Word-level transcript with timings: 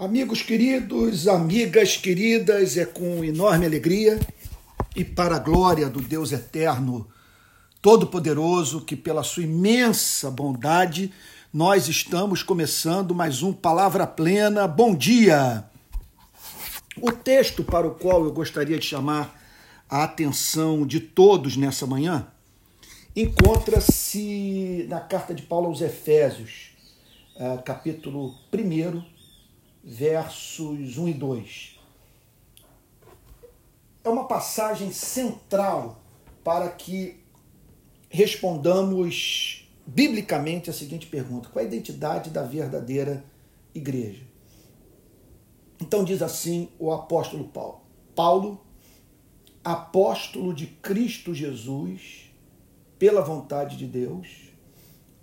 Amigos 0.00 0.42
queridos, 0.42 1.26
amigas 1.26 1.96
queridas, 1.96 2.76
é 2.76 2.86
com 2.86 3.24
enorme 3.24 3.66
alegria 3.66 4.20
e 4.94 5.04
para 5.04 5.34
a 5.34 5.40
glória 5.40 5.88
do 5.90 6.00
Deus 6.00 6.30
eterno, 6.30 7.08
todo-poderoso, 7.82 8.82
que 8.82 8.94
pela 8.94 9.24
sua 9.24 9.42
imensa 9.42 10.30
bondade 10.30 11.12
nós 11.52 11.88
estamos 11.88 12.44
começando 12.44 13.12
mais 13.12 13.42
um 13.42 13.52
Palavra 13.52 14.06
Plena. 14.06 14.68
Bom 14.68 14.94
dia! 14.94 15.64
O 17.02 17.10
texto 17.10 17.64
para 17.64 17.88
o 17.88 17.96
qual 17.96 18.24
eu 18.24 18.32
gostaria 18.32 18.78
de 18.78 18.86
chamar 18.86 19.36
a 19.90 20.04
atenção 20.04 20.86
de 20.86 21.00
todos 21.00 21.56
nessa 21.56 21.88
manhã 21.88 22.28
encontra-se 23.16 24.86
na 24.88 25.00
carta 25.00 25.34
de 25.34 25.42
Paulo 25.42 25.66
aos 25.66 25.80
Efésios, 25.80 26.70
eh, 27.36 27.58
capítulo 27.64 28.36
1 28.54 29.17
versos 29.88 30.98
1 30.98 31.08
e 31.08 31.14
2. 31.14 31.80
É 34.04 34.08
uma 34.10 34.28
passagem 34.28 34.92
central 34.92 36.02
para 36.44 36.68
que 36.68 37.24
respondamos 38.10 39.66
biblicamente 39.86 40.68
a 40.68 40.74
seguinte 40.74 41.06
pergunta: 41.06 41.48
qual 41.48 41.62
é 41.62 41.66
a 41.66 41.70
identidade 41.70 42.28
da 42.28 42.42
verdadeira 42.42 43.24
igreja? 43.74 44.24
Então 45.80 46.04
diz 46.04 46.20
assim 46.20 46.68
o 46.78 46.92
apóstolo 46.92 47.44
Paulo: 47.48 47.80
Paulo, 48.14 48.60
apóstolo 49.64 50.52
de 50.52 50.66
Cristo 50.66 51.34
Jesus, 51.34 52.30
pela 52.98 53.22
vontade 53.22 53.78
de 53.78 53.86
Deus, 53.86 54.50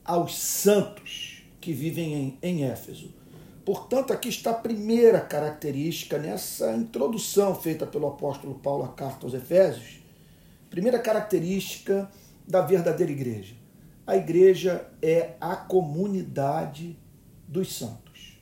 aos 0.03 0.35
santos 0.35 1.43
que 1.61 1.71
vivem 1.71 2.13
em, 2.15 2.37
em 2.41 2.63
Éfeso 2.63 3.13
Portanto, 3.65 4.13
aqui 4.13 4.29
está 4.29 4.51
a 4.51 4.53
primeira 4.53 5.19
característica 5.19 6.19
nessa 6.19 6.71
introdução 6.75 7.55
feita 7.55 7.87
pelo 7.87 8.05
apóstolo 8.05 8.53
Paulo 8.59 8.83
à 8.83 8.89
carta 8.89 9.25
aos 9.25 9.33
Efésios. 9.33 10.03
Primeira 10.69 10.99
característica 10.99 12.07
da 12.47 12.61
verdadeira 12.61 13.11
igreja. 13.11 13.55
A 14.05 14.15
igreja 14.15 14.87
é 15.01 15.33
a 15.41 15.55
comunidade 15.55 16.95
dos 17.47 17.75
santos. 17.75 18.39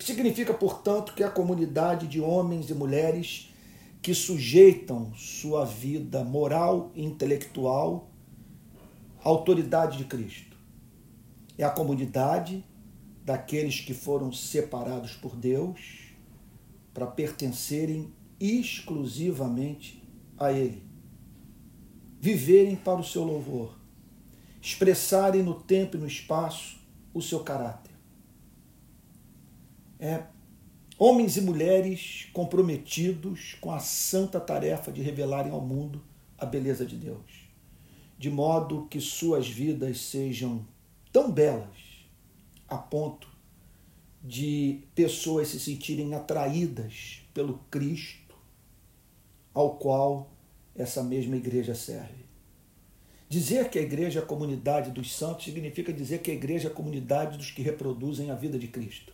Significa, 0.00 0.52
portanto, 0.52 1.14
que 1.14 1.22
é 1.22 1.26
a 1.26 1.30
comunidade 1.30 2.08
de 2.08 2.20
homens 2.20 2.68
e 2.68 2.74
mulheres 2.74 3.54
que 4.02 4.12
sujeitam 4.12 5.14
sua 5.14 5.64
vida 5.64 6.24
moral 6.24 6.90
e 6.96 7.04
intelectual 7.04 8.10
à 9.24 9.28
autoridade 9.28 9.98
de 9.98 10.04
Cristo. 10.04 10.56
É 11.56 11.62
a 11.62 11.70
comunidade 11.70 12.64
daqueles 13.24 13.80
que 13.80 13.94
foram 13.94 14.32
separados 14.32 15.12
por 15.12 15.36
Deus 15.36 16.12
para 16.92 17.06
pertencerem 17.06 18.12
exclusivamente 18.38 20.02
a 20.36 20.52
Ele. 20.52 20.82
Viverem 22.20 22.76
para 22.76 23.00
o 23.00 23.04
seu 23.04 23.24
louvor, 23.24 23.78
expressarem 24.60 25.42
no 25.42 25.54
tempo 25.54 25.96
e 25.96 26.00
no 26.00 26.06
espaço 26.06 26.78
o 27.14 27.22
seu 27.22 27.40
caráter. 27.40 27.92
É, 29.98 30.24
homens 30.98 31.36
e 31.36 31.40
mulheres 31.40 32.28
comprometidos 32.32 33.56
com 33.60 33.70
a 33.70 33.78
santa 33.78 34.40
tarefa 34.40 34.90
de 34.90 35.00
revelarem 35.00 35.52
ao 35.52 35.60
mundo 35.60 36.02
a 36.36 36.44
beleza 36.44 36.84
de 36.84 36.96
Deus, 36.96 37.48
de 38.18 38.30
modo 38.30 38.86
que 38.90 39.00
suas 39.00 39.48
vidas 39.48 40.00
sejam 40.00 40.66
tão 41.12 41.30
belas 41.30 41.81
a 42.72 42.78
ponto 42.78 43.28
de 44.22 44.84
pessoas 44.94 45.48
se 45.48 45.60
sentirem 45.60 46.14
atraídas 46.14 47.22
pelo 47.34 47.58
Cristo 47.70 48.34
ao 49.52 49.76
qual 49.76 50.30
essa 50.74 51.02
mesma 51.02 51.36
igreja 51.36 51.74
serve. 51.74 52.22
Dizer 53.28 53.68
que 53.70 53.78
a 53.78 53.82
igreja 53.82 54.20
é 54.20 54.22
a 54.22 54.26
comunidade 54.26 54.90
dos 54.90 55.14
santos 55.14 55.44
significa 55.44 55.92
dizer 55.92 56.20
que 56.20 56.30
a 56.30 56.34
igreja 56.34 56.68
é 56.68 56.70
a 56.70 56.74
comunidade 56.74 57.36
dos 57.36 57.50
que 57.50 57.62
reproduzem 57.62 58.30
a 58.30 58.34
vida 58.34 58.58
de 58.58 58.68
Cristo, 58.68 59.12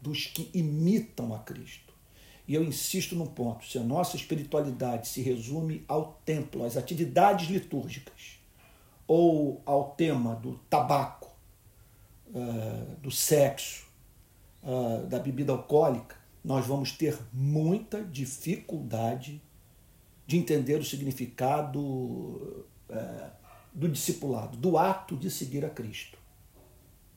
dos 0.00 0.26
que 0.26 0.50
imitam 0.54 1.34
a 1.34 1.38
Cristo. 1.38 1.92
E 2.46 2.54
eu 2.54 2.64
insisto 2.64 3.14
num 3.14 3.26
ponto: 3.26 3.66
se 3.66 3.78
a 3.78 3.82
nossa 3.82 4.16
espiritualidade 4.16 5.08
se 5.08 5.22
resume 5.22 5.84
ao 5.88 6.20
templo, 6.24 6.64
às 6.64 6.76
atividades 6.76 7.48
litúrgicas, 7.48 8.38
ou 9.06 9.60
ao 9.64 9.90
tema 9.90 10.34
do 10.34 10.54
tabaco, 10.70 11.21
uh, 12.32 12.96
do 12.96 13.10
sexo, 13.10 13.86
uh, 14.62 15.06
da 15.06 15.18
bebida 15.18 15.52
alcoólica, 15.52 16.16
nós 16.42 16.66
vamos 16.66 16.92
ter 16.92 17.18
muita 17.32 18.02
dificuldade 18.02 19.40
de 20.26 20.36
entender 20.36 20.80
o 20.80 20.84
significado 20.84 21.78
uh, 21.80 22.66
do 23.72 23.88
discipulado, 23.88 24.56
do 24.56 24.76
ato 24.76 25.16
de 25.16 25.30
seguir 25.30 25.64
a 25.64 25.70
Cristo. 25.70 26.18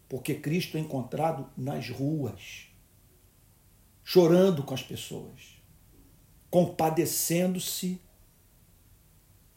Porque 0.07 0.35
Cristo 0.35 0.77
é 0.77 0.79
encontrado 0.79 1.49
nas 1.57 1.89
ruas, 1.89 2.67
chorando 4.03 4.63
com 4.63 4.73
as 4.73 4.83
pessoas, 4.83 5.59
compadecendo-se 6.49 7.99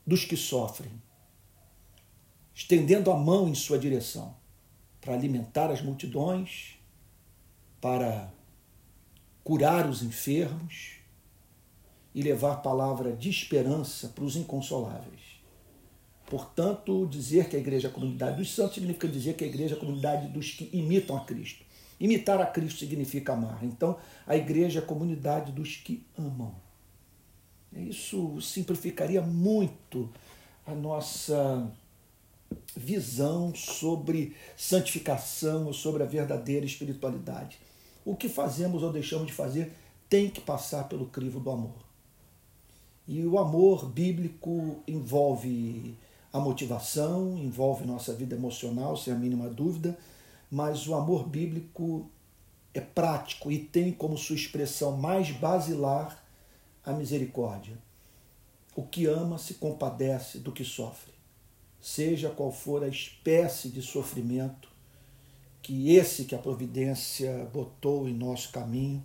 dos 0.07 0.25
que 0.25 0.37
sofrem, 0.37 0.91
estendendo 2.55 3.11
a 3.11 3.17
mão 3.17 3.47
em 3.47 3.55
sua 3.55 3.79
direção 3.79 4.38
para 5.09 5.17
alimentar 5.17 5.71
as 5.71 5.81
multidões, 5.81 6.75
para 7.81 8.31
curar 9.43 9.89
os 9.89 10.03
enfermos 10.03 10.97
e 12.15 12.21
levar 12.21 12.57
palavra 12.57 13.15
de 13.15 13.31
esperança 13.31 14.09
para 14.09 14.23
os 14.23 14.37
inconsoláveis. 14.37 15.41
Portanto, 16.27 17.09
dizer 17.11 17.49
que 17.49 17.57
a 17.57 17.59
igreja 17.59 17.89
é 17.89 17.91
a 17.91 17.95
comunidade 17.95 18.37
dos 18.37 18.55
santos 18.55 18.75
significa 18.75 19.09
dizer 19.09 19.35
que 19.35 19.45
a 19.45 19.47
igreja 19.47 19.77
é 19.77 19.79
a 19.79 19.81
comunidade 19.81 20.29
dos 20.29 20.51
que 20.51 20.69
imitam 20.75 21.17
a 21.17 21.25
Cristo. 21.25 21.65
Imitar 21.99 22.39
a 22.39 22.45
Cristo 22.45 22.81
significa 22.81 23.33
amar. 23.33 23.65
Então, 23.65 23.97
a 24.27 24.37
igreja 24.37 24.81
é 24.81 24.83
a 24.83 24.87
comunidade 24.87 25.53
dos 25.53 25.77
que 25.77 26.05
amam. 26.19 26.55
Isso 27.73 28.39
simplificaria 28.43 29.23
muito 29.23 30.13
a 30.67 30.75
nossa 30.75 31.67
visão 32.79 33.55
sobre 33.55 34.37
santificação 34.57 35.67
ou 35.67 35.73
sobre 35.73 36.03
a 36.03 36.07
verdadeira 36.07 36.65
espiritualidade. 36.65 37.59
O 38.05 38.17
que 38.17 38.29
fazemos 38.29 38.83
ou 38.83 38.93
deixamos 38.93 39.27
de 39.27 39.33
fazer 39.33 39.73
tem 40.09 40.31
que 40.31 40.41
passar 40.41 40.89
pelo 40.89 41.07
crivo 41.07 41.41
do 41.41 41.51
amor. 41.51 41.75
E 43.07 43.25
o 43.27 43.39
amor 43.39 43.87
bíblico 43.87 44.83
envolve 44.87 45.97
a 46.33 46.39
motivação, 46.39 47.37
envolve 47.37 47.85
nossa 47.85 48.15
vida 48.15 48.37
emocional, 48.37 48.97
sem 48.97 49.13
a 49.13 49.17
mínima 49.17 49.49
dúvida, 49.49 49.99
mas 50.51 50.87
o 50.87 50.95
amor 50.95 51.29
bíblico 51.29 52.09
é 52.73 52.81
prático 52.81 53.51
e 53.51 53.59
tem 53.59 53.93
como 53.93 54.17
sua 54.17 54.37
expressão 54.37 54.97
mais 54.97 55.31
basilar 55.31 56.23
a 56.85 56.93
misericórdia. 56.93 57.77
O 58.77 58.83
que 58.83 59.07
ama 59.07 59.39
se 59.39 59.55
compadece 59.55 60.39
do 60.39 60.53
que 60.53 60.65
sofre 60.65 61.18
seja 61.81 62.31
qual 62.31 62.53
for 62.53 62.83
a 62.83 62.89
espécie 62.89 63.69
de 63.69 63.83
sofrimento 63.83 64.69
que 65.63 65.95
esse 65.95 66.25
que 66.25 66.35
a 66.35 66.39
providência 66.39 67.45
botou 67.53 68.09
em 68.09 68.15
nosso 68.15 68.51
caminho 68.51 69.03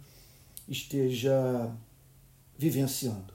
esteja 0.67 1.75
vivenciando. 2.57 3.33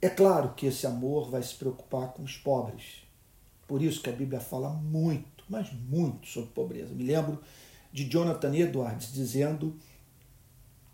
É 0.00 0.08
claro 0.08 0.54
que 0.54 0.66
esse 0.66 0.86
amor 0.86 1.30
vai 1.30 1.42
se 1.42 1.54
preocupar 1.54 2.12
com 2.12 2.22
os 2.22 2.36
pobres. 2.36 3.02
Por 3.66 3.82
isso 3.82 4.00
que 4.00 4.08
a 4.08 4.12
Bíblia 4.12 4.40
fala 4.40 4.70
muito, 4.70 5.44
mas 5.48 5.72
muito 5.72 6.26
sobre 6.28 6.50
pobreza. 6.50 6.94
Me 6.94 7.04
lembro 7.04 7.40
de 7.92 8.04
Jonathan 8.08 8.54
Edwards 8.54 9.12
dizendo 9.12 9.76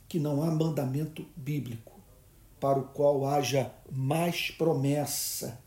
que 0.08 0.18
não 0.18 0.42
há 0.42 0.50
mandamento 0.50 1.26
bíblico 1.36 1.92
para 2.58 2.78
o 2.78 2.88
qual 2.88 3.26
haja 3.26 3.72
mais 3.90 4.50
promessa 4.50 5.60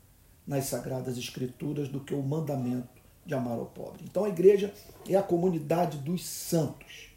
nas 0.50 0.66
Sagradas 0.66 1.16
Escrituras 1.16 1.90
do 1.90 2.00
que 2.00 2.12
o 2.12 2.24
mandamento 2.24 2.90
de 3.24 3.36
amar 3.36 3.60
ao 3.60 3.68
pobre. 3.68 4.04
Então 4.04 4.26
a 4.26 4.30
igreja 4.30 4.74
é 5.08 5.16
a 5.16 5.22
comunidade 5.22 6.00
dos 6.00 6.26
santos. 6.26 7.12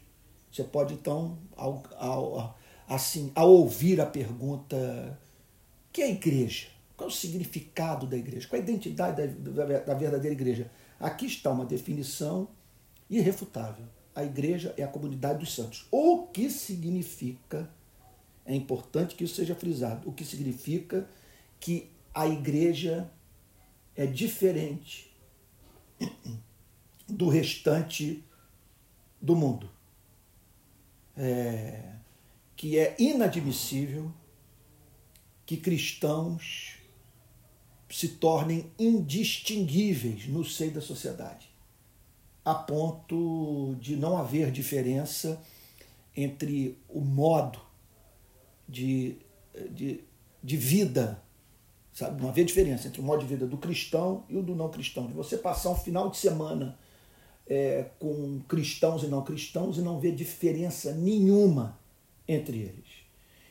Você 0.51 0.63
pode 0.63 0.93
então, 0.93 1.39
ao, 1.57 1.81
ao, 1.97 2.55
assim, 2.87 3.31
ao 3.33 3.51
ouvir 3.51 3.99
a 3.99 4.05
pergunta, 4.05 5.17
o 5.89 5.91
que 5.91 6.03
é 6.03 6.05
a 6.05 6.09
igreja? 6.11 6.67
Qual 6.95 7.09
é 7.09 7.11
o 7.11 7.15
significado 7.15 8.05
da 8.05 8.15
igreja? 8.15 8.47
Qual 8.47 8.61
é 8.61 8.61
a 8.61 8.67
identidade 8.67 9.27
da, 9.27 9.65
da, 9.65 9.79
da 9.79 9.93
verdadeira 9.95 10.35
igreja? 10.35 10.69
Aqui 10.99 11.25
está 11.25 11.49
uma 11.49 11.65
definição 11.65 12.47
irrefutável. 13.09 13.85
A 14.13 14.23
igreja 14.23 14.75
é 14.77 14.83
a 14.83 14.87
comunidade 14.87 15.39
dos 15.39 15.55
santos. 15.55 15.87
O 15.89 16.27
que 16.27 16.51
significa, 16.51 17.67
é 18.45 18.53
importante 18.53 19.15
que 19.15 19.23
isso 19.23 19.33
seja 19.33 19.55
frisado, 19.55 20.07
o 20.07 20.13
que 20.13 20.23
significa 20.23 21.09
que 21.59 21.89
a 22.13 22.27
igreja 22.27 23.09
é 23.95 24.05
diferente 24.05 25.11
do 27.07 27.29
restante 27.29 28.23
do 29.21 29.35
mundo. 29.35 29.69
é, 31.17 31.93
que 32.55 32.77
é 32.77 32.95
inadmissível 32.99 34.11
que 35.45 35.57
cristãos 35.57 36.77
se 37.89 38.07
tornem 38.07 38.71
indistinguíveis 38.79 40.27
no 40.27 40.43
seio 40.43 40.71
da 40.71 40.81
sociedade, 40.81 41.49
a 42.43 42.55
ponto 42.55 43.75
de 43.79 43.95
não 43.95 44.17
haver 44.17 44.51
diferença 44.51 45.41
entre 46.15 46.77
o 46.89 47.01
modo 47.01 47.59
de, 48.67 49.17
de, 49.71 50.03
de 50.41 50.57
vida, 50.57 51.21
sabe? 51.93 52.21
Não 52.21 52.29
haver 52.29 52.43
diferença 52.43 52.87
entre 52.87 52.99
o 52.99 53.03
modo 53.03 53.21
de 53.21 53.27
vida 53.27 53.45
do 53.45 53.57
cristão 53.57 54.23
e 54.27 54.35
o 54.35 54.43
do 54.43 54.55
não 54.55 54.69
cristão. 54.69 55.05
De 55.05 55.13
você 55.13 55.37
passar 55.37 55.69
um 55.69 55.75
final 55.75 56.09
de 56.09 56.17
semana 56.17 56.77
é, 57.47 57.85
com 57.99 58.41
cristãos 58.47 59.03
e 59.03 59.07
não 59.07 59.23
cristãos 59.23 59.77
e 59.77 59.81
não 59.81 59.99
ver 59.99 60.15
diferença 60.15 60.93
nenhuma 60.93 61.79
entre 62.27 62.57
eles. 62.57 63.03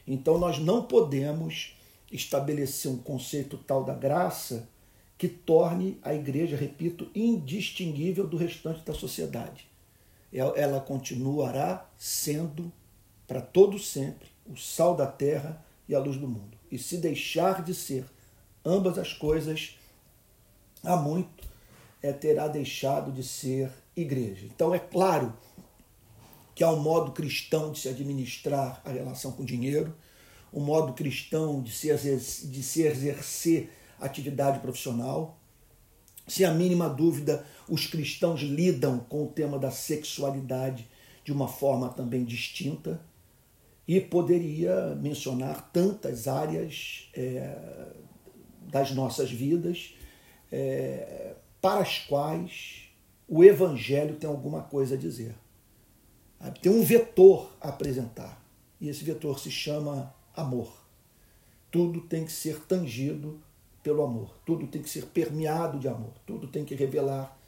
Então 0.07 0.39
nós 0.39 0.59
não 0.59 0.85
podemos 0.85 1.77
estabelecer 2.11 2.91
um 2.91 2.99
conceito 2.99 3.57
tal 3.57 3.85
da 3.85 3.95
graça 3.95 4.69
que 5.17 5.29
torne 5.29 5.99
a 6.03 6.13
igreja, 6.13 6.57
repito, 6.57 7.09
indistinguível 7.15 8.27
do 8.27 8.37
restante 8.37 8.85
da 8.85 8.93
sociedade. 8.93 9.71
Ela 10.33 10.81
continuará 10.81 11.89
sendo, 11.97 12.73
para 13.27 13.41
todo 13.41 13.79
sempre, 13.79 14.29
o 14.45 14.57
sal 14.57 14.97
da 14.97 15.07
terra 15.07 15.65
e 15.89 15.95
a 15.95 16.01
luz 16.01 16.17
do 16.17 16.27
mundo. 16.27 16.59
E 16.71 16.79
se 16.79 16.97
deixar 16.97 17.63
de 17.63 17.75
ser 17.75 18.05
ambas 18.65 18.99
as 18.99 19.13
coisas, 19.13 19.79
há 20.83 20.97
muito 20.97 21.47
é, 22.03 22.13
terá 22.13 22.49
deixado 22.49 23.13
de 23.13 23.23
ser 23.23 23.71
igreja. 23.97 24.47
Então 24.47 24.75
é 24.75 24.79
claro 24.79 25.33
que 26.55 26.65
há 26.65 26.71
um 26.71 26.81
modo 26.81 27.13
cristão 27.13 27.73
de 27.73 27.81
se 27.81 27.89
administrar 27.89 28.81
a 28.85 28.91
relação 28.91 29.33
com 29.33 29.43
o 29.43 29.47
dinheiro, 29.47 29.95
um 30.53 30.61
modo 30.61 30.93
cristão 30.93 31.63
de 31.63 31.73
se, 31.73 31.89
exercer, 31.89 32.51
de 32.51 32.63
se 32.63 32.83
exercer 32.83 33.71
atividade 34.01 34.59
profissional. 34.59 35.39
Sem 36.29 36.45
a 36.45 36.53
mínima 36.53 36.89
dúvida, 36.89 37.45
os 37.69 37.87
cristãos 37.87 38.41
lidam 38.41 38.99
com 39.01 39.25
o 39.25 39.29
tema 39.29 39.59
da 39.59 39.71
sexualidade 39.71 40.89
de 41.25 41.33
uma 41.33 41.49
forma 41.49 41.89
também 41.89 42.25
distinta 42.25 43.01
e 43.87 44.01
poderia 44.01 44.95
mencionar 44.95 45.71
tantas 45.73 46.29
áreas 46.29 47.09
é, 47.15 47.57
das 48.69 48.93
nossas 48.93 49.31
vidas 49.31 49.95
é, 50.51 51.35
para 51.61 51.81
as 51.81 51.99
quais 52.01 52.89
o 53.29 53.43
Evangelho 53.43 54.17
tem 54.17 54.29
alguma 54.29 54.63
coisa 54.63 54.95
a 54.95 54.99
dizer. 54.99 55.35
Tem 56.61 56.73
um 56.73 56.83
vetor 56.83 57.51
a 57.61 57.69
apresentar. 57.69 58.43
E 58.81 58.89
esse 58.89 59.05
vetor 59.05 59.39
se 59.39 59.51
chama 59.51 60.13
amor. 60.35 60.83
Tudo 61.71 62.01
tem 62.01 62.25
que 62.25 62.33
ser 62.33 62.61
tangido 62.67 63.41
pelo 63.83 64.03
amor. 64.03 64.35
Tudo 64.45 64.67
tem 64.67 64.83
que 64.83 64.91
ser 64.91 65.07
permeado 65.07 65.79
de 65.79 65.89
amor. 65.89 66.13
Tudo 66.27 66.49
tem 66.49 66.65
que 66.65 66.75
revelar, 66.75 67.39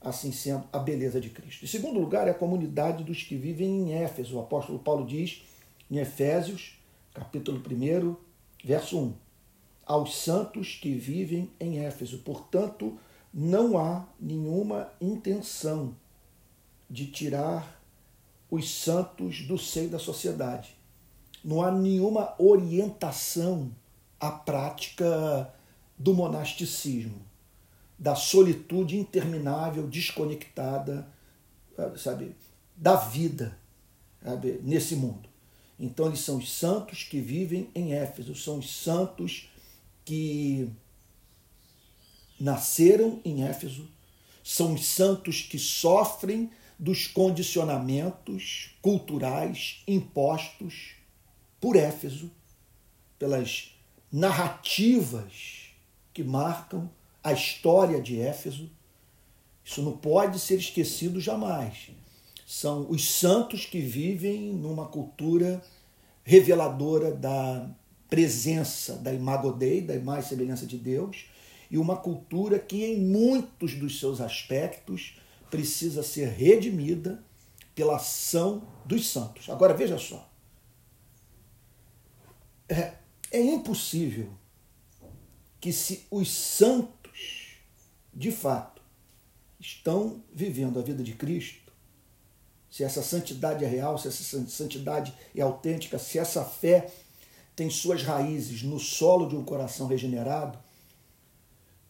assim 0.00 0.32
sendo, 0.32 0.64
a 0.72 0.78
beleza 0.78 1.20
de 1.20 1.30
Cristo. 1.30 1.64
Em 1.64 1.68
segundo 1.68 2.00
lugar, 2.00 2.26
é 2.26 2.32
a 2.32 2.34
comunidade 2.34 3.04
dos 3.04 3.22
que 3.22 3.36
vivem 3.36 3.90
em 3.90 3.94
Éfeso. 3.94 4.36
O 4.36 4.40
apóstolo 4.40 4.80
Paulo 4.80 5.06
diz 5.06 5.42
em 5.90 5.98
Efésios, 5.98 6.78
capítulo 7.14 7.62
1, 7.64 8.16
verso 8.64 8.98
1. 8.98 9.14
Aos 9.84 10.16
santos 10.16 10.78
que 10.80 10.94
vivem 10.94 11.50
em 11.58 11.80
Éfeso. 11.80 12.18
Portanto, 12.18 12.98
não 13.32 13.78
há 13.78 14.04
nenhuma 14.20 14.92
intenção 15.00 15.94
de 16.88 17.06
tirar 17.06 17.80
os 18.50 18.70
santos 18.70 19.42
do 19.46 19.56
seio 19.56 19.88
da 19.88 19.98
sociedade. 19.98 20.76
Não 21.42 21.62
há 21.62 21.72
nenhuma 21.72 22.34
orientação 22.38 23.72
à 24.20 24.30
prática 24.30 25.52
do 25.98 26.14
monasticismo, 26.14 27.22
da 27.98 28.14
solitude 28.14 28.98
interminável, 28.98 29.86
desconectada, 29.86 31.08
sabe, 31.96 32.36
da 32.76 32.96
vida 32.96 33.56
sabe, 34.22 34.60
nesse 34.62 34.94
mundo. 34.96 35.28
Então, 35.78 36.06
eles 36.06 36.20
são 36.20 36.36
os 36.36 36.52
santos 36.52 37.02
que 37.02 37.20
vivem 37.20 37.70
em 37.74 37.94
Éfeso, 37.94 38.34
são 38.34 38.58
os 38.58 38.70
santos 38.70 39.50
que 40.12 40.70
nasceram 42.38 43.18
em 43.24 43.44
Éfeso, 43.44 43.88
são 44.44 44.74
os 44.74 44.84
santos 44.84 45.40
que 45.40 45.58
sofrem 45.58 46.50
dos 46.78 47.06
condicionamentos 47.06 48.76
culturais 48.82 49.82
impostos 49.88 50.96
por 51.58 51.76
Éfeso, 51.76 52.30
pelas 53.18 53.74
narrativas 54.12 55.70
que 56.12 56.22
marcam 56.22 56.90
a 57.24 57.32
história 57.32 57.98
de 57.98 58.20
Éfeso. 58.20 58.70
Isso 59.64 59.80
não 59.80 59.96
pode 59.96 60.38
ser 60.38 60.58
esquecido 60.58 61.22
jamais. 61.22 61.88
São 62.46 62.86
os 62.90 63.10
santos 63.12 63.64
que 63.64 63.80
vivem 63.80 64.52
numa 64.52 64.88
cultura 64.88 65.64
reveladora 66.22 67.14
da 67.14 67.66
presença 68.12 68.96
da 68.96 69.10
Imago 69.10 69.52
Dei, 69.52 69.80
da 69.80 69.94
imagem 69.94 70.26
e 70.26 70.28
semelhança 70.28 70.66
de 70.66 70.76
Deus, 70.76 71.24
e 71.70 71.78
uma 71.78 71.96
cultura 71.96 72.58
que, 72.58 72.84
em 72.84 73.00
muitos 73.00 73.74
dos 73.74 73.98
seus 73.98 74.20
aspectos, 74.20 75.18
precisa 75.50 76.02
ser 76.02 76.28
redimida 76.28 77.24
pela 77.74 77.96
ação 77.96 78.68
dos 78.84 79.08
santos. 79.08 79.48
Agora 79.48 79.72
veja 79.72 79.96
só. 79.96 80.30
É, 82.68 82.96
é 83.30 83.40
impossível 83.40 84.28
que, 85.58 85.72
se 85.72 86.06
os 86.10 86.30
santos, 86.30 87.56
de 88.12 88.30
fato, 88.30 88.82
estão 89.58 90.22
vivendo 90.30 90.78
a 90.78 90.82
vida 90.82 91.02
de 91.02 91.14
Cristo, 91.14 91.72
se 92.70 92.84
essa 92.84 93.02
santidade 93.02 93.64
é 93.64 93.68
real, 93.68 93.96
se 93.96 94.08
essa 94.08 94.22
santidade 94.48 95.14
é 95.34 95.40
autêntica, 95.40 95.98
se 95.98 96.18
essa 96.18 96.44
fé 96.44 96.92
tem 97.62 97.70
suas 97.70 98.02
raízes 98.02 98.64
no 98.64 98.80
solo 98.80 99.28
de 99.28 99.36
um 99.36 99.44
coração 99.44 99.86
regenerado, 99.86 100.58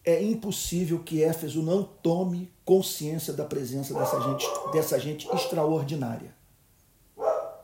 é 0.05 0.21
impossível 0.21 0.99
que 0.99 1.23
Éfeso 1.23 1.63
não 1.63 1.83
tome 1.83 2.53
consciência 2.63 3.33
da 3.33 3.43
presença 3.43 3.91
dessa 3.91 4.21
gente, 4.21 4.45
dessa 4.71 4.99
gente 4.99 5.27
extraordinária. 5.33 6.35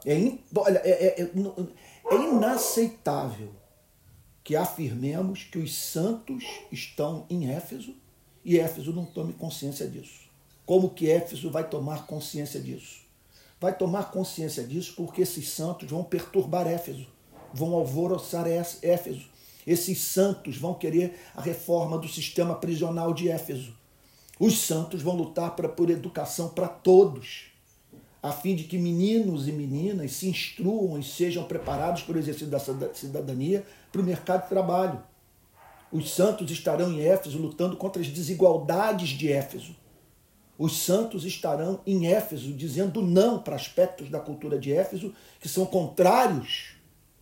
É, 0.04 0.18
in, 0.18 0.40
olha, 0.56 0.80
é, 0.84 0.90
é, 0.90 1.22
é, 1.22 1.32
é 2.10 2.16
inaceitável 2.16 3.52
que 4.44 4.56
afirmemos 4.56 5.44
que 5.44 5.60
os 5.60 5.76
santos 5.76 6.44
estão 6.72 7.28
em 7.30 7.52
Éfeso 7.52 7.94
e 8.44 8.58
Éfeso 8.58 8.92
não 8.92 9.06
tome 9.06 9.34
consciência 9.34 9.88
disso. 9.88 10.22
Como 10.66 10.90
que 10.90 11.12
Éfeso 11.12 11.52
vai 11.52 11.70
tomar 11.70 12.08
consciência 12.08 12.60
disso? 12.60 13.02
Vai 13.62 13.78
tomar 13.78 14.10
consciência 14.10 14.64
disso 14.64 14.96
porque 14.98 15.22
esses 15.22 15.48
santos 15.50 15.88
vão 15.88 16.04
perturbar 16.04 16.66
Éfeso, 16.66 17.06
vão 17.54 17.74
alvoroçar 17.74 18.46
Éfeso 18.48 19.30
esses 19.70 20.02
santos 20.02 20.58
vão 20.58 20.74
querer 20.74 21.20
a 21.36 21.42
reforma 21.42 21.96
do 22.00 22.08
sistema 22.08 22.56
prisional 22.56 23.14
de 23.14 23.30
Éfeso. 23.30 23.78
Os 24.40 24.58
santos 24.58 25.04
vão 25.04 25.16
lutar 25.16 25.56
pra, 25.56 25.70
por 25.70 25.92
educação 25.92 26.50
para 26.50 26.68
todos, 26.68 27.52
a 28.24 28.32
fim 28.32 28.56
de 28.56 28.64
que 28.64 28.80
meninos 28.80 29.48
e 29.48 29.52
meninas 29.52 30.14
se 30.14 30.28
instruam 30.28 30.98
e 30.98 31.04
sejam 31.04 31.44
preparados 31.44 32.02
para 32.02 32.16
o 32.16 32.20
exercício 32.20 32.48
da 32.48 32.60
cidadania 32.60 33.64
para 33.92 34.02
o 34.02 34.04
mercado 34.04 34.42
de 34.42 34.50
trabalho. 34.50 35.04
Os 35.92 36.12
santos 36.12 36.50
estarão 36.50 36.92
em 36.92 37.02
Éfeso 37.02 37.38
lutando 37.38 37.78
contra 37.78 38.02
as 38.02 38.08
desigualdades 38.08 39.10
de 39.10 39.32
Éfeso. 39.32 39.76
Os 40.58 40.82
santos 40.82 41.26
estarão 41.26 41.82
em 41.86 42.08
Éfeso 42.08 42.52
dizendo 42.54 43.04
não 43.04 43.40
para 43.40 43.56
aspectos 43.56 44.10
da 44.10 44.20
cultura 44.20 44.58
de 44.58 44.74
Éfeso 44.74 45.14
que 45.40 45.48
são 45.48 45.68
contrários 45.68 46.79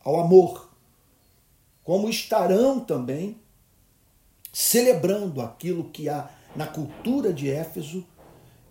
ao 0.08 0.22
amor 0.22 0.70
como 1.84 2.10
estarão 2.10 2.80
também 2.80 3.38
celebrando 4.54 5.42
aquilo 5.42 5.90
que 5.90 6.08
há 6.08 6.30
na 6.56 6.66
cultura 6.66 7.34
de 7.34 7.52
Éfeso, 7.52 8.06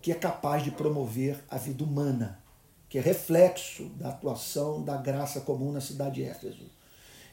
que 0.00 0.10
é 0.10 0.14
capaz 0.14 0.64
de 0.64 0.70
promover 0.70 1.44
a 1.50 1.58
vida 1.58 1.84
humana, 1.84 2.42
que 2.88 2.96
é 2.96 3.02
reflexo 3.02 3.84
da 3.98 4.08
atuação 4.08 4.82
da 4.82 4.96
graça 4.96 5.42
comum 5.42 5.72
na 5.72 5.80
cidade 5.80 6.14
de 6.16 6.24
Éfeso. 6.24 6.70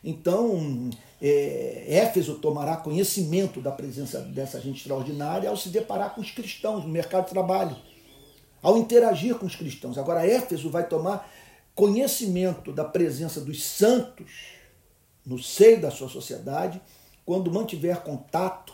Então, 0.03 0.89
é, 1.21 1.85
Éfeso 1.87 2.35
tomará 2.39 2.75
conhecimento 2.75 3.61
da 3.61 3.71
presença 3.71 4.19
dessa 4.19 4.59
gente 4.59 4.79
extraordinária 4.79 5.49
ao 5.49 5.55
se 5.55 5.69
deparar 5.69 6.13
com 6.13 6.19
os 6.19 6.31
cristãos 6.31 6.83
no 6.83 6.89
mercado 6.89 7.23
de 7.23 7.31
trabalho, 7.31 7.77
ao 8.61 8.77
interagir 8.77 9.35
com 9.35 9.45
os 9.45 9.55
cristãos. 9.55 9.97
Agora, 9.97 10.27
Éfeso 10.27 10.69
vai 10.69 10.85
tomar 10.87 11.25
conhecimento 11.75 12.71
da 12.71 12.83
presença 12.83 13.41
dos 13.41 13.63
santos 13.63 14.31
no 15.25 15.41
seio 15.41 15.81
da 15.81 15.89
sua 15.89 16.09
sociedade, 16.09 16.81
quando 17.25 17.51
mantiver 17.51 18.01
contato 18.01 18.73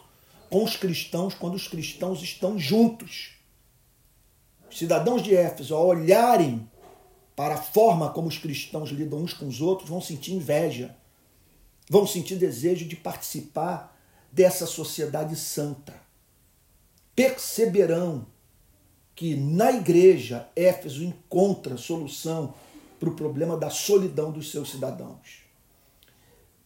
com 0.50 0.64
os 0.64 0.76
cristãos, 0.76 1.36
quando 1.36 1.54
os 1.54 1.68
cristãos 1.68 2.24
estão 2.24 2.58
juntos. 2.58 3.36
Os 4.70 4.78
cidadãos 4.78 5.22
de 5.22 5.36
Éfeso, 5.36 5.76
ao 5.76 5.88
olharem 5.88 6.70
para 7.36 7.56
a 7.56 7.62
forma 7.62 8.10
como 8.10 8.28
os 8.28 8.38
cristãos 8.38 8.90
lidam 8.90 9.20
uns 9.20 9.34
com 9.34 9.48
os 9.48 9.62
outros, 9.62 9.88
vão 9.88 10.02
sentir 10.02 10.34
inveja, 10.34 10.96
vão 11.90 12.06
sentir 12.06 12.36
desejo 12.36 12.86
de 12.86 12.96
participar 12.96 13.96
dessa 14.32 14.66
sociedade 14.66 15.36
santa. 15.36 15.94
Perceberão 17.16 18.26
que 19.16 19.36
na 19.36 19.72
igreja 19.72 20.50
Éfeso 20.56 21.04
encontra 21.04 21.78
solução 21.78 22.54
para 23.00 23.10
o 23.10 23.16
problema 23.16 23.58
da 23.58 23.70
solidão 23.70 24.32
dos 24.32 24.52
seus 24.52 24.72
cidadãos. 24.72 25.44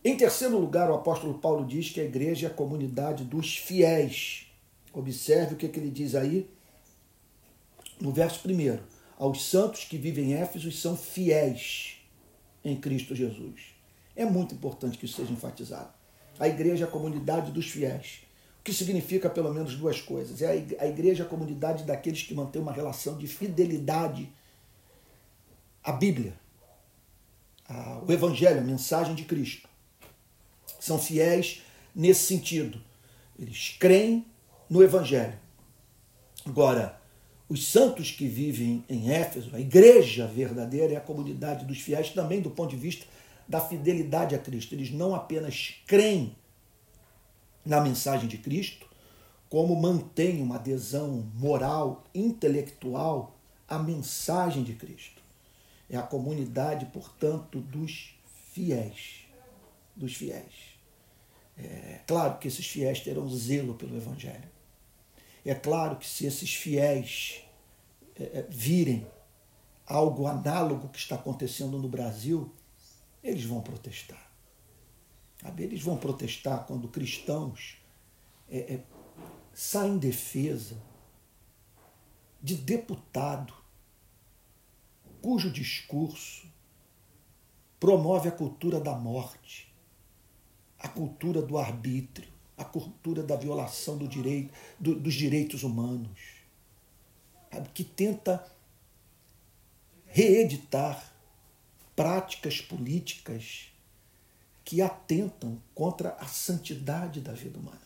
Em 0.04 0.18
terceiro 0.18 0.58
lugar, 0.58 0.90
o 0.90 0.96
apóstolo 0.96 1.36
Paulo 1.36 1.66
diz 1.66 1.90
que 1.90 2.02
a 2.02 2.04
igreja 2.04 2.48
é 2.48 2.50
a 2.50 2.54
comunidade 2.54 3.24
dos 3.24 3.56
fiéis. 3.56 4.48
Observe 4.92 5.54
o 5.54 5.58
que, 5.58 5.70
que 5.70 5.80
ele 5.80 5.90
diz 5.90 6.14
aí 6.14 6.50
no 8.02 8.12
verso 8.12 8.42
primeiro. 8.42 8.84
Aos 9.18 9.46
santos 9.46 9.86
que 9.86 9.98
vivem 9.98 10.32
em 10.32 10.34
Éfeso 10.34 10.72
são 10.72 10.98
fiéis 10.98 11.98
em 12.66 12.76
Cristo 12.76 13.16
Jesus. 13.16 13.74
É 14.16 14.26
muito 14.26 14.54
importante 14.56 14.98
que 14.98 15.06
isso 15.06 15.16
seja 15.16 15.32
enfatizado. 15.32 15.94
A 16.38 16.48
igreja 16.48 16.86
é 16.86 16.88
a 16.88 16.92
comunidade 16.92 17.52
dos 17.52 17.68
fiéis. 17.68 18.24
O 18.60 18.64
que 18.64 18.74
significa 18.74 19.30
pelo 19.30 19.54
menos 19.54 19.76
duas 19.76 20.02
coisas. 20.02 20.42
É 20.42 20.66
a 20.80 20.88
igreja 20.88 21.24
a 21.24 21.28
comunidade 21.28 21.84
daqueles 21.84 22.24
que 22.24 22.34
mantêm 22.34 22.62
uma 22.62 22.74
relação 22.74 23.18
de 23.18 23.28
fidelidade 23.28 24.30
à 25.84 25.92
Bíblia, 25.92 26.34
ao 27.68 28.10
Evangelho, 28.10 28.60
a 28.60 28.64
mensagem 28.64 29.16
de 29.16 29.26
Cristo. 29.26 29.68
São 30.80 30.98
fiéis 30.98 31.62
nesse 31.96 32.26
sentido. 32.26 32.82
Eles 33.38 33.76
creem 33.80 34.26
no 34.70 34.84
Evangelho. 34.84 35.38
Agora, 36.46 37.00
os 37.48 37.68
santos 37.68 38.12
que 38.12 38.28
vivem 38.28 38.84
em 38.90 39.12
Éfeso, 39.12 39.56
a 39.56 39.60
igreja 39.60 40.28
verdadeira 40.28 40.94
é 40.94 40.96
a 40.98 41.02
comunidade 41.02 41.66
dos 41.66 41.80
fiéis 41.80 42.10
também 42.10 42.42
do 42.42 42.50
ponto 42.50 42.72
de 42.72 42.78
vista 42.78 43.06
da 43.48 43.62
fidelidade 43.62 44.36
a 44.36 44.40
Cristo. 44.40 44.74
Eles 44.74 44.92
não 44.92 45.14
apenas 45.14 45.76
creem 45.86 46.36
na 47.66 47.80
mensagem 47.80 48.28
de 48.28 48.38
Cristo, 48.38 48.88
como 49.50 49.80
mantêm 49.80 50.42
uma 50.42 50.56
adesão 50.56 51.30
moral, 51.36 52.04
intelectual 52.14 53.38
à 53.68 53.78
mensagem 53.78 54.64
de 54.64 54.74
Cristo. 54.74 55.23
É 55.94 55.98
a 55.98 56.02
comunidade, 56.02 56.88
portanto, 56.88 57.62
dos 57.62 58.16
fiéis. 58.52 59.28
Dos 59.96 60.16
fiéis. 60.16 60.74
É 61.56 62.02
claro 62.08 62.40
que 62.40 62.48
esses 62.48 62.66
fiéis 62.66 63.00
terão 63.02 63.30
zelo 63.30 63.76
pelo 63.76 63.96
Evangelho. 63.96 64.50
É 65.46 65.54
claro 65.54 65.98
que 65.98 66.08
se 66.08 66.26
esses 66.26 66.52
fiéis 66.52 67.44
é, 68.16 68.40
é 68.40 68.42
virem 68.50 69.06
algo 69.86 70.26
análogo 70.26 70.90
que 70.90 70.98
está 70.98 71.14
acontecendo 71.14 71.78
no 71.78 71.88
Brasil, 71.88 72.52
eles 73.24 73.46
vão 73.46 73.62
protestar. 73.62 74.32
Eles 75.60 75.84
vão 75.84 75.96
protestar 75.96 76.66
quando 76.66 76.88
cristãos 76.88 77.78
é, 78.50 78.58
é, 78.58 78.84
saem 79.54 79.94
em 79.94 79.98
defesa 80.00 80.76
de 82.42 82.56
deputado 82.56 83.54
cujo 85.24 85.50
discurso 85.50 86.46
promove 87.80 88.28
a 88.28 88.32
cultura 88.32 88.78
da 88.78 88.94
morte, 88.94 89.74
a 90.78 90.90
cultura 90.90 91.42
do 91.42 91.58
arbítrio, 91.58 92.28
a 92.58 92.66
cultura 92.66 93.24
da 93.24 93.38
violação 93.38 93.98
do 93.98 94.06
direito, 94.06 94.54
do, 94.78 95.00
dos 95.00 95.14
direitos 95.14 95.64
humanos, 95.64 96.20
sabe? 97.50 97.70
que 97.74 97.86
tenta 97.86 98.46
reeditar 100.08 101.14
práticas 101.96 102.60
políticas 102.60 103.72
que 104.66 104.82
atentam 104.82 105.58
contra 105.74 106.18
a 106.20 106.28
santidade 106.28 107.22
da 107.22 107.32
vida 107.32 107.58
humana. 107.58 107.80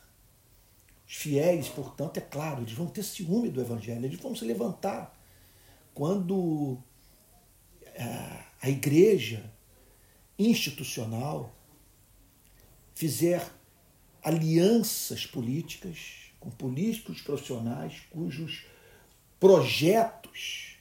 Os 1.07 1.15
fiéis, 1.15 1.69
portanto, 1.69 2.17
é 2.17 2.21
claro, 2.21 2.63
eles 2.63 2.73
vão 2.73 2.87
ter 2.87 3.03
ciúme 3.03 3.49
do 3.49 3.61
Evangelho, 3.61 4.05
eles 4.05 4.19
vão 4.19 4.35
se 4.35 4.43
levantar 4.43 5.15
quando 5.93 6.77
a 8.61 8.69
igreja 8.69 9.51
institucional 10.37 11.55
fizer 12.93 13.51
alianças 14.23 15.25
políticas 15.25 16.31
com 16.39 16.49
políticos 16.49 17.21
profissionais 17.21 18.01
cujos 18.09 18.65
projetos 19.39 20.77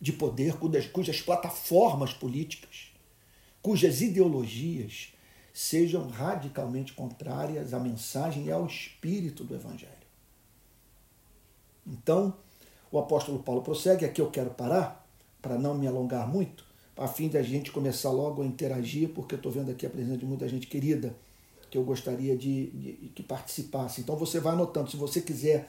de 0.00 0.12
poder, 0.12 0.56
cujas, 0.56 0.86
cujas 0.86 1.20
plataformas 1.20 2.12
políticas, 2.12 2.92
cujas 3.62 4.02
ideologias 4.02 5.14
sejam 5.52 6.08
radicalmente 6.08 6.92
contrárias 6.92 7.72
à 7.72 7.78
mensagem 7.78 8.46
e 8.46 8.52
ao 8.52 8.66
espírito 8.66 9.44
do 9.44 9.54
Evangelho. 9.54 9.92
Então, 11.86 12.36
o 12.90 12.98
apóstolo 12.98 13.42
Paulo 13.42 13.62
prossegue, 13.62 14.04
aqui 14.04 14.20
eu 14.20 14.30
quero 14.30 14.50
parar, 14.50 15.03
para 15.44 15.58
não 15.58 15.74
me 15.74 15.86
alongar 15.86 16.26
muito, 16.26 16.64
a 16.96 17.06
fim 17.06 17.28
de 17.28 17.36
a 17.36 17.42
gente 17.42 17.70
começar 17.70 18.10
logo 18.10 18.40
a 18.40 18.46
interagir, 18.46 19.10
porque 19.10 19.34
eu 19.34 19.36
estou 19.36 19.52
vendo 19.52 19.70
aqui 19.70 19.84
a 19.84 19.90
presença 19.90 20.16
de 20.16 20.24
muita 20.24 20.48
gente 20.48 20.66
querida 20.66 21.14
que 21.70 21.76
eu 21.76 21.84
gostaria 21.84 22.34
de, 22.34 22.68
de 22.68 23.08
que 23.14 23.22
participasse. 23.22 24.00
Então 24.00 24.16
você 24.16 24.40
vai 24.40 24.54
anotando, 24.54 24.90
se 24.90 24.96
você 24.96 25.20
quiser 25.20 25.68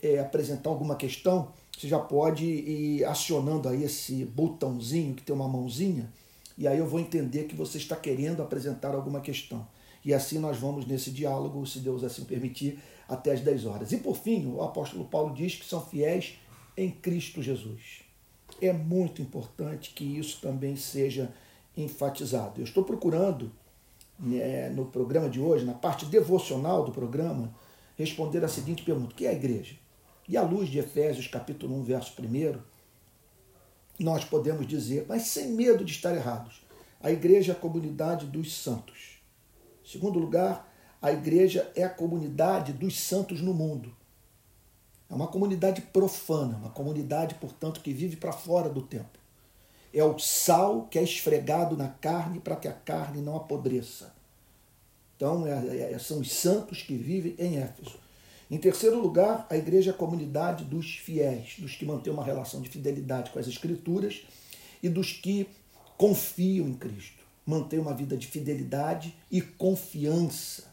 é, 0.00 0.20
apresentar 0.20 0.70
alguma 0.70 0.94
questão, 0.94 1.48
você 1.76 1.88
já 1.88 1.98
pode 1.98 2.44
ir 2.44 3.04
acionando 3.04 3.68
aí 3.68 3.82
esse 3.82 4.24
botãozinho 4.24 5.14
que 5.14 5.24
tem 5.24 5.34
uma 5.34 5.48
mãozinha, 5.48 6.08
e 6.56 6.68
aí 6.68 6.78
eu 6.78 6.86
vou 6.86 7.00
entender 7.00 7.44
que 7.44 7.56
você 7.56 7.78
está 7.78 7.96
querendo 7.96 8.42
apresentar 8.42 8.94
alguma 8.94 9.20
questão. 9.20 9.66
E 10.04 10.14
assim 10.14 10.38
nós 10.38 10.56
vamos 10.56 10.86
nesse 10.86 11.10
diálogo, 11.10 11.66
se 11.66 11.80
Deus 11.80 12.04
assim 12.04 12.24
permitir, 12.24 12.78
até 13.08 13.32
as 13.32 13.40
10 13.40 13.66
horas. 13.66 13.90
E 13.90 13.96
por 13.96 14.16
fim, 14.16 14.46
o 14.46 14.62
apóstolo 14.62 15.04
Paulo 15.06 15.34
diz 15.34 15.56
que 15.56 15.64
são 15.64 15.84
fiéis 15.84 16.34
em 16.76 16.92
Cristo 16.92 17.42
Jesus. 17.42 18.05
É 18.60 18.72
muito 18.72 19.20
importante 19.20 19.92
que 19.94 20.04
isso 20.04 20.40
também 20.40 20.76
seja 20.76 21.32
enfatizado. 21.76 22.60
Eu 22.60 22.64
estou 22.64 22.84
procurando, 22.84 23.52
né, 24.18 24.70
no 24.70 24.86
programa 24.86 25.28
de 25.28 25.40
hoje, 25.40 25.64
na 25.64 25.74
parte 25.74 26.06
devocional 26.06 26.84
do 26.84 26.92
programa, 26.92 27.54
responder 27.96 28.44
a 28.44 28.48
seguinte 28.48 28.82
pergunta: 28.82 29.12
o 29.12 29.14
que 29.14 29.26
é 29.26 29.30
a 29.30 29.34
igreja? 29.34 29.76
E 30.28 30.36
à 30.36 30.42
luz 30.42 30.68
de 30.68 30.78
Efésios 30.78 31.26
capítulo 31.26 31.76
1, 31.76 31.84
verso 31.84 32.14
1, 32.20 32.58
nós 33.98 34.24
podemos 34.24 34.66
dizer, 34.66 35.06
mas 35.08 35.22
sem 35.22 35.52
medo 35.52 35.84
de 35.84 35.92
estar 35.92 36.14
errados, 36.14 36.62
a 37.00 37.10
igreja 37.10 37.52
é 37.52 37.54
a 37.54 37.58
comunidade 37.58 38.26
dos 38.26 38.56
santos. 38.56 39.18
Em 39.84 39.88
segundo 39.88 40.18
lugar, 40.18 40.72
a 41.00 41.12
igreja 41.12 41.70
é 41.76 41.84
a 41.84 41.90
comunidade 41.90 42.72
dos 42.72 42.98
santos 42.98 43.40
no 43.40 43.54
mundo. 43.54 43.94
É 45.08 45.14
uma 45.14 45.28
comunidade 45.28 45.80
profana, 45.80 46.56
uma 46.56 46.70
comunidade, 46.70 47.36
portanto, 47.36 47.80
que 47.80 47.92
vive 47.92 48.16
para 48.16 48.32
fora 48.32 48.68
do 48.68 48.82
tempo. 48.82 49.18
É 49.94 50.02
o 50.04 50.18
sal 50.18 50.86
que 50.90 50.98
é 50.98 51.02
esfregado 51.02 51.76
na 51.76 51.88
carne 51.88 52.40
para 52.40 52.56
que 52.56 52.68
a 52.68 52.72
carne 52.72 53.22
não 53.22 53.36
apodreça. 53.36 54.12
Então, 55.16 55.46
é, 55.46 55.92
é, 55.92 55.98
são 55.98 56.20
os 56.20 56.30
santos 56.32 56.82
que 56.82 56.96
vivem 56.96 57.34
em 57.38 57.56
Éfeso. 57.58 57.98
Em 58.50 58.58
terceiro 58.58 59.00
lugar, 59.00 59.46
a 59.50 59.56
igreja 59.56 59.90
é 59.90 59.94
a 59.94 59.96
comunidade 59.96 60.64
dos 60.64 60.96
fiéis, 60.96 61.56
dos 61.58 61.74
que 61.74 61.84
mantêm 61.84 62.12
uma 62.12 62.24
relação 62.24 62.60
de 62.60 62.68
fidelidade 62.68 63.30
com 63.30 63.38
as 63.38 63.48
Escrituras 63.48 64.22
e 64.82 64.88
dos 64.88 65.12
que 65.12 65.48
confiam 65.96 66.68
em 66.68 66.74
Cristo, 66.74 67.24
mantêm 67.44 67.78
uma 67.78 67.94
vida 67.94 68.16
de 68.16 68.26
fidelidade 68.26 69.16
e 69.30 69.40
confiança 69.40 70.64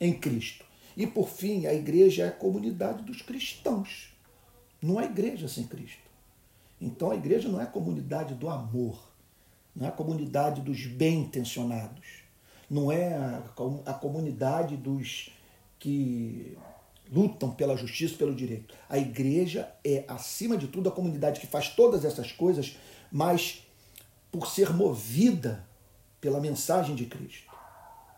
em 0.00 0.12
Cristo. 0.12 0.65
E 0.96 1.06
por 1.06 1.28
fim, 1.28 1.66
a 1.66 1.74
igreja 1.74 2.24
é 2.24 2.28
a 2.28 2.32
comunidade 2.32 3.02
dos 3.02 3.20
cristãos. 3.20 4.14
Não 4.80 4.98
há 4.98 5.04
igreja 5.04 5.46
sem 5.46 5.66
Cristo. 5.66 6.06
Então 6.80 7.10
a 7.10 7.16
igreja 7.16 7.48
não 7.48 7.60
é 7.60 7.64
a 7.64 7.68
comunidade 7.68 8.34
do 8.34 8.48
amor, 8.48 8.98
não 9.74 9.86
é 9.86 9.88
a 9.88 9.92
comunidade 9.92 10.60
dos 10.60 10.86
bem 10.86 11.20
intencionados, 11.20 12.06
não 12.68 12.90
é 12.90 13.14
a, 13.86 13.94
comunidade 13.94 14.76
dos 14.76 15.30
que 15.78 16.56
lutam 17.10 17.50
pela 17.50 17.76
justiça, 17.76 18.16
pelo 18.16 18.34
direito. 18.34 18.74
A 18.88 18.98
igreja 18.98 19.72
é, 19.84 20.04
acima 20.08 20.56
de 20.56 20.68
tudo, 20.68 20.88
a 20.88 20.92
comunidade 20.92 21.40
que 21.40 21.46
faz 21.46 21.68
todas 21.70 22.04
essas 22.04 22.32
coisas, 22.32 22.76
mas 23.10 23.66
por 24.30 24.46
ser 24.46 24.74
movida 24.74 25.64
pela 26.20 26.40
mensagem 26.40 26.94
de 26.94 27.06
Cristo, 27.06 27.52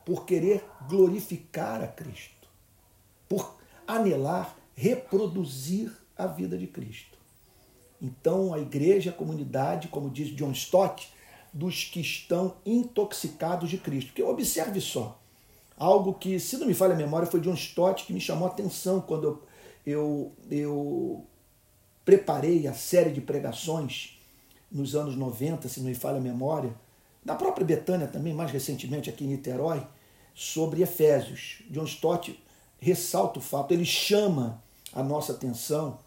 por 0.05 0.25
querer 0.25 0.65
glorificar 0.89 1.83
a 1.83 1.87
Cristo, 1.87 2.38
por 3.29 3.57
anelar 3.87 4.57
reproduzir 4.75 5.93
a 6.17 6.27
vida 6.27 6.57
de 6.57 6.67
Cristo. 6.67 7.19
Então, 8.01 8.55
a 8.55 8.61
igreja 8.61 9.11
a 9.11 9.13
comunidade, 9.13 9.89
como 9.89 10.09
diz 10.09 10.29
John 10.29 10.53
Stott, 10.53 11.13
dos 11.53 11.85
que 11.85 12.01
estão 12.01 12.57
intoxicados 12.65 13.71
de 13.71 13.79
Cristo. 13.79 14.09
Porque 14.09 14.23
observe 14.23 14.81
só, 14.81 15.19
Algo 15.79 16.15
que, 16.15 16.41
se 16.41 16.57
não 16.57 16.67
me 16.67 16.75
falha 16.75 16.95
a 16.95 16.97
memória, 16.97 17.29
foi 17.29 17.41
John 17.41 17.55
Stott 17.55 18.05
que 18.05 18.13
me 18.13 18.21
chamou 18.21 18.49
a 18.49 18.51
atenção 18.51 19.01
quando 19.01 19.25
eu, 19.25 19.43
eu, 19.87 20.33
eu 20.51 21.27
preparei 22.05 22.67
a 22.67 22.75
série 22.75 23.13
de 23.13 23.21
pregações 23.21 24.19
nos 24.73 24.97
anos 24.97 25.15
90, 25.15 25.69
se 25.69 25.79
não 25.79 25.87
me 25.87 25.95
falha 25.95 26.19
a 26.19 26.21
memória, 26.21 26.75
da 27.25 27.37
própria 27.37 27.65
Betânia 27.65 28.09
também, 28.09 28.35
mais 28.35 28.51
recentemente 28.51 29.09
aqui 29.09 29.25
em 29.25 29.29
Niterói, 29.29 29.87
sobre 30.35 30.83
Efésios. 30.83 31.63
John 31.71 31.85
Stott 31.85 32.37
ressalta 32.81 33.39
o 33.39 33.43
fato, 33.43 33.73
ele 33.73 33.85
chama 33.85 34.63
a 34.93 35.03
nossa 35.03 35.33
atenção 35.33 35.99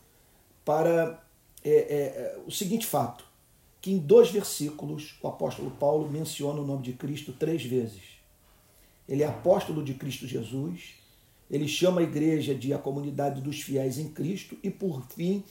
para 0.64 1.22
é, 1.64 1.72
é, 1.72 2.40
o 2.46 2.52
seguinte 2.52 2.86
fato, 2.86 3.26
que 3.82 3.92
em 3.92 3.98
dois 3.98 4.30
versículos 4.30 5.16
o 5.22 5.28
apóstolo 5.28 5.72
Paulo 5.72 6.10
menciona 6.10 6.60
o 6.60 6.66
nome 6.66 6.84
de 6.84 6.94
Cristo 6.94 7.34
três 7.34 7.64
vezes. 7.64 8.02
Ele 9.08 9.24
é 9.24 9.28
apóstolo 9.28 9.84
de 9.84 9.94
Cristo 9.94 10.28
Jesus, 10.28 10.96
ele 11.50 11.68
chama 11.68 12.00
a 12.00 12.04
igreja 12.04 12.56
de 12.56 12.74
a 12.74 12.78
comunidade 12.78 13.42
dos 13.42 13.62
fiéis 13.62 13.98
em 13.98 14.10
Cristo 14.10 14.58
e, 14.64 14.70
por 14.70 15.04
fim, 15.08 15.44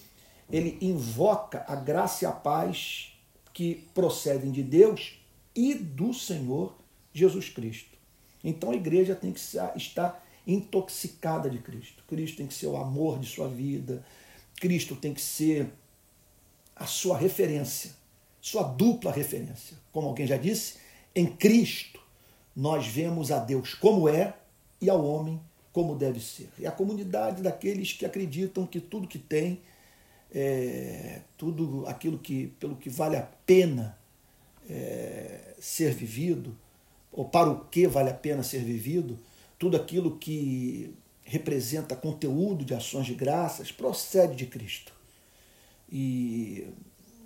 ele 0.50 0.78
invoca 0.80 1.64
a 1.68 1.76
graça 1.76 2.24
e 2.24 2.26
a 2.26 2.32
paz 2.32 3.12
que 3.52 3.86
procedem 3.94 4.50
de 4.50 4.62
Deus 4.62 5.20
e 5.54 5.74
do 5.74 6.14
Senhor 6.14 6.74
Jesus 7.12 7.48
Cristo. 7.48 7.98
Então 8.42 8.70
a 8.70 8.74
igreja 8.74 9.14
tem 9.14 9.32
que 9.32 9.40
estar 9.76 10.24
intoxicada 10.52 11.49
de 11.49 11.59
Cristo. 11.59 12.02
Cristo 12.09 12.38
tem 12.38 12.47
que 12.47 12.54
ser 12.54 12.66
o 12.66 12.76
amor 12.76 13.19
de 13.19 13.26
sua 13.26 13.49
vida. 13.49 14.04
Cristo 14.57 14.97
tem 14.97 15.14
que 15.14 15.21
ser 15.21 15.71
a 16.75 16.87
sua 16.87 17.16
referência, 17.16 17.92
sua 18.40 18.62
dupla 18.62 19.12
referência. 19.12 19.76
Como 19.92 20.09
alguém 20.09 20.26
já 20.26 20.37
disse, 20.37 20.76
em 21.14 21.26
Cristo 21.26 22.00
nós 22.57 22.87
vemos 22.87 23.30
a 23.30 23.38
Deus 23.38 23.75
como 23.75 24.09
é 24.09 24.35
e 24.80 24.90
ao 24.90 25.04
homem 25.04 25.40
como 25.73 25.95
deve 25.95 26.21
ser. 26.21 26.49
É 26.61 26.66
a 26.66 26.73
comunidade 26.73 27.42
daqueles 27.42 27.92
que 27.92 28.04
acreditam 28.04 28.66
que 28.66 28.80
tudo 28.80 29.07
que 29.07 29.19
tem, 29.19 29.61
é, 30.33 31.21
tudo 31.37 31.87
aquilo 31.87 32.19
que 32.19 32.49
pelo 32.59 32.76
que 32.76 32.88
vale 32.90 33.16
a 33.16 33.23
pena 33.23 33.97
é, 34.69 35.54
ser 35.61 35.95
vivido, 35.95 36.57
ou 37.12 37.25
para 37.25 37.50
o 37.50 37.64
que 37.66 37.87
vale 37.87 38.11
a 38.11 38.14
pena 38.14 38.42
ser 38.42 38.62
vivido, 38.62 39.19
tudo 39.60 39.76
aquilo 39.76 40.16
que 40.16 40.96
representa 41.22 41.94
conteúdo 41.94 42.64
de 42.64 42.72
ações 42.72 43.04
de 43.04 43.14
graças 43.14 43.70
procede 43.70 44.34
de 44.34 44.46
Cristo. 44.46 44.90
E, 45.92 46.66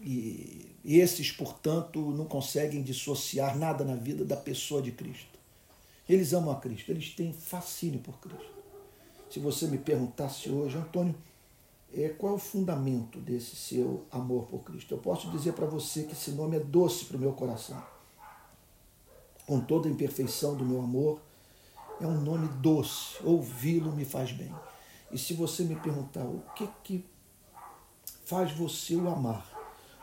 e, 0.02 0.76
esses, 0.84 1.30
portanto, 1.30 2.00
não 2.10 2.24
conseguem 2.24 2.82
dissociar 2.82 3.56
nada 3.56 3.84
na 3.84 3.94
vida 3.94 4.24
da 4.24 4.36
pessoa 4.36 4.82
de 4.82 4.90
Cristo. 4.90 5.38
Eles 6.08 6.32
amam 6.32 6.50
a 6.50 6.56
Cristo, 6.56 6.90
eles 6.90 7.10
têm 7.10 7.32
fascínio 7.32 8.00
por 8.00 8.18
Cristo. 8.18 8.52
Se 9.30 9.38
você 9.38 9.68
me 9.68 9.78
perguntasse 9.78 10.50
hoje, 10.50 10.76
Antônio, 10.76 11.14
é, 11.94 12.08
qual 12.08 12.32
é 12.32 12.36
o 12.36 12.38
fundamento 12.38 13.20
desse 13.20 13.54
seu 13.54 14.04
amor 14.10 14.46
por 14.46 14.64
Cristo? 14.64 14.92
Eu 14.92 14.98
posso 14.98 15.30
dizer 15.30 15.52
para 15.52 15.66
você 15.66 16.02
que 16.02 16.14
esse 16.14 16.32
nome 16.32 16.56
é 16.56 16.60
doce 16.60 17.04
para 17.04 17.16
o 17.16 17.20
meu 17.20 17.32
coração. 17.32 17.80
Com 19.46 19.60
toda 19.60 19.88
a 19.88 19.92
imperfeição 19.92 20.56
do 20.56 20.64
meu 20.64 20.82
amor, 20.82 21.20
é 22.00 22.06
um 22.06 22.20
nome 22.20 22.48
doce. 22.60 23.16
Ouvi-lo 23.22 23.92
me 23.92 24.04
faz 24.04 24.32
bem. 24.32 24.52
E 25.12 25.18
se 25.18 25.34
você 25.34 25.62
me 25.62 25.76
perguntar 25.76 26.24
o 26.24 26.42
que, 26.54 26.68
que 26.82 27.04
faz 28.24 28.52
você 28.52 28.96
o 28.96 29.08
amar? 29.08 29.46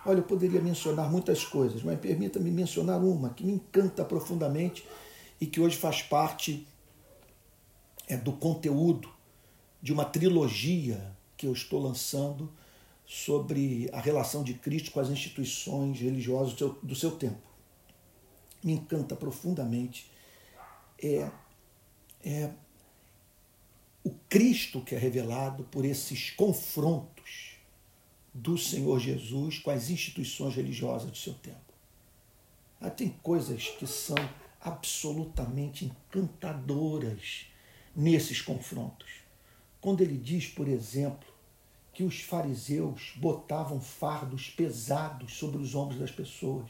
Olha, 0.06 0.20
eu 0.20 0.24
poderia 0.24 0.62
mencionar 0.62 1.12
muitas 1.12 1.44
coisas, 1.44 1.84
mas 1.84 2.00
permita-me 2.00 2.50
mencionar 2.50 3.00
uma 3.02 3.30
que 3.30 3.44
me 3.44 3.54
encanta 3.54 4.04
profundamente 4.04 4.86
e 5.40 5.46
que 5.46 5.60
hoje 5.60 5.78
faz 5.78 6.02
parte 6.02 6.68
é, 8.08 8.18
do 8.18 8.32
conteúdo 8.32 9.10
de 9.82 9.94
uma 9.94 10.06
trilogia 10.06 11.16
que 11.38 11.48
eu 11.48 11.54
estou 11.54 11.82
lançando 11.82 12.52
sobre 13.06 13.90
a 13.92 14.00
relação 14.00 14.44
de 14.44 14.54
Cristo 14.54 14.92
com 14.92 15.00
as 15.00 15.10
instituições 15.10 16.00
religiosas 16.00 16.54
do 16.54 16.58
seu, 16.58 16.70
do 16.82 16.96
seu 16.96 17.12
tempo. 17.12 17.42
Me 18.64 18.74
encanta 18.74 19.16
profundamente 19.16 20.10
é, 21.02 21.30
é 22.24 22.52
o 24.04 24.12
Cristo 24.30 24.82
que 24.82 24.96
é 24.96 24.98
revelado 24.98 25.64
por 25.66 25.86
esses 25.86 26.32
confrontos 26.32 27.58
do 28.34 28.58
Senhor 28.58 29.00
Jesus 29.00 29.60
com 29.60 29.72
as 29.72 29.90
instituições 29.90 30.56
religiosas 30.56 31.12
do 31.12 31.18
seu 31.18 31.34
tempo. 31.34 31.60
Ah, 32.80 32.90
tem 32.90 33.10
coisas 33.22 33.68
que 33.68 33.86
são 33.86 34.18
absolutamente 34.60 35.86
encantadoras 35.86 37.46
nesses 37.96 38.42
confrontos. 38.42 39.10
Quando 39.80 40.02
ele 40.02 40.18
diz, 40.18 40.48
por 40.48 40.68
exemplo, 40.68 41.32
que 41.94 42.04
os 42.04 42.22
fariseus 42.22 43.14
botavam 43.18 43.82
fardos 43.82 44.50
pesados 44.50 45.34
sobre 45.34 45.58
os 45.58 45.76
ombros 45.76 46.00
das 46.00 46.12
pessoas. 46.12 46.70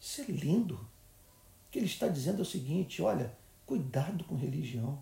Isso 0.00 0.20
é 0.20 0.24
lindo. 0.24 0.74
O 0.74 1.70
que 1.70 1.78
ele 1.78 1.86
está 1.86 2.08
dizendo 2.08 2.40
é 2.40 2.42
o 2.42 2.46
seguinte: 2.46 3.00
olha, 3.00 3.36
cuidado 3.66 4.24
com 4.24 4.36
religião, 4.36 4.98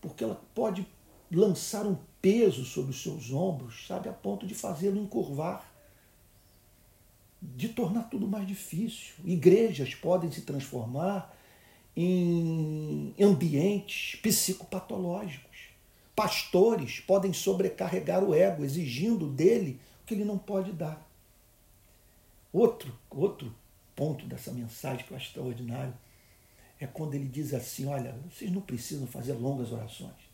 porque 0.00 0.24
ela 0.24 0.42
pode 0.54 0.86
lançar 1.30 1.86
um 1.86 1.96
peso 2.20 2.64
sobre 2.64 2.90
os 2.90 3.02
seus 3.02 3.30
ombros, 3.32 3.86
sabe, 3.86 4.08
a 4.08 4.12
ponto 4.12 4.46
de 4.46 4.54
fazê-lo 4.54 4.98
encurvar, 4.98 5.72
de 7.40 7.68
tornar 7.68 8.04
tudo 8.04 8.26
mais 8.26 8.46
difícil. 8.46 9.14
Igrejas 9.24 9.94
podem 9.94 10.30
se 10.30 10.42
transformar 10.42 11.36
em 11.96 13.14
ambientes 13.20 14.18
psicopatológicos. 14.20 15.58
Pastores 16.16 17.00
podem 17.00 17.32
sobrecarregar 17.32 18.24
o 18.24 18.34
ego, 18.34 18.64
exigindo 18.64 19.28
dele 19.28 19.80
o 20.02 20.06
que 20.06 20.14
ele 20.14 20.24
não 20.24 20.38
pode 20.38 20.72
dar. 20.72 21.08
Outro, 22.52 22.96
outro 23.10 23.54
ponto 23.94 24.26
dessa 24.26 24.52
mensagem 24.52 25.04
que 25.04 25.12
eu 25.12 25.16
acho 25.16 25.26
extraordinário 25.26 25.94
é 26.80 26.86
quando 26.86 27.14
ele 27.14 27.28
diz 27.28 27.54
assim: 27.54 27.86
olha, 27.86 28.14
vocês 28.30 28.50
não 28.50 28.60
precisam 28.60 29.06
fazer 29.06 29.32
longas 29.32 29.72
orações. 29.72 30.28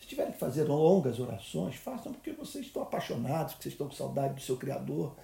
Se 0.00 0.06
tiverem 0.06 0.32
que 0.32 0.38
fazer 0.38 0.64
longas 0.64 1.20
orações, 1.20 1.76
façam 1.76 2.12
porque 2.12 2.32
vocês 2.32 2.66
estão 2.66 2.82
apaixonados, 2.82 3.54
porque 3.54 3.64
vocês 3.64 3.74
estão 3.74 3.88
com 3.88 3.94
saudade 3.94 4.34
do 4.34 4.40
seu 4.40 4.56
Criador. 4.56 5.14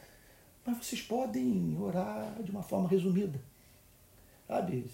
Mas 0.64 0.79
vocês 0.79 1.00
podem 1.00 1.76
orar 1.81 2.42
de 2.42 2.50
uma 2.50 2.62
forma 2.62 2.88
resumida. 2.88 3.40
Sabe? 4.46 4.88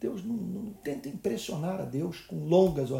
Deus 0.00 0.24
não, 0.24 0.34
não 0.34 0.72
tenta 0.72 1.08
impressionar 1.08 1.80
a 1.80 1.84
Deus 1.84 2.20
com 2.20 2.44
longas 2.46 2.90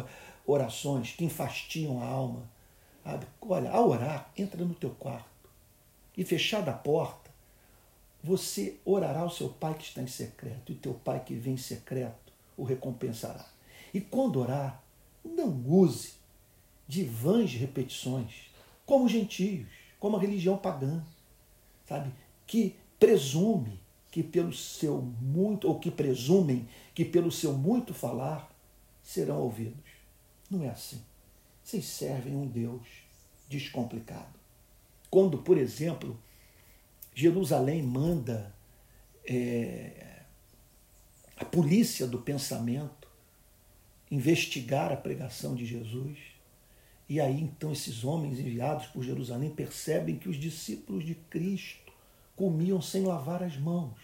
orações 0.45 1.11
que 1.11 1.25
enfastiam 1.25 2.01
a 2.01 2.05
alma. 2.05 2.49
Sabe? 3.03 3.27
Olha, 3.41 3.71
ao 3.71 3.89
orar, 3.89 4.31
entra 4.37 4.63
no 4.63 4.73
teu 4.73 4.91
quarto 4.91 5.25
e 6.17 6.23
fechada 6.23 6.71
a 6.71 6.73
porta, 6.73 7.24
você 8.25 8.79
orará 8.83 9.19
ao 9.19 9.29
seu 9.29 9.49
pai 9.49 9.75
que 9.75 9.83
está 9.83 10.01
em 10.01 10.07
secreto, 10.07 10.71
e 10.71 10.75
teu 10.75 10.95
pai 10.95 11.23
que 11.23 11.35
vem 11.35 11.53
em 11.53 11.57
secreto 11.57 12.33
o 12.57 12.63
recompensará. 12.63 13.47
E 13.93 14.01
quando 14.01 14.39
orar, 14.39 14.83
não 15.23 15.63
use 15.63 16.13
de 16.87 17.03
vãs 17.03 17.53
repetições, 17.53 18.49
como 18.83 19.07
gentios, 19.07 19.67
como 19.99 20.17
a 20.17 20.19
religião 20.19 20.57
pagã, 20.57 21.03
sabe? 21.87 22.11
Que 22.47 22.75
presume 22.99 23.79
que 24.09 24.23
pelo 24.23 24.53
seu 24.53 25.01
muito, 25.21 25.67
ou 25.67 25.79
que 25.79 25.91
presumem 25.91 26.67
que 26.95 27.05
pelo 27.05 27.31
seu 27.31 27.53
muito 27.53 27.93
falar 27.93 28.51
serão 29.03 29.39
ouvidos. 29.39 29.91
Não 30.49 30.63
é 30.63 30.69
assim. 30.69 30.99
Vocês 31.63 31.85
servem 31.85 32.35
um 32.35 32.47
Deus 32.47 32.87
descomplicado. 33.47 34.39
Quando, 35.11 35.37
por 35.39 35.59
exemplo, 35.59 36.19
Jerusalém 37.15 37.81
manda 37.81 38.53
é, 39.25 40.19
a 41.37 41.45
polícia 41.45 42.05
do 42.05 42.19
pensamento 42.19 43.07
investigar 44.11 44.91
a 44.91 44.97
pregação 44.97 45.55
de 45.55 45.65
Jesus, 45.65 46.17
e 47.07 47.21
aí 47.21 47.39
então 47.39 47.71
esses 47.71 48.03
homens 48.03 48.37
enviados 48.37 48.87
por 48.87 49.01
Jerusalém 49.01 49.49
percebem 49.49 50.17
que 50.17 50.27
os 50.27 50.37
discípulos 50.37 51.05
de 51.05 51.15
Cristo 51.15 51.93
comiam 52.35 52.81
sem 52.81 53.03
lavar 53.03 53.41
as 53.41 53.55
mãos. 53.55 53.97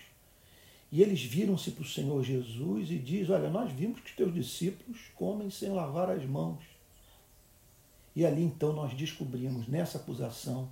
E 0.90 1.02
eles 1.02 1.22
viram-se 1.22 1.72
para 1.72 1.84
o 1.84 1.88
Senhor 1.88 2.24
Jesus 2.24 2.90
e 2.92 2.98
diz: 2.98 3.30
Olha, 3.30 3.50
nós 3.50 3.72
vimos 3.72 4.00
que 4.00 4.16
teus 4.16 4.34
discípulos 4.34 5.00
comem 5.16 5.50
sem 5.50 5.70
lavar 5.70 6.10
as 6.10 6.26
mãos. 6.26 6.64
E 8.16 8.26
ali 8.26 8.44
então 8.44 8.72
nós 8.74 8.94
descobrimos 8.94 9.68
nessa 9.68 9.98
acusação 9.98 10.72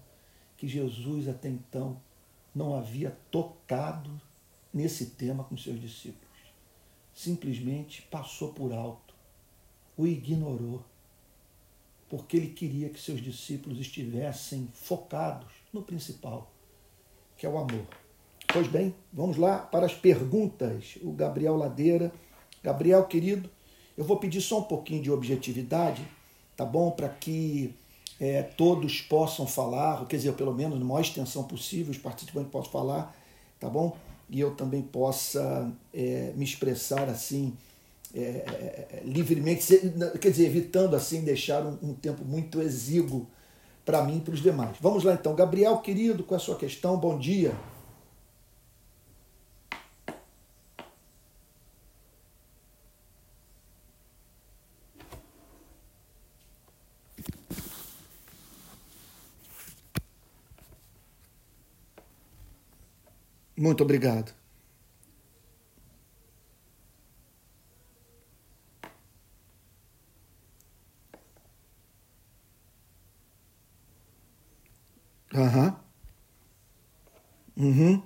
que 0.57 0.67
Jesus 0.67 1.27
até 1.27 1.49
então 1.49 2.01
não 2.53 2.75
havia 2.75 3.17
tocado 3.31 4.21
nesse 4.73 5.07
tema 5.07 5.43
com 5.43 5.57
seus 5.57 5.79
discípulos. 5.79 6.27
Simplesmente 7.13 8.01
passou 8.03 8.53
por 8.53 8.71
alto, 8.71 9.13
o 9.97 10.07
ignorou, 10.07 10.83
porque 12.09 12.37
ele 12.37 12.49
queria 12.49 12.89
que 12.89 12.99
seus 12.99 13.21
discípulos 13.21 13.79
estivessem 13.79 14.69
focados 14.73 15.51
no 15.73 15.81
principal, 15.81 16.51
que 17.37 17.45
é 17.45 17.49
o 17.49 17.57
amor. 17.57 17.85
Pois 18.51 18.67
bem, 18.67 18.95
vamos 19.13 19.37
lá 19.37 19.59
para 19.59 19.85
as 19.85 19.93
perguntas. 19.93 20.97
O 21.03 21.11
Gabriel 21.11 21.55
Ladeira. 21.55 22.11
Gabriel, 22.63 23.05
querido, 23.05 23.47
eu 23.95 24.03
vou 24.03 24.17
pedir 24.17 24.41
só 24.41 24.59
um 24.59 24.63
pouquinho 24.63 25.03
de 25.03 25.11
objetividade, 25.11 26.05
tá 26.57 26.65
bom? 26.65 26.89
Para 26.89 27.09
que 27.09 27.75
é, 28.19 28.43
todos 28.43 29.01
possam 29.01 29.47
falar, 29.47 30.05
quer 30.05 30.17
dizer, 30.17 30.33
pelo 30.33 30.53
menos 30.53 30.77
na 30.77 30.85
maior 30.85 31.01
extensão 31.01 31.43
possível, 31.43 31.91
os 31.91 31.97
participantes 31.97 32.51
possam 32.51 32.71
falar, 32.71 33.15
tá 33.59 33.69
bom? 33.69 33.95
E 34.29 34.39
eu 34.39 34.55
também 34.55 34.81
possa 34.81 35.71
é, 35.93 36.33
me 36.35 36.43
expressar 36.43 37.09
assim 37.09 37.53
é, 38.13 38.19
é 38.19 39.01
livremente, 39.03 39.65
quer 40.19 40.31
dizer, 40.31 40.45
evitando 40.45 40.95
assim 40.95 41.21
deixar 41.21 41.63
um, 41.65 41.77
um 41.81 41.93
tempo 41.93 42.25
muito 42.25 42.61
exíguo 42.61 43.27
para 43.85 44.03
mim 44.03 44.17
e 44.17 44.21
para 44.21 44.33
os 44.33 44.41
demais. 44.41 44.77
Vamos 44.81 45.03
lá 45.03 45.13
então, 45.13 45.33
Gabriel, 45.33 45.77
querido, 45.77 46.23
com 46.23 46.35
a 46.35 46.39
sua 46.39 46.55
questão, 46.55 46.97
bom 46.97 47.17
dia. 47.17 47.53
Muito 63.59 63.83
obrigado. 63.83 64.33
Aham. 75.33 75.75
Uhum. 77.57 78.03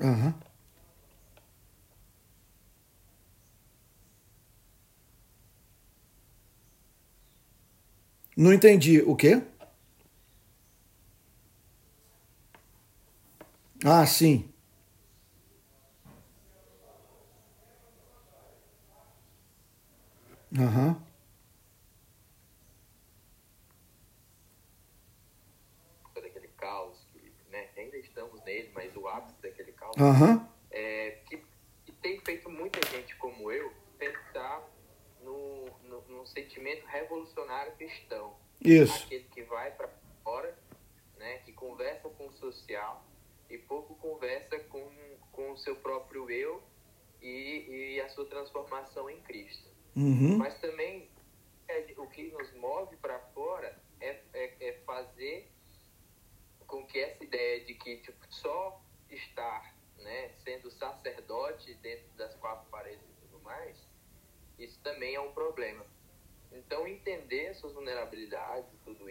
Aham. 0.00 0.34
Não 8.46 8.52
entendi. 8.52 9.02
O 9.04 9.16
quê? 9.16 9.42
Ah, 13.84 14.06
sim. 14.06 14.48
Aham. 20.56 21.02
Daquele 26.14 26.46
caos, 26.56 26.96
que, 27.12 27.32
né, 27.50 27.68
ainda 27.76 27.96
estamos 27.96 28.40
nele, 28.44 28.70
mas 28.72 28.94
o 28.94 29.08
ápice 29.08 29.42
daquele 29.42 29.72
caos, 29.72 29.96
Aham. 29.98 30.48
é, 30.70 31.18
que, 31.28 31.44
que 31.84 31.90
tem 32.00 32.20
feito 32.20 32.48
muita 32.48 32.78
gente 32.90 33.16
como 33.16 33.50
eu 33.50 33.72
pensar 33.98 34.62
no, 35.20 35.66
no, 35.82 36.00
no 36.02 36.26
sentimento 36.28 36.86
revolucionário 36.86 37.72
cristão. 37.72 38.25
Isso. 38.68 39.04
Aquele 39.04 39.24
que 39.24 39.42
vai 39.42 39.70
para 39.70 39.88
fora, 40.22 40.56
né, 41.16 41.38
que 41.38 41.52
conversa 41.52 42.08
com 42.10 42.26
o 42.26 42.32
social 42.32 43.04
e 43.48 43.58
pouco 43.58 43.94
conversa 43.96 44.58
com, 44.60 44.90
com 45.32 45.52
o 45.52 45.56
seu 45.56 45.76
próprio 45.76 46.28
eu 46.30 46.62
e, 47.22 47.94
e 47.96 48.00
a 48.00 48.08
sua 48.08 48.26
transformação 48.26 49.08
em 49.08 49.20
Cristo. 49.22 49.68
Uhum. 49.94 50.36
Mas 50.36 50.58
também 50.60 51.08
é, 51.68 51.94
o 51.96 52.06
que 52.08 52.30
nos 52.30 52.52
move 52.54 52.96
para 52.96 53.18
fora 53.34 53.76
é, 54.00 54.20
é, 54.34 54.54
é, 54.60 54.72
fazer 54.84 55.50
com 56.66 56.84
que 56.86 56.98
essa 56.98 57.22
ideia 57.22 57.64
de 57.64 57.74
que 57.74 57.98
tipo, 57.98 58.18
só 58.28 58.82
estar 59.08 59.74
né, 59.98 60.30
sendo 60.44 60.70
sacerdote 60.70 61.74
dentro 61.74 62.06
das 62.16 62.34
quatro 62.36 62.68
paredes 62.70 63.02
e 63.02 63.26
tudo 63.26 63.42
mais, 63.42 63.76
isso 64.58 64.78
também 64.82 65.14
é 65.14 65.20
um 65.20 65.32
problema. 65.32 65.84
Então, 66.52 66.86
entender 66.86 67.54
suas 67.54 67.74
vulnerabilidades 67.74 68.72
e 68.72 68.76
tudo 68.84 69.10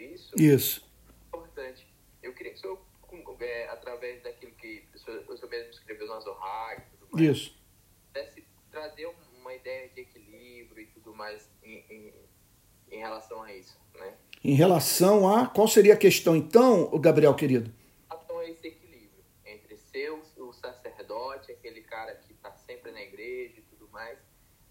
isso 0.55 0.85
importante. 1.55 1.87
Eu 2.21 2.33
queria 2.33 2.53
que 2.53 2.59
o 2.59 2.61
senhor, 2.61 3.41
é, 3.41 3.69
através 3.69 4.21
daquilo 4.23 4.51
que 4.53 4.87
o 4.93 4.99
senhor, 4.99 5.23
o 5.29 5.37
senhor 5.37 5.49
mesmo 5.49 5.71
escreveu 5.71 6.07
no 6.07 6.13
Azorra 6.13 6.75
e 6.75 6.97
tudo 6.97 7.07
mais, 7.11 7.27
Isso. 7.27 7.57
pudesse 8.07 8.45
trazer 8.69 9.07
uma 9.39 9.53
ideia 9.53 9.89
de 9.89 10.01
equilíbrio 10.01 10.83
e 10.83 10.87
tudo 10.87 11.13
mais 11.13 11.49
em, 11.63 11.85
em, 11.89 12.13
em 12.91 12.97
relação 12.97 13.41
a 13.41 13.53
isso, 13.53 13.77
né? 13.93 14.17
Em 14.43 14.53
relação 14.53 15.27
a. 15.27 15.47
Qual 15.47 15.67
seria 15.67 15.93
a 15.93 15.97
questão 15.97 16.35
então, 16.35 16.89
Gabriel 16.99 17.35
querido? 17.35 17.71
Então, 18.11 18.41
é 18.41 18.49
esse 18.49 18.67
equilíbrio 18.67 19.23
entre 19.45 19.77
ser 19.77 20.11
o, 20.11 20.21
o 20.37 20.53
sacerdote, 20.53 21.51
aquele 21.51 21.81
cara 21.81 22.15
que 22.15 22.33
está 22.33 22.51
sempre 22.51 22.91
na 22.91 23.01
igreja 23.01 23.59
e 23.59 23.61
tudo 23.63 23.87
mais, 23.89 24.19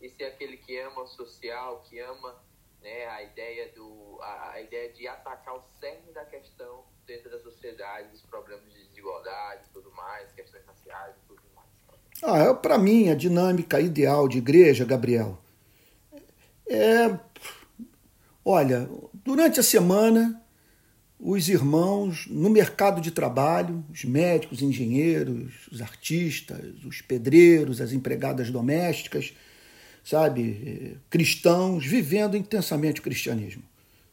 e 0.01 0.09
ser 0.09 0.25
aquele 0.25 0.57
que 0.59 0.79
ama 0.79 1.03
o 1.03 1.07
social, 1.07 1.83
que 1.89 1.99
ama 1.99 2.43
né, 2.85 3.07
a, 3.07 3.23
ideia 3.23 3.73
do, 3.75 4.19
a, 4.21 4.53
a 4.53 4.61
ideia 4.61 4.93
de 4.93 5.09
atacar 5.09 5.57
o 5.57 5.63
cerne 5.81 6.13
da 6.13 6.25
questão 6.27 6.85
dentro 7.07 7.31
da 7.31 7.41
sociedade, 7.41 8.15
os 8.15 8.23
problemas 8.23 8.71
de 8.73 8.85
desigualdade 8.89 9.65
tudo 9.73 9.91
mais, 9.93 10.31
questões 10.33 10.65
raciais 10.67 11.17
tudo 11.27 11.43
mais. 11.57 11.67
Ah, 12.23 12.55
para 12.55 12.79
mim, 12.79 13.09
a 13.09 13.15
dinâmica 13.15 13.81
ideal 13.81 14.29
de 14.29 14.39
igreja, 14.39 14.85
Gabriel, 14.85 15.39
é. 16.69 17.19
Olha, 18.45 18.89
durante 19.13 19.59
a 19.59 19.63
semana, 19.63 20.43
os 21.19 21.49
irmãos 21.49 22.27
no 22.29 22.51
mercado 22.51 23.01
de 23.01 23.11
trabalho, 23.11 23.83
os 23.91 24.05
médicos, 24.05 24.61
engenheiros, 24.61 25.67
os 25.73 25.81
artistas, 25.81 26.85
os 26.85 27.01
pedreiros, 27.01 27.81
as 27.81 27.93
empregadas 27.93 28.51
domésticas, 28.51 29.35
sabe, 30.05 30.99
cristãos, 31.09 31.87
vivendo 31.87 32.37
intensamente 32.37 33.01
o 33.01 33.03
cristianismo, 33.03 33.63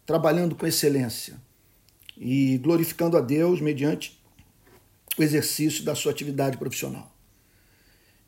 trabalhando 0.06 0.56
com 0.56 0.65
excelência 0.65 1.36
e 2.17 2.58
glorificando 2.60 3.17
a 3.17 3.21
Deus 3.21 3.60
mediante 3.60 4.19
o 5.17 5.21
exercício 5.21 5.84
da 5.84 5.93
sua 5.93 6.13
atividade 6.13 6.58
profissional. 6.58 7.13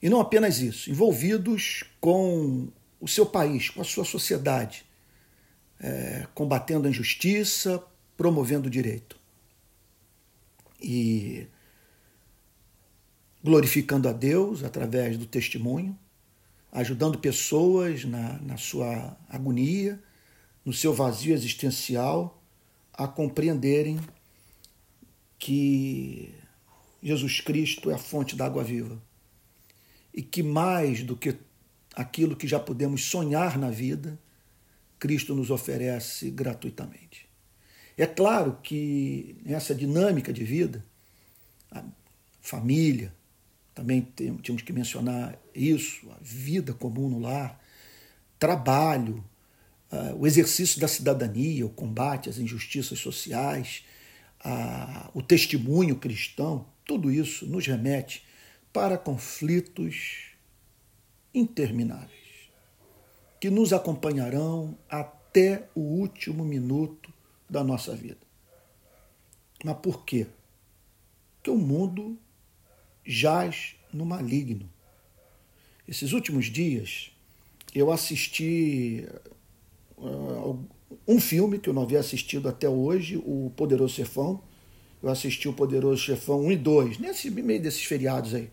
E 0.02 0.10
não 0.10 0.19
apenas 0.19 0.60
isso, 0.60 0.91
envolvidos 0.91 1.86
com 2.02 2.67
o 2.99 3.08
seu 3.08 3.26
país, 3.26 3.69
com 3.69 3.80
a 3.80 3.86
sua 3.86 4.04
sociedade, 4.04 4.86
é, 5.80 6.28
combatendo 6.34 6.88
a 6.88 6.89
injustiça, 6.89 7.82
promovendo 8.17 8.67
o 8.67 8.69
direito. 8.69 9.17
E 10.82 11.47
glorificando 13.41 14.10
a 14.10 14.12
Deus 14.12 14.63
através 14.63 15.17
do 15.17 15.26
testemunho, 15.26 15.97
ajudando 16.73 17.19
pessoas 17.19 18.03
na, 18.03 18.39
na 18.39 18.57
sua 18.57 19.15
agonia, 19.29 20.01
no 20.65 20.73
seu 20.73 20.91
vazio 20.91 21.33
existencial, 21.33 22.43
a 22.91 23.07
compreenderem 23.07 23.99
que 25.38 26.33
Jesus 27.01 27.41
Cristo 27.41 27.91
é 27.91 27.93
a 27.93 27.97
fonte 27.99 28.36
da 28.36 28.45
água 28.45 28.63
viva 28.63 28.99
e 30.12 30.23
que 30.23 30.41
mais 30.41 31.03
do 31.03 31.15
que 31.15 31.38
aquilo 31.95 32.36
que 32.36 32.47
já 32.47 32.59
podemos 32.59 33.03
sonhar 33.05 33.57
na 33.57 33.69
vida, 33.69 34.19
Cristo 34.97 35.36
nos 35.36 35.51
oferece 35.51 36.31
gratuitamente. 36.31 37.29
É 37.95 38.07
claro 38.07 38.57
que 38.63 39.36
nessa 39.45 39.75
dinâmica 39.75 40.33
de 40.33 40.43
vida, 40.43 40.83
família, 42.41 43.13
também 43.73 44.01
temos 44.01 44.62
que 44.62 44.71
mencionar 44.71 45.38
isso, 45.53 46.09
a 46.12 46.17
vida 46.21 46.73
comum 46.73 47.09
no 47.09 47.19
lar, 47.19 47.59
trabalho, 48.38 49.23
o 50.17 50.25
exercício 50.25 50.79
da 50.79 50.88
cidadania, 50.88 51.65
o 51.65 51.69
combate 51.69 52.29
às 52.29 52.38
injustiças 52.38 52.99
sociais, 52.99 53.83
o 55.13 55.21
testemunho 55.21 55.95
cristão, 55.95 56.65
tudo 56.86 57.12
isso 57.12 57.45
nos 57.45 57.65
remete 57.65 58.25
para 58.71 58.97
conflitos 58.97 60.31
intermináveis, 61.33 62.12
que 63.39 63.49
nos 63.49 63.71
acompanharão 63.73 64.77
até 64.89 65.69
o 65.73 65.81
último 65.81 66.43
minuto 66.43 67.13
da 67.49 67.63
nossa 67.63 67.95
vida. 67.95 68.21
Mas 69.63 69.77
por 69.77 70.03
quê? 70.03 70.27
Porque 71.36 71.49
o 71.49 71.57
mundo 71.57 72.17
jaz 73.06 73.76
no 73.94 74.06
maligno. 74.06 74.70
Esses 75.88 76.13
últimos 76.13 76.46
dias 76.46 77.12
eu 77.76 77.92
assisti 77.92 79.06
uh, 79.98 80.58
um 81.08 81.20
filme 81.20 81.58
que 81.58 81.70
eu 81.70 81.74
não 81.74 81.84
havia 81.84 82.00
assistido 82.00 82.48
até 82.48 82.70
hoje, 82.70 83.18
O 83.18 83.52
Poderoso 83.56 83.96
Chefão. 83.96 84.42
Eu 85.02 85.10
assisti 85.10 85.50
O 85.50 85.54
Poderoso 85.54 86.02
Chefão 86.02 86.46
1 86.46 86.52
e 86.52 86.56
2, 86.56 86.98
nesse 87.00 87.30
meio 87.30 87.62
desses 87.62 87.84
feriados 87.84 88.34
aí. 88.34 88.50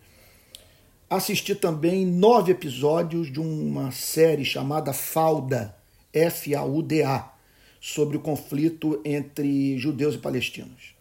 Assisti 1.09 1.53
também 1.53 2.05
nove 2.05 2.51
episódios 2.51 3.31
de 3.31 3.39
uma 3.39 3.91
série 3.91 4.45
chamada 4.45 4.93
Falda, 4.93 5.75
F-A-U-D-A, 6.13 7.33
sobre 7.79 8.17
o 8.17 8.21
conflito 8.21 9.01
entre 9.03 9.77
judeus 9.77 10.15
e 10.15 10.17
palestinos. 10.17 10.95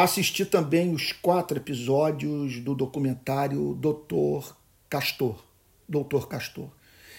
Assisti 0.00 0.44
também 0.44 0.94
os 0.94 1.10
quatro 1.10 1.58
episódios 1.58 2.60
do 2.60 2.72
documentário 2.72 3.74
Doutor 3.74 4.56
Castor, 4.88 5.44
doutor 5.88 6.28
Castor. 6.28 6.68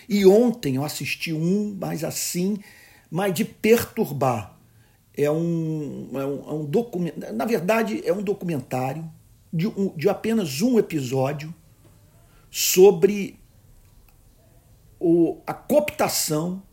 E 0.08 0.26
ontem 0.26 0.78
eu 0.78 0.86
assisti 0.86 1.34
um, 1.34 1.76
mas 1.78 2.06
assim, 2.06 2.58
mas 3.12 3.34
de 3.34 3.44
perturbar. 3.44 4.58
É 5.13 5.30
um, 5.30 6.10
é 6.13 6.26
um, 6.26 6.50
é 6.50 6.54
um 6.54 6.63
documentário, 6.63 7.36
na 7.36 7.44
verdade, 7.44 8.02
é 8.06 8.13
um 8.13 8.24
documentário 8.24 9.12
de, 9.52 9.68
um, 9.68 9.89
de 9.98 10.08
apenas 10.08 10.62
um 10.62 10.80
episódio 10.80 11.54
sobre 12.50 13.38
o, 14.98 15.42
a 15.46 15.54
cooptação 15.54 16.63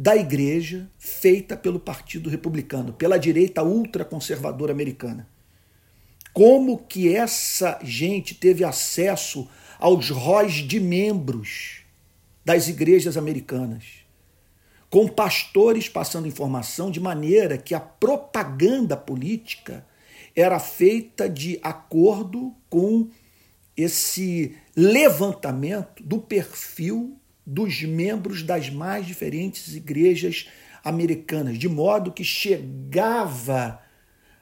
da 0.00 0.16
igreja 0.16 0.90
feita 0.98 1.54
pelo 1.54 1.78
Partido 1.78 2.30
Republicano, 2.30 2.90
pela 2.90 3.18
direita 3.18 3.62
ultraconservadora 3.62 4.72
americana. 4.72 5.28
Como 6.32 6.78
que 6.78 7.14
essa 7.14 7.78
gente 7.82 8.34
teve 8.34 8.64
acesso 8.64 9.46
aos 9.78 10.08
róis 10.08 10.54
de 10.54 10.80
membros 10.80 11.82
das 12.42 12.66
igrejas 12.66 13.18
americanas, 13.18 13.84
com 14.88 15.06
pastores 15.06 15.86
passando 15.86 16.26
informação 16.26 16.90
de 16.90 16.98
maneira 16.98 17.58
que 17.58 17.74
a 17.74 17.80
propaganda 17.80 18.96
política 18.96 19.86
era 20.34 20.58
feita 20.58 21.28
de 21.28 21.60
acordo 21.62 22.54
com 22.70 23.10
esse 23.76 24.56
levantamento 24.74 26.02
do 26.02 26.18
perfil 26.18 27.19
dos 27.52 27.82
membros 27.82 28.44
das 28.44 28.70
mais 28.70 29.04
diferentes 29.04 29.74
igrejas 29.74 30.48
americanas, 30.84 31.58
de 31.58 31.68
modo 31.68 32.12
que 32.12 32.22
chegava 32.22 33.82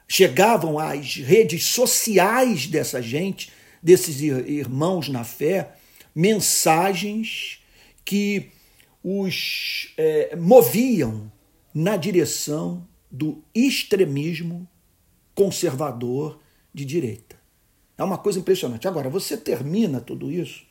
chegavam 0.07 0.77
às 0.77 1.15
redes 1.15 1.65
sociais 1.65 2.67
dessa 2.67 3.01
gente, 3.01 3.51
desses 3.81 4.21
irmãos 4.21 5.09
na 5.09 5.23
fé, 5.23 5.75
mensagens 6.15 7.63
que 8.05 8.51
os 9.03 9.93
é, 9.97 10.35
moviam 10.35 11.31
na 11.73 11.95
direção 11.97 12.87
do 13.09 13.43
extremismo 13.55 14.67
conservador 15.33 16.39
de 16.71 16.85
direita. 16.85 17.39
É 17.97 18.03
uma 18.03 18.17
coisa 18.17 18.39
impressionante. 18.39 18.87
Agora, 18.87 19.09
você 19.09 19.35
termina 19.37 19.99
tudo 19.99 20.31
isso 20.31 20.68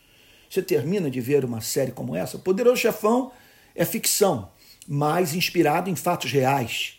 você 0.48 0.62
termina 0.62 1.10
de 1.10 1.20
ver 1.20 1.44
uma 1.44 1.60
série 1.60 1.92
como 1.92 2.16
essa. 2.16 2.38
Poderoso 2.38 2.80
Chefão 2.80 3.32
é 3.74 3.84
ficção, 3.84 4.50
mas 4.86 5.34
inspirado 5.34 5.90
em 5.90 5.96
fatos 5.96 6.30
reais. 6.30 6.94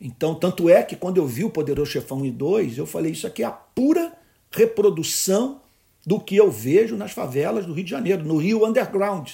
Então, 0.00 0.34
tanto 0.34 0.68
é 0.68 0.82
que 0.82 0.94
quando 0.94 1.16
eu 1.16 1.26
vi 1.26 1.44
o 1.44 1.50
Poderoso 1.50 1.90
Chefão 1.90 2.18
1 2.18 2.26
e 2.26 2.30
2, 2.30 2.78
eu 2.78 2.86
falei: 2.86 3.12
isso 3.12 3.26
aqui 3.26 3.42
é 3.42 3.46
a 3.46 3.50
pura 3.50 4.12
reprodução 4.50 5.60
do 6.06 6.20
que 6.20 6.36
eu 6.36 6.50
vejo 6.50 6.96
nas 6.96 7.12
favelas 7.12 7.66
do 7.66 7.72
Rio 7.72 7.84
de 7.84 7.90
Janeiro, 7.90 8.24
no 8.24 8.36
Rio 8.36 8.64
Underground. 8.64 9.30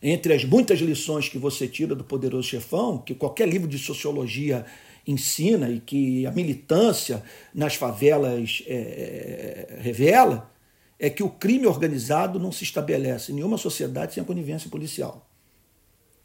Entre 0.00 0.32
as 0.32 0.44
muitas 0.44 0.78
lições 0.78 1.28
que 1.28 1.38
você 1.38 1.66
tira 1.66 1.94
do 1.94 2.04
Poderoso 2.04 2.48
Chefão, 2.48 2.98
que 2.98 3.14
qualquer 3.14 3.48
livro 3.48 3.68
de 3.68 3.78
sociologia 3.78 4.64
ensina 5.06 5.68
e 5.70 5.80
que 5.80 6.24
a 6.26 6.30
militância 6.30 7.22
nas 7.52 7.74
favelas 7.74 8.62
é, 8.66 9.78
revela, 9.80 10.50
é 10.98 11.08
que 11.08 11.22
o 11.22 11.30
crime 11.30 11.66
organizado 11.66 12.38
não 12.40 12.50
se 12.50 12.64
estabelece 12.64 13.30
em 13.30 13.36
nenhuma 13.36 13.56
sociedade 13.56 14.14
sem 14.14 14.22
a 14.22 14.26
conivência 14.26 14.68
policial. 14.68 15.28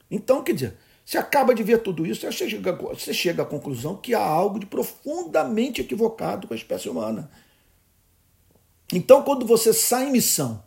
Então, 0.09 0.43
quer 0.43 0.53
dizer, 0.53 0.77
você 1.05 1.17
acaba 1.17 1.53
de 1.53 1.63
ver 1.63 1.79
tudo 1.79 2.05
isso, 2.05 2.21
você 2.21 2.49
chega, 2.49 2.71
você 2.71 3.13
chega 3.13 3.43
à 3.43 3.45
conclusão 3.45 3.95
que 3.95 4.13
há 4.13 4.23
algo 4.23 4.59
de 4.59 4.65
profundamente 4.65 5.81
equivocado 5.81 6.47
com 6.47 6.53
a 6.53 6.57
espécie 6.57 6.89
humana. 6.89 7.29
Então, 8.91 9.23
quando 9.23 9.45
você 9.45 9.73
sai 9.73 10.07
em 10.07 10.11
missão 10.11 10.63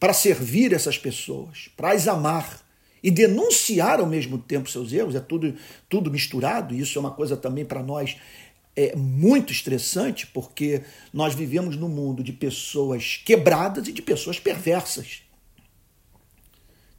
para 0.00 0.12
servir 0.12 0.72
essas 0.72 0.98
pessoas, 0.98 1.70
para 1.76 1.92
as 1.92 2.08
amar 2.08 2.60
e 3.02 3.10
denunciar 3.10 4.00
ao 4.00 4.06
mesmo 4.06 4.38
tempo 4.38 4.70
seus 4.70 4.92
erros, 4.92 5.14
é 5.14 5.20
tudo, 5.20 5.54
tudo 5.88 6.10
misturado, 6.10 6.74
e 6.74 6.80
isso 6.80 6.98
é 6.98 7.00
uma 7.00 7.10
coisa 7.10 7.36
também 7.36 7.64
para 7.64 7.82
nós 7.82 8.16
é 8.74 8.96
muito 8.96 9.52
estressante 9.52 10.26
porque 10.26 10.82
nós 11.12 11.34
vivemos 11.34 11.76
num 11.76 11.88
mundo 11.88 12.22
de 12.22 12.32
pessoas 12.32 13.20
quebradas 13.24 13.86
e 13.88 13.92
de 13.92 14.00
pessoas 14.02 14.38
perversas. 14.40 15.22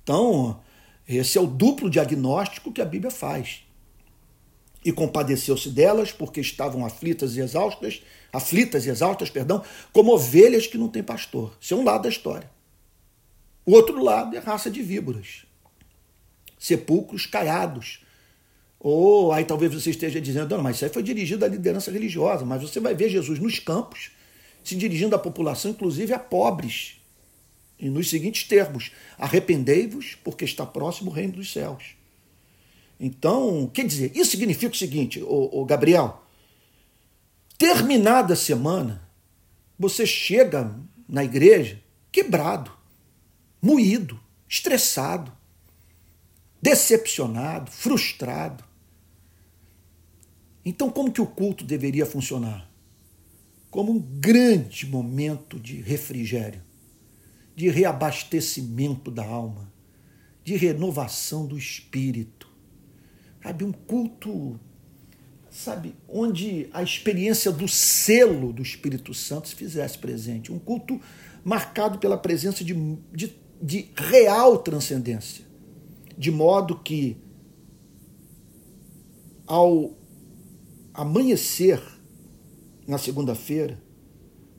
Então, 0.03 0.61
esse 1.07 1.37
é 1.37 1.41
o 1.41 1.47
duplo 1.47 1.89
diagnóstico 1.89 2.71
que 2.71 2.81
a 2.81 2.85
Bíblia 2.85 3.11
faz. 3.11 3.63
E 4.85 4.91
compadeceu-se 4.91 5.69
delas 5.69 6.11
porque 6.11 6.41
estavam 6.41 6.85
aflitas 6.85 7.35
e 7.35 7.39
exaustas, 7.39 8.03
aflitas 8.31 8.85
e 8.85 8.89
exaustas, 8.89 9.29
perdão, 9.29 9.63
como 9.93 10.13
ovelhas 10.13 10.67
que 10.67 10.77
não 10.77 10.89
têm 10.89 11.01
pastor. 11.01 11.55
Isso 11.59 11.73
é 11.73 11.77
um 11.77 11.83
lado 11.83 12.03
da 12.03 12.09
história. 12.09 12.51
O 13.65 13.71
outro 13.71 14.03
lado 14.03 14.35
é 14.35 14.39
raça 14.39 14.69
de 14.69 14.81
víboras, 14.81 15.45
sepulcros 16.59 17.25
caiados, 17.25 18.02
ou 18.83 19.31
aí 19.31 19.45
talvez 19.45 19.73
você 19.73 19.91
esteja 19.91 20.19
dizendo, 20.19 20.57
não, 20.57 20.61
mas 20.61 20.75
isso 20.75 20.83
aí 20.83 20.91
foi 20.91 21.01
dirigido 21.01 21.45
à 21.45 21.47
liderança 21.47 21.89
religiosa, 21.89 22.43
mas 22.43 22.61
você 22.61 22.81
vai 22.81 22.93
ver 22.93 23.07
Jesus 23.07 23.39
nos 23.39 23.57
campos, 23.57 24.11
se 24.61 24.75
dirigindo 24.75 25.15
à 25.15 25.19
população, 25.19 25.71
inclusive 25.71 26.13
a 26.13 26.19
pobres, 26.19 26.97
e 27.79 27.89
nos 27.89 28.09
seguintes 28.09 28.43
termos: 28.43 28.91
arrependei-vos, 29.17 30.15
porque 30.21 30.43
está 30.43 30.65
próximo 30.65 31.09
o 31.09 31.13
reino 31.13 31.33
dos 31.33 31.51
céus. 31.51 31.95
Então, 32.99 33.69
quer 33.73 33.85
dizer, 33.85 34.11
isso 34.15 34.31
significa 34.31 34.73
o 34.73 34.77
seguinte, 34.77 35.21
ô, 35.23 35.61
ô 35.61 35.65
Gabriel, 35.65 36.21
terminada 37.57 38.33
a 38.33 38.37
semana, 38.37 39.01
você 39.79 40.05
chega 40.05 40.77
na 41.07 41.23
igreja 41.23 41.81
quebrado, 42.11 42.71
moído, 43.61 44.19
estressado, 44.47 45.31
decepcionado, 46.61 47.71
frustrado. 47.71 48.72
Então, 50.65 50.89
como 50.89 51.11
que 51.11 51.21
o 51.21 51.25
culto 51.25 51.65
deveria 51.65 52.05
funcionar? 52.05 52.69
Como 53.69 53.91
um 53.91 53.99
grande 53.99 54.85
momento 54.85 55.59
de 55.59 55.81
refrigério, 55.81 56.61
de 57.55 57.69
reabastecimento 57.69 59.11
da 59.11 59.25
alma, 59.25 59.71
de 60.43 60.55
renovação 60.55 61.45
do 61.45 61.57
espírito. 61.57 62.51
Sabe, 63.41 63.65
um 63.65 63.71
culto, 63.71 64.59
sabe, 65.49 65.95
onde 66.07 66.69
a 66.71 66.81
experiência 66.81 67.51
do 67.51 67.67
selo 67.67 68.53
do 68.53 68.61
Espírito 68.61 69.13
Santo 69.13 69.49
se 69.49 69.55
fizesse 69.55 69.97
presente. 69.97 70.51
Um 70.51 70.59
culto 70.59 70.99
marcado 71.43 71.99
pela 71.99 72.17
presença 72.17 72.63
de, 72.63 72.73
de, 73.11 73.35
de 73.61 73.89
real 73.95 74.59
transcendência. 74.59 75.45
De 76.17 76.31
modo 76.31 76.79
que, 76.79 77.17
ao 79.45 79.97
amanhecer 80.93 81.81
na 82.87 82.97
segunda-feira, 82.97 83.81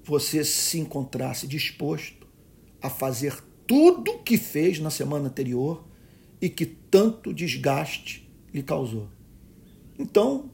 você 0.03 0.45
se 0.45 0.79
encontrasse 0.79 1.47
disposto 1.47 2.27
a 2.83 2.91
fazer 2.91 3.43
tudo 3.67 4.19
que 4.19 4.37
fez 4.37 4.79
na 4.79 4.91
semana 4.91 5.29
anterior 5.29 5.87
e 6.41 6.49
que 6.49 6.67
tanto 6.67 7.33
desgaste 7.33 8.31
lhe 8.53 8.63
causou. 8.63 9.09
Então, 9.99 10.51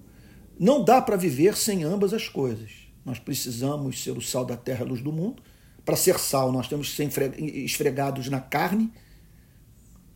não 0.58 0.84
dá 0.84 1.00
para 1.00 1.16
viver 1.16 1.56
sem 1.56 1.82
ambas 1.82 2.12
as 2.12 2.28
coisas. 2.28 2.70
Nós 3.04 3.18
precisamos 3.18 4.02
ser 4.02 4.16
o 4.16 4.20
sal 4.20 4.44
da 4.44 4.56
terra, 4.56 4.84
a 4.84 4.88
luz 4.88 5.00
do 5.00 5.10
mundo. 5.10 5.42
Para 5.84 5.96
ser 5.96 6.18
sal, 6.18 6.52
nós 6.52 6.68
temos 6.68 6.90
que 6.90 6.96
ser 6.96 7.40
esfregados 7.40 8.28
na 8.28 8.40
carne. 8.40 8.92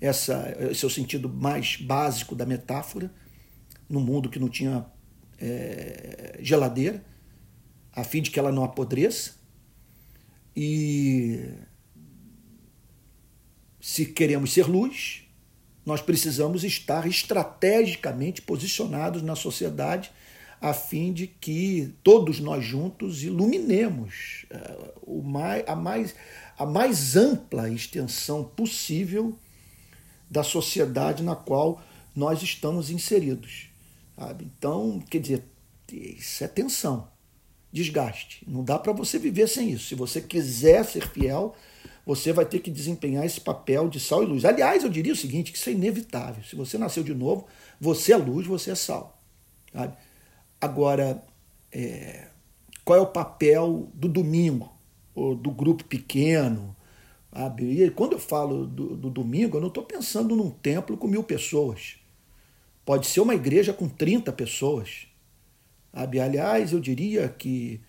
Essa, 0.00 0.54
esse 0.70 0.84
é 0.84 0.86
o 0.86 0.90
sentido 0.90 1.28
mais 1.28 1.76
básico 1.76 2.36
da 2.36 2.44
metáfora. 2.44 3.12
No 3.88 4.00
mundo 4.00 4.28
que 4.28 4.38
não 4.38 4.48
tinha 4.48 4.86
é, 5.40 6.38
geladeira, 6.40 7.04
a 7.92 8.04
fim 8.04 8.22
de 8.22 8.30
que 8.30 8.38
ela 8.38 8.52
não 8.52 8.64
apodreça. 8.64 9.34
E 10.56 11.50
se 13.80 14.06
queremos 14.06 14.52
ser 14.52 14.66
luz, 14.66 15.22
nós 15.84 16.00
precisamos 16.00 16.64
estar 16.64 17.06
estrategicamente 17.06 18.40
posicionados 18.40 19.22
na 19.22 19.36
sociedade 19.36 20.10
a 20.60 20.72
fim 20.72 21.12
de 21.12 21.26
que 21.26 21.94
todos 22.02 22.40
nós 22.40 22.64
juntos 22.64 23.22
iluminemos 23.22 24.46
é, 24.48 25.64
a, 25.66 25.76
mais, 25.76 26.14
a 26.56 26.64
mais 26.64 27.16
ampla 27.16 27.68
extensão 27.68 28.42
possível 28.42 29.38
da 30.30 30.42
sociedade 30.42 31.22
na 31.22 31.36
qual 31.36 31.82
nós 32.16 32.42
estamos 32.42 32.88
inseridos. 32.88 33.68
Sabe? 34.16 34.50
Então, 34.56 35.00
quer 35.10 35.18
dizer, 35.18 35.44
isso 35.92 36.44
é 36.44 36.48
tensão, 36.48 37.08
desgaste. 37.72 38.44
Não 38.46 38.62
dá 38.62 38.78
para 38.78 38.92
você 38.92 39.18
viver 39.18 39.48
sem 39.48 39.70
isso. 39.70 39.88
Se 39.88 39.94
você 39.94 40.20
quiser 40.20 40.84
ser 40.84 41.08
fiel, 41.08 41.54
você 42.06 42.32
vai 42.32 42.44
ter 42.44 42.60
que 42.60 42.70
desempenhar 42.70 43.24
esse 43.24 43.40
papel 43.40 43.88
de 43.88 43.98
sal 43.98 44.22
e 44.22 44.26
luz. 44.26 44.44
Aliás, 44.44 44.84
eu 44.84 44.90
diria 44.90 45.12
o 45.12 45.16
seguinte, 45.16 45.50
que 45.50 45.58
isso 45.58 45.68
é 45.68 45.72
inevitável. 45.72 46.42
Se 46.44 46.54
você 46.54 46.78
nasceu 46.78 47.02
de 47.02 47.14
novo, 47.14 47.46
você 47.80 48.12
é 48.12 48.16
luz, 48.16 48.46
você 48.46 48.70
é 48.70 48.74
sal. 48.74 49.20
Sabe? 49.72 49.96
Agora, 50.60 51.22
é, 51.72 52.28
qual 52.84 52.98
é 52.98 53.02
o 53.02 53.06
papel 53.06 53.90
do 53.94 54.08
domingo, 54.08 54.72
ou 55.14 55.34
do 55.34 55.50
grupo 55.50 55.84
pequeno, 55.84 56.74
Sabe? 57.34 57.82
E 57.82 57.90
quando 57.90 58.12
eu 58.12 58.18
falo 58.20 58.64
do, 58.64 58.96
do 58.96 59.10
domingo, 59.10 59.56
eu 59.56 59.60
não 59.60 59.68
estou 59.68 59.82
pensando 59.82 60.36
num 60.36 60.50
templo 60.50 60.96
com 60.96 61.08
mil 61.08 61.24
pessoas. 61.24 61.96
Pode 62.84 63.06
ser 63.06 63.20
uma 63.20 63.34
igreja 63.34 63.72
com 63.72 63.88
30 63.88 64.32
pessoas. 64.32 65.06
Aliás, 65.92 66.72
eu 66.72 66.80
diria 66.80 67.28
que 67.28 67.80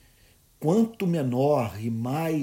quanto 0.60 1.06
menor 1.06 1.76
e 1.82 1.90
mais 1.90 2.42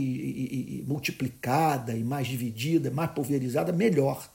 multiplicada 0.87 1.95
e 1.95 2.05
mais 2.05 2.27
dividida, 2.27 2.91
mais 2.91 3.11
pulverizada, 3.11 3.73
melhor 3.73 4.31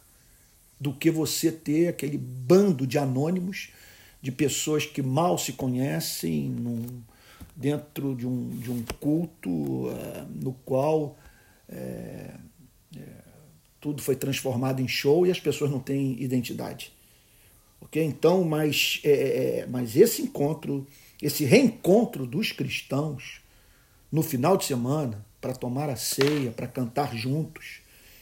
do 0.80 0.94
que 0.94 1.10
você 1.10 1.52
ter 1.52 1.90
aquele 1.90 2.18
bando 2.18 2.86
de 2.88 2.98
anônimos, 2.98 3.70
de 4.22 4.32
pessoas 4.32 4.86
que 4.86 5.02
mal 5.02 5.38
se 5.38 5.54
conhecem 5.54 6.50
num, 6.50 6.86
dentro 7.56 8.16
de 8.16 8.28
um, 8.28 8.50
de 8.50 8.72
um 8.72 8.84
culto 9.00 9.50
uh, 9.50 10.28
no 10.36 10.54
qual 10.54 11.18
é, 11.70 12.36
é, 12.96 13.02
tudo 13.80 14.02
foi 14.02 14.16
transformado 14.16 14.82
em 14.82 14.88
show 14.88 15.26
e 15.26 15.32
as 15.32 15.40
pessoas 15.40 15.72
não 15.72 15.80
têm 15.80 16.22
identidade. 16.22 16.97
Ok? 17.82 18.04
Então, 18.04 18.44
mas, 18.44 19.00
é, 19.04 19.66
mas 19.70 19.96
esse 19.96 20.22
encontro, 20.22 20.86
esse 21.22 21.46
reencontro 21.46 22.26
dos 22.26 22.52
cristãos 22.52 23.42
no 24.12 24.24
final 24.24 24.58
de 24.58 24.66
semana, 24.66 25.26
para 25.40 25.54
tomar 25.54 25.90
a 25.90 25.96
ceia, 25.96 26.52
para 26.52 26.68
cantar 26.68 27.16
juntos 27.16 27.82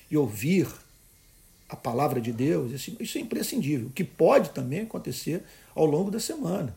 e 0.09 0.17
ouvir 0.17 0.67
a 1.67 1.75
palavra 1.75 2.21
de 2.21 2.31
Deus, 2.31 2.71
isso 2.99 3.17
é 3.17 3.21
imprescindível. 3.21 3.87
O 3.87 3.91
que 3.91 4.03
pode 4.03 4.49
também 4.51 4.81
acontecer 4.81 5.43
ao 5.73 5.85
longo 5.85 6.11
da 6.11 6.19
semana. 6.19 6.75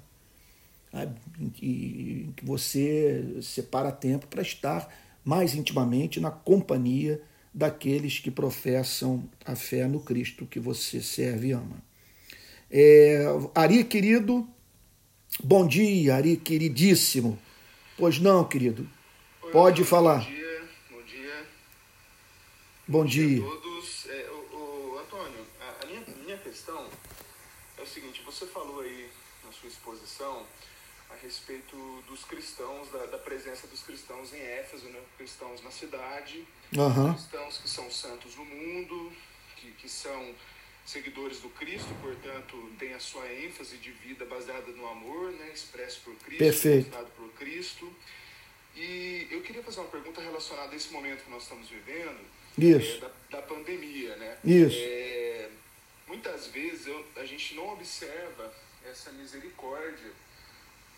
E 1.61 2.31
que 2.37 2.45
você 2.45 3.37
separa 3.43 3.93
tempo 3.93 4.27
para 4.27 4.43
estar 4.43 4.88
mais 5.25 5.55
intimamente 5.55 6.21
na 6.21 6.31
companhia 6.31 7.21
daqueles 7.53 8.19
que 8.19 8.31
professam 8.31 9.23
a 9.45 9.55
fé 9.55 9.87
no 9.87 10.01
Cristo 10.01 10.47
que 10.47 10.59
você 10.59 11.03
serve 11.03 11.49
e 11.49 11.53
ama. 11.53 11.88
É, 12.70 13.24
Ari, 13.54 13.83
querido, 13.85 14.46
bom 15.42 15.66
dia, 15.66 16.16
Ari, 16.16 16.37
queridíssimo. 16.37 17.38
Pois 17.96 18.18
não, 18.18 18.44
querido, 18.44 18.88
Oi, 19.42 19.50
pode 19.50 19.83
bom 19.83 19.88
falar. 19.88 20.20
Dia, 20.20 20.68
bom 20.90 21.02
dia. 21.02 21.46
Bom 22.87 23.04
dia. 23.04 23.38
a 23.38 23.50
todos. 23.50 24.07
É, 24.09 24.31
o, 24.31 24.92
o 24.92 24.98
Antônio, 24.98 25.46
a, 25.61 25.85
a 25.85 25.87
minha, 25.87 26.04
minha 26.24 26.37
questão 26.38 26.88
é 27.78 27.83
o 27.83 27.87
seguinte: 27.87 28.22
você 28.24 28.46
falou 28.46 28.81
aí 28.81 29.09
na 29.44 29.50
sua 29.50 29.68
exposição 29.68 30.44
a 31.11 31.14
respeito 31.22 31.74
dos 32.07 32.22
cristãos, 32.24 32.90
da, 32.90 33.07
da 33.07 33.18
presença 33.18 33.66
dos 33.66 33.83
cristãos 33.83 34.33
em 34.35 34.40
Éfeso, 34.40 34.87
né? 34.90 35.00
cristãos 35.16 35.62
na 35.62 35.70
cidade, 35.70 36.46
Aham. 36.76 37.14
cristãos 37.14 37.57
que 37.57 37.68
são 37.70 37.90
santos 37.90 38.37
no 38.37 38.44
mundo, 38.44 39.11
que, 39.57 39.70
que 39.72 39.88
são 39.88 40.35
seguidores 40.88 41.40
do 41.40 41.51
Cristo, 41.51 41.88
portanto, 42.01 42.72
tem 42.79 42.94
a 42.94 42.98
sua 42.98 43.31
ênfase 43.31 43.77
de 43.77 43.90
vida 43.90 44.24
baseada 44.24 44.72
no 44.72 44.88
amor, 44.88 45.31
né? 45.33 45.51
expresso 45.53 46.01
por 46.01 46.14
Cristo, 46.16 46.38
Perfeito. 46.38 46.90
por 47.14 47.29
Cristo. 47.33 47.92
E 48.74 49.27
eu 49.31 49.42
queria 49.42 49.62
fazer 49.62 49.81
uma 49.81 49.90
pergunta 49.90 50.20
relacionada 50.22 50.72
a 50.72 50.77
esse 50.77 50.90
momento 50.90 51.24
que 51.24 51.31
nós 51.31 51.42
estamos 51.42 51.68
vivendo, 51.68 52.18
Isso. 52.57 52.96
é, 52.96 53.01
da, 53.01 53.11
da 53.38 53.42
pandemia, 53.42 54.16
né? 54.16 54.38
Isso. 54.42 54.79
É, 54.81 55.51
muitas 56.07 56.46
vezes 56.46 56.87
eu- 56.87 57.05
a 57.16 57.24
gente 57.27 57.55
não 57.55 57.68
observa 57.74 58.55
essa 58.88 59.11
misericórdia 59.12 60.11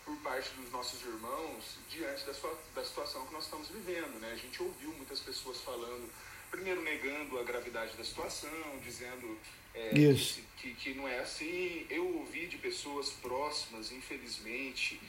por 0.05 0.15
parte 0.17 0.49
dos 0.51 0.71
nossos 0.71 1.01
irmãos 1.01 1.77
diante 1.89 2.23
da, 2.25 2.33
sua, 2.33 2.57
da 2.73 2.85
situação 2.85 3.25
que 3.25 3.33
nós 3.33 3.43
estamos 3.43 3.67
vivendo, 3.67 4.19
né? 4.21 4.31
A 4.31 4.37
gente 4.37 4.61
ouviu 4.63 4.91
muitas 4.93 5.19
pessoas 5.19 5.59
falando, 5.61 6.09
primeiro 6.49 6.81
negando 6.81 7.37
a 7.39 7.43
gravidade 7.43 7.97
da 7.97 8.03
situação, 8.05 8.49
dizendo 8.83 9.37
é, 9.73 9.97
Isso. 9.97 10.41
que, 10.57 10.73
que 10.73 10.93
não 10.93 11.07
é 11.07 11.19
assim. 11.19 11.85
Eu 11.89 12.17
ouvi 12.17 12.47
de 12.47 12.57
pessoas 12.57 13.09
próximas, 13.09 13.91
infelizmente, 13.91 14.99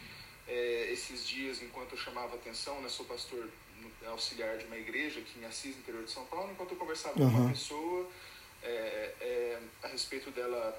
é, 0.46 0.92
esses 0.92 1.26
dias, 1.26 1.62
enquanto 1.62 1.92
eu 1.92 1.98
chamava 1.98 2.34
atenção, 2.34 2.80
né, 2.80 2.88
sou 2.88 3.04
pastor 3.06 3.48
auxiliar 4.06 4.58
de 4.58 4.64
uma 4.66 4.76
igreja 4.76 5.20
aqui 5.20 5.38
em 5.40 5.44
Assis, 5.44 5.76
interior 5.76 6.04
de 6.04 6.10
São 6.10 6.24
Paulo, 6.26 6.52
enquanto 6.52 6.72
eu 6.72 6.76
conversava 6.76 7.14
com 7.14 7.24
Aham. 7.24 7.40
uma 7.40 7.50
pessoa 7.50 8.08
é, 8.62 9.14
é, 9.20 9.58
a 9.82 9.88
respeito 9.88 10.30
dela 10.30 10.76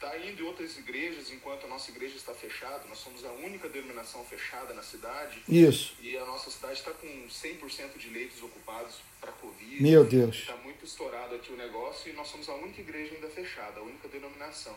estar 0.00 0.18
indo 0.18 0.42
em 0.42 0.46
outras 0.46 0.78
igrejas, 0.78 1.30
enquanto 1.30 1.66
a 1.66 1.68
nossa 1.68 1.90
igreja 1.90 2.16
está 2.16 2.32
fechada, 2.32 2.86
nós 2.88 2.98
somos 2.98 3.22
a 3.22 3.32
única 3.32 3.68
denominação 3.68 4.24
fechada 4.24 4.72
na 4.72 4.82
cidade, 4.82 5.42
Isso. 5.46 5.94
e 6.00 6.16
a 6.16 6.24
nossa 6.24 6.50
cidade 6.50 6.74
está 6.74 6.90
com 6.92 7.06
100% 7.28 7.98
de 7.98 8.08
leitos 8.08 8.42
ocupados 8.42 9.02
para 9.20 9.30
Covid. 9.32 9.82
Meu 9.82 10.02
Deus. 10.02 10.36
Está 10.36 10.56
muito 10.56 10.86
estourado 10.86 11.34
aqui 11.34 11.52
o 11.52 11.56
negócio 11.56 12.10
e 12.10 12.14
nós 12.14 12.28
somos 12.28 12.48
a 12.48 12.54
única 12.54 12.80
igreja 12.80 13.14
ainda 13.14 13.28
fechada, 13.28 13.80
a 13.80 13.82
única 13.82 14.08
denominação. 14.08 14.74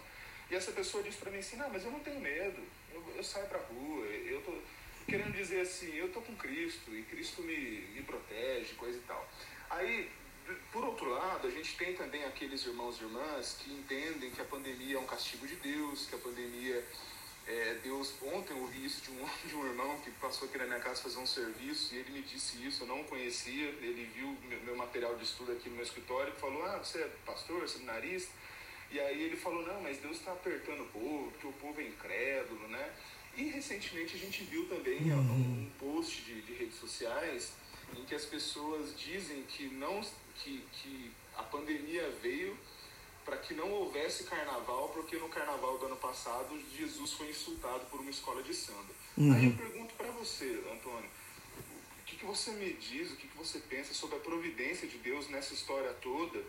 E 0.52 0.56
essa 0.56 0.74
pessoa 0.74 1.02
disse 1.02 1.18
para 1.18 1.32
mim 1.32 1.40
assim, 1.40 1.56
não, 1.56 1.70
mas 1.70 1.86
eu 1.86 1.92
não 1.92 2.02
tenho 2.02 2.20
medo, 2.20 2.62
eu, 2.94 3.02
eu 3.16 3.24
saio 3.24 3.48
para 3.48 3.60
rua, 3.60 4.06
eu 4.06 4.42
tô 4.42 4.54
querendo 5.08 5.34
dizer 5.34 5.62
assim, 5.62 5.96
eu 5.96 6.10
tô 6.10 6.20
com 6.22 6.36
Cristo 6.36 6.94
e 6.94 7.02
Cristo 7.04 7.42
me, 7.44 7.88
me 7.94 8.02
protege, 8.04 8.74
coisa 8.74 8.98
e 8.98 9.02
tal. 9.02 9.26
Aí, 9.70 10.10
por 10.72 10.84
outro 10.84 11.10
lado, 11.10 11.48
a 11.48 11.52
gente 11.52 11.78
tem 11.78 11.94
também 11.96 12.24
aqueles 12.26 12.66
irmãos 12.66 13.00
e 13.00 13.04
irmãs 13.04 13.58
que 13.60 13.72
entendem 13.72 14.32
que 14.32 14.42
a 14.42 14.46
pandemia 14.46 14.98
é 14.98 15.00
um 15.00 15.06
castigo 15.06 15.48
de 15.48 15.56
Deus, 15.58 16.08
que 16.08 16.16
a 16.16 16.18
pandemia 16.18 16.84
é, 17.46 17.78
Deus, 17.84 18.14
ontem 18.22 18.54
eu 18.54 18.62
ouvi 18.62 18.86
isso 18.86 19.02
de 19.02 19.12
um, 19.12 19.26
de 19.48 19.56
um 19.56 19.66
irmão 19.66 20.00
que 20.00 20.12
passou 20.12 20.48
aqui 20.48 20.58
na 20.58 20.66
minha 20.66 20.80
casa 20.80 21.04
fazer 21.04 21.20
um 21.20 21.28
serviço 21.28 21.94
e 21.94 21.98
ele 21.98 22.12
me 22.12 22.22
disse 22.22 22.66
isso, 22.66 22.84
eu 22.84 22.88
não 22.88 23.02
o 23.02 23.04
conhecia, 23.06 23.70
ele 23.82 24.10
viu 24.16 24.38
meu, 24.48 24.60
meu 24.62 24.76
material 24.78 25.16
de 25.16 25.24
estudo 25.24 25.52
aqui 25.52 25.70
no 25.70 25.76
meu 25.76 25.84
escritório 25.84 26.34
e 26.36 26.40
falou, 26.40 26.64
ah, 26.66 26.78
você 26.78 27.00
é 27.00 27.10
pastor, 27.26 27.68
seminarista? 27.68 28.32
E 28.92 29.00
aí 29.00 29.24
ele 29.24 29.36
falou, 29.36 29.66
não, 29.66 29.82
mas 29.82 29.98
Deus 29.98 30.18
está 30.18 30.32
apertando 30.32 30.84
o 30.84 30.88
povo, 30.88 31.32
porque 31.32 31.48
o 31.48 31.54
povo 31.54 31.82
é 31.82 31.88
incrédulo, 31.88 32.68
né? 32.68 32.94
E 33.36 33.46
recentemente 33.50 34.16
a 34.16 34.20
gente 34.20 34.44
viu 34.44 34.68
também 34.70 35.12
um, 35.12 35.20
um 35.20 35.72
post 35.80 36.22
de, 36.22 36.42
de 36.44 36.54
redes 36.54 36.76
sociais 36.76 37.54
em 37.98 38.06
que 38.06 38.14
as 38.14 38.26
pessoas 38.26 38.98
dizem 38.98 39.42
que 39.44 39.66
não 39.66 40.02
que, 40.36 40.66
que 40.72 41.12
a 41.36 41.44
pandemia 41.44 42.10
veio 42.22 42.58
para 43.26 43.38
que 43.38 43.54
não 43.54 43.72
houvesse 43.72 44.26
carnaval, 44.26 44.90
porque 44.90 45.18
no 45.18 45.30
carnaval 45.30 45.78
do 45.78 45.86
ano 45.86 45.96
passado 45.96 46.60
Jesus 46.78 47.14
foi 47.14 47.30
insultado 47.30 47.86
por 47.86 48.00
uma 48.00 48.10
escola 48.10 48.44
de 48.44 48.54
samba. 48.54 48.94
Aí 49.36 49.46
eu 49.46 49.54
pergunto 49.54 49.94
para 49.96 50.12
você, 50.12 50.62
Antônio, 50.72 51.10
o 52.00 52.06
que, 52.06 52.18
que 52.18 52.26
você 52.26 52.52
me 52.52 52.74
diz, 52.74 53.12
o 53.12 53.16
que, 53.16 53.28
que 53.28 53.38
você 53.38 53.60
pensa 53.60 53.94
sobre 53.94 54.18
a 54.18 54.20
providência 54.20 54.88
de 54.88 54.98
Deus 54.98 55.30
nessa 55.30 55.54
história 55.54 55.94
toda? 56.02 56.44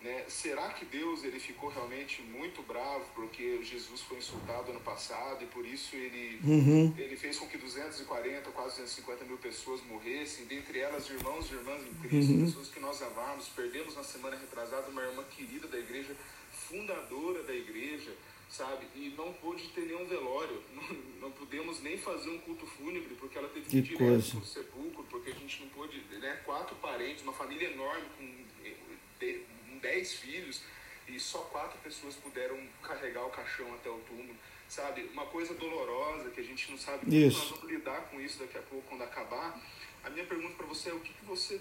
Né? 0.00 0.24
Será 0.28 0.68
que 0.74 0.84
Deus 0.84 1.24
ele 1.24 1.40
ficou 1.40 1.68
realmente 1.70 2.22
muito 2.22 2.62
bravo 2.62 3.04
porque 3.16 3.60
Jesus 3.64 4.00
foi 4.02 4.18
insultado 4.18 4.70
ano 4.70 4.80
passado 4.80 5.42
e 5.42 5.46
por 5.48 5.66
isso 5.66 5.96
ele, 5.96 6.38
Uhum. 6.44 6.94
ele 6.96 7.16
fez 7.16 7.36
com 7.36 7.48
que 7.48 7.58
240, 7.58 8.48
quase 8.52 8.76
250 8.76 9.24
mil 9.24 9.38
pessoas 9.38 9.82
morressem, 9.86 10.44
dentre 10.46 10.78
elas 10.78 11.10
irmãos 11.10 11.50
e 11.50 11.54
irmãs 11.54 11.82
em 11.84 11.92
Cristo, 12.08 12.32
Uhum. 12.32 12.44
pessoas 12.46 12.68
que 12.68 12.78
nós 12.78 13.02
amamos. 13.02 13.48
Perdemos 13.48 13.96
na 13.96 14.04
semana 14.04 14.36
retrasada 14.36 14.88
uma 14.88 15.02
irmã 15.02 15.24
querida 15.36 15.66
da 15.66 15.78
igreja, 15.78 16.14
fundadora 16.52 17.42
da 17.42 17.54
igreja, 17.54 18.14
sabe? 18.48 18.86
E 18.94 19.12
não 19.16 19.32
pôde 19.32 19.66
ter 19.70 19.80
nenhum 19.82 20.06
velório, 20.06 20.62
não, 20.74 20.82
não 21.22 21.30
pudemos 21.32 21.80
nem 21.82 21.98
fazer 21.98 22.30
um 22.30 22.38
culto 22.38 22.66
fúnebre 22.66 23.16
porque 23.16 23.36
ela 23.36 23.48
teve 23.48 23.66
que 23.68 23.78
ir 23.78 23.82
direto 23.82 24.30
para 24.30 24.38
o 24.38 24.44
sepulcro, 24.46 25.04
porque 25.10 25.30
a 25.30 25.34
gente 25.34 25.60
não 25.60 25.68
pôde, 25.70 26.00
né? 26.20 26.40
Quatro 26.44 26.76
parentes, 26.76 27.24
uma 27.24 27.32
família 27.32 27.68
enorme 27.72 28.06
com 28.16 28.24
eh, 28.64 28.74
de- 29.18 29.47
dez 29.88 30.12
filhos 30.14 30.60
e 31.08 31.18
só 31.18 31.38
quatro 31.38 31.78
pessoas 31.78 32.14
puderam 32.16 32.58
carregar 32.82 33.24
o 33.24 33.30
caixão 33.30 33.72
até 33.74 33.88
o 33.88 33.98
túmulo, 34.00 34.34
sabe? 34.68 35.08
Uma 35.12 35.24
coisa 35.26 35.54
dolorosa 35.54 36.30
que 36.30 36.40
a 36.40 36.44
gente 36.44 36.70
não 36.70 36.78
sabe 36.78 37.06
como 37.06 37.16
Isso. 37.16 37.38
nós 37.38 37.48
vamos 37.50 37.70
lidar 37.70 38.00
com 38.10 38.20
isso 38.20 38.38
daqui 38.38 38.58
a 38.58 38.62
pouco 38.62 38.86
quando 38.88 39.02
acabar. 39.02 39.58
A 40.04 40.10
minha 40.10 40.26
pergunta 40.26 40.54
para 40.54 40.66
você 40.66 40.90
é 40.90 40.92
o 40.92 41.00
que, 41.00 41.12
que 41.12 41.24
você 41.24 41.60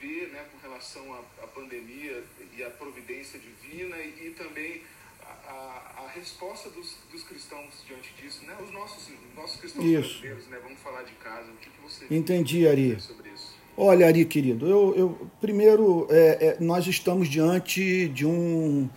vê, 0.00 0.26
né, 0.26 0.48
com 0.50 0.58
relação 0.58 1.14
à, 1.14 1.44
à 1.44 1.46
pandemia 1.46 2.24
e 2.56 2.64
à 2.64 2.70
providência 2.70 3.38
divina 3.38 3.96
e, 3.98 4.26
e 4.26 4.30
também 4.30 4.82
a, 5.22 6.04
a, 6.04 6.08
resposta 6.14 6.68
dos, 6.70 6.96
dos 7.12 7.22
cristãos 7.22 7.84
diante 7.86 8.12
disso, 8.14 8.44
né? 8.44 8.56
Os 8.60 8.70
nossos, 8.72 9.08
nossos 9.36 9.60
cristãos 9.60 9.84
Isso. 9.84 10.08
brasileiros, 10.08 10.46
né? 10.48 10.58
Vamos 10.62 10.80
falar 10.80 11.02
de 11.02 11.12
casa. 11.14 11.50
O 11.52 11.56
que, 11.56 11.70
que 11.70 11.80
você 11.80 12.06
Entendi, 12.10 12.66
Ari. 12.66 13.00
sobre 13.00 13.30
isso? 13.30 13.59
Olha, 13.82 14.06
Ari, 14.08 14.26
querido, 14.26 14.66
eu, 14.66 14.94
eu 14.94 15.30
primeiro 15.40 16.06
é, 16.10 16.48
é, 16.48 16.56
nós 16.60 16.86
estamos 16.86 17.30
diante 17.30 18.08
de 18.08 18.26
um 18.26 18.90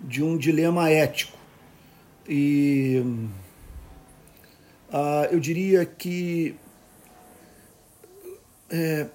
de 0.00 0.22
um 0.22 0.38
dilema 0.38 0.88
ético 0.88 1.36
e 2.28 3.02
ah, 4.92 5.28
eu 5.32 5.40
diria 5.40 5.84
que 5.84 6.54
é, 8.70 9.08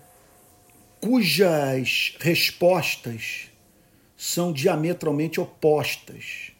cujas 0.99 2.17
respostas 2.19 3.49
são 4.17 4.51
diametralmente 4.51 5.39
opostas 5.39 6.51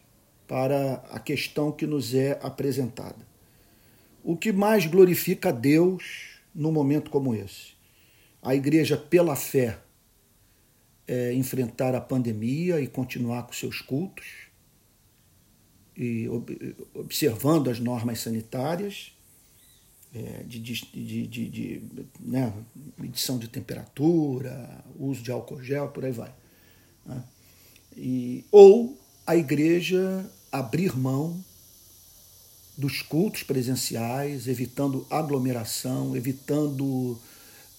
para 0.48 1.04
a 1.10 1.20
questão 1.20 1.70
que 1.70 1.86
nos 1.86 2.14
é 2.14 2.40
apresentada. 2.42 3.28
O 4.22 4.34
que 4.34 4.52
mais 4.52 4.86
glorifica 4.86 5.50
a 5.50 5.52
Deus 5.52 6.38
num 6.54 6.72
momento 6.72 7.10
como 7.10 7.34
esse? 7.34 7.73
A 8.44 8.54
igreja, 8.54 8.96
pela 8.96 9.34
fé, 9.34 9.78
é, 11.08 11.32
enfrentar 11.32 11.94
a 11.94 12.00
pandemia 12.00 12.80
e 12.80 12.86
continuar 12.86 13.44
com 13.44 13.52
seus 13.54 13.80
cultos, 13.80 14.26
e 15.96 16.28
observando 16.92 17.70
as 17.70 17.80
normas 17.80 18.20
sanitárias 18.20 19.12
é, 20.14 20.42
de, 20.44 20.60
de, 20.60 21.26
de, 21.26 21.48
de 21.48 21.82
né, 22.20 22.52
medição 22.98 23.38
de 23.38 23.48
temperatura, 23.48 24.84
uso 24.98 25.22
de 25.22 25.30
álcool 25.30 25.62
gel, 25.62 25.88
por 25.88 26.04
aí 26.04 26.12
vai. 26.12 26.32
Né? 27.06 27.24
E, 27.96 28.44
ou 28.50 28.98
a 29.26 29.36
igreja 29.36 30.30
abrir 30.52 30.96
mão 30.96 31.42
dos 32.76 33.02
cultos 33.02 33.42
presenciais, 33.42 34.48
evitando 34.48 35.06
aglomeração, 35.08 36.16
evitando 36.16 37.18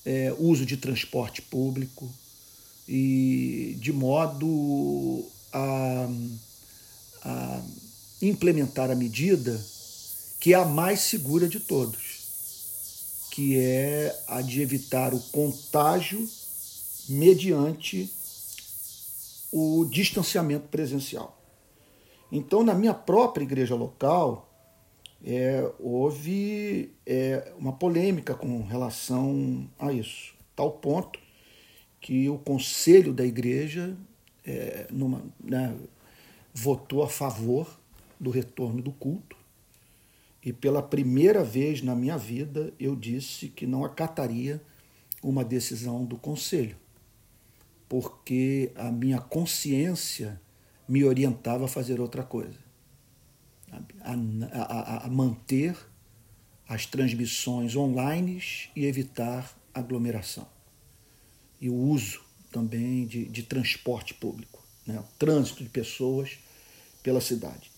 é, 0.06 0.34
uso 0.38 0.66
de 0.66 0.78
transporte 0.78 1.42
público 1.42 2.10
e 2.88 3.76
de 3.80 3.92
modo 3.92 5.26
a, 5.52 6.08
a 7.24 7.62
implementar 8.22 8.92
a 8.92 8.96
medida 8.96 9.60
que 10.40 10.54
é 10.54 10.58
a 10.58 10.66
mais 10.66 11.00
segura 11.00 11.48
de 11.48 11.60
todos, 11.60 13.26
que 13.32 13.58
é 13.58 14.16
a 14.28 14.42
de 14.42 14.62
evitar 14.62 15.14
o 15.14 15.20
contágio 15.32 16.30
mediante 17.10 18.12
o 19.52 19.86
distanciamento 19.86 20.68
presencial. 20.68 21.36
Então, 22.32 22.64
na 22.64 22.74
minha 22.74 22.94
própria 22.94 23.44
igreja 23.44 23.74
local, 23.74 24.45
é, 25.24 25.72
houve 25.80 26.92
é, 27.06 27.54
uma 27.58 27.74
polêmica 27.74 28.34
com 28.34 28.64
relação 28.64 29.70
a 29.80 29.92
isso, 29.92 30.34
tal 30.56 30.72
ponto 30.72 31.20
que 32.00 32.30
o 32.30 32.38
conselho 32.38 33.12
da 33.14 33.26
igreja 33.26 33.98
é, 34.46 34.88
numa, 34.92 35.24
né, 35.44 35.76
votou 36.54 37.02
a 37.02 37.10
favor 37.10 37.68
do 38.20 38.30
retorno 38.30 38.82
do 38.82 38.92
culto. 38.92 39.36
E 40.44 40.54
pela 40.54 40.84
primeira 40.84 41.44
vez 41.44 41.82
na 41.82 41.96
minha 41.96 42.18
vida 42.18 42.72
eu 42.80 42.96
disse 42.96 43.50
que 43.50 43.66
não 43.66 43.84
acataria 43.84 44.62
uma 45.24 45.44
decisão 45.44 46.06
do 46.06 46.18
conselho, 46.18 46.78
porque 47.90 48.72
a 48.76 48.92
minha 48.92 49.20
consciência 49.20 50.40
me 50.88 51.04
orientava 51.04 51.66
a 51.66 51.68
fazer 51.68 52.00
outra 52.00 52.24
coisa, 52.24 52.60
a, 54.02 54.62
a, 54.62 55.06
a 55.06 55.10
manter 55.10 55.76
as 56.68 56.86
transmissões 56.86 57.76
online 57.76 58.42
e 58.76 58.86
evitar 58.86 59.56
aglomeração. 59.74 60.48
E 61.60 61.70
o 61.70 61.76
uso 61.76 62.22
também 62.52 63.06
de, 63.06 63.26
de 63.26 63.44
transporte 63.44 64.14
público, 64.14 64.64
né? 64.86 65.00
o 65.00 65.18
trânsito 65.18 65.64
de 65.64 65.70
pessoas 65.70 66.38
pela 67.04 67.22
cidade. 67.22 67.72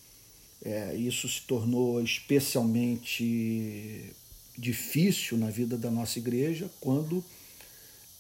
É, 0.64 0.96
isso 0.96 1.28
se 1.28 1.42
tornou 1.42 2.02
especialmente 2.02 4.14
difícil 4.58 5.38
na 5.38 5.50
vida 5.50 5.78
da 5.78 5.92
nossa 5.92 6.18
igreja 6.18 6.70
quando 6.80 7.24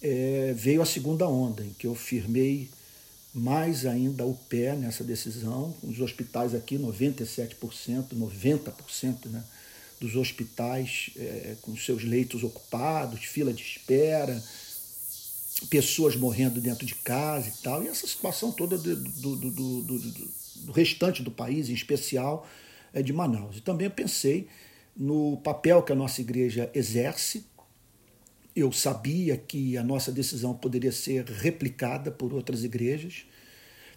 é, 0.01 0.53
veio 0.55 0.81
a 0.81 0.85
segunda 0.85 1.27
onda, 1.27 1.63
em 1.63 1.73
que 1.73 1.87
eu 1.87 1.95
firmei 1.95 2.69
mais 3.37 3.85
ainda 3.85 4.25
o 4.25 4.33
pé 4.33 4.75
nessa 4.75 5.03
decisão. 5.03 5.75
Os 5.83 5.99
hospitais 5.99 6.55
aqui, 6.55 6.77
97%, 6.77 8.07
90% 8.13 9.25
né, 9.27 9.43
dos 9.99 10.15
hospitais 10.15 11.11
é, 11.15 11.55
com 11.61 11.75
seus 11.77 12.03
leitos 12.03 12.43
ocupados, 12.43 13.23
fila 13.23 13.53
de 13.53 13.61
espera, 13.61 14.43
pessoas 15.69 16.15
morrendo 16.15 16.59
dentro 16.59 16.85
de 16.85 16.95
casa 16.95 17.47
e 17.47 17.63
tal. 17.63 17.83
E 17.83 17.87
essa 17.87 18.07
situação 18.07 18.51
toda 18.51 18.77
do, 18.77 18.95
do, 18.95 19.35
do, 19.51 19.81
do 19.81 20.71
restante 20.71 21.21
do 21.23 21.31
país, 21.31 21.69
em 21.69 21.73
especial 21.73 22.47
é, 22.93 23.01
de 23.01 23.13
Manaus. 23.13 23.57
E 23.57 23.61
também 23.61 23.89
pensei 23.89 24.47
no 24.95 25.37
papel 25.37 25.83
que 25.83 25.91
a 25.91 25.95
nossa 25.95 26.21
igreja 26.21 26.69
exerce. 26.73 27.45
Eu 28.57 28.71
sabia 28.71 29.37
que 29.37 29.77
a 29.77 29.83
nossa 29.83 30.11
decisão 30.11 30.51
poderia 30.51 30.91
ser 30.91 31.25
replicada 31.25 32.09
por 32.09 32.33
outras 32.33 32.63
igrejas. 32.63 33.23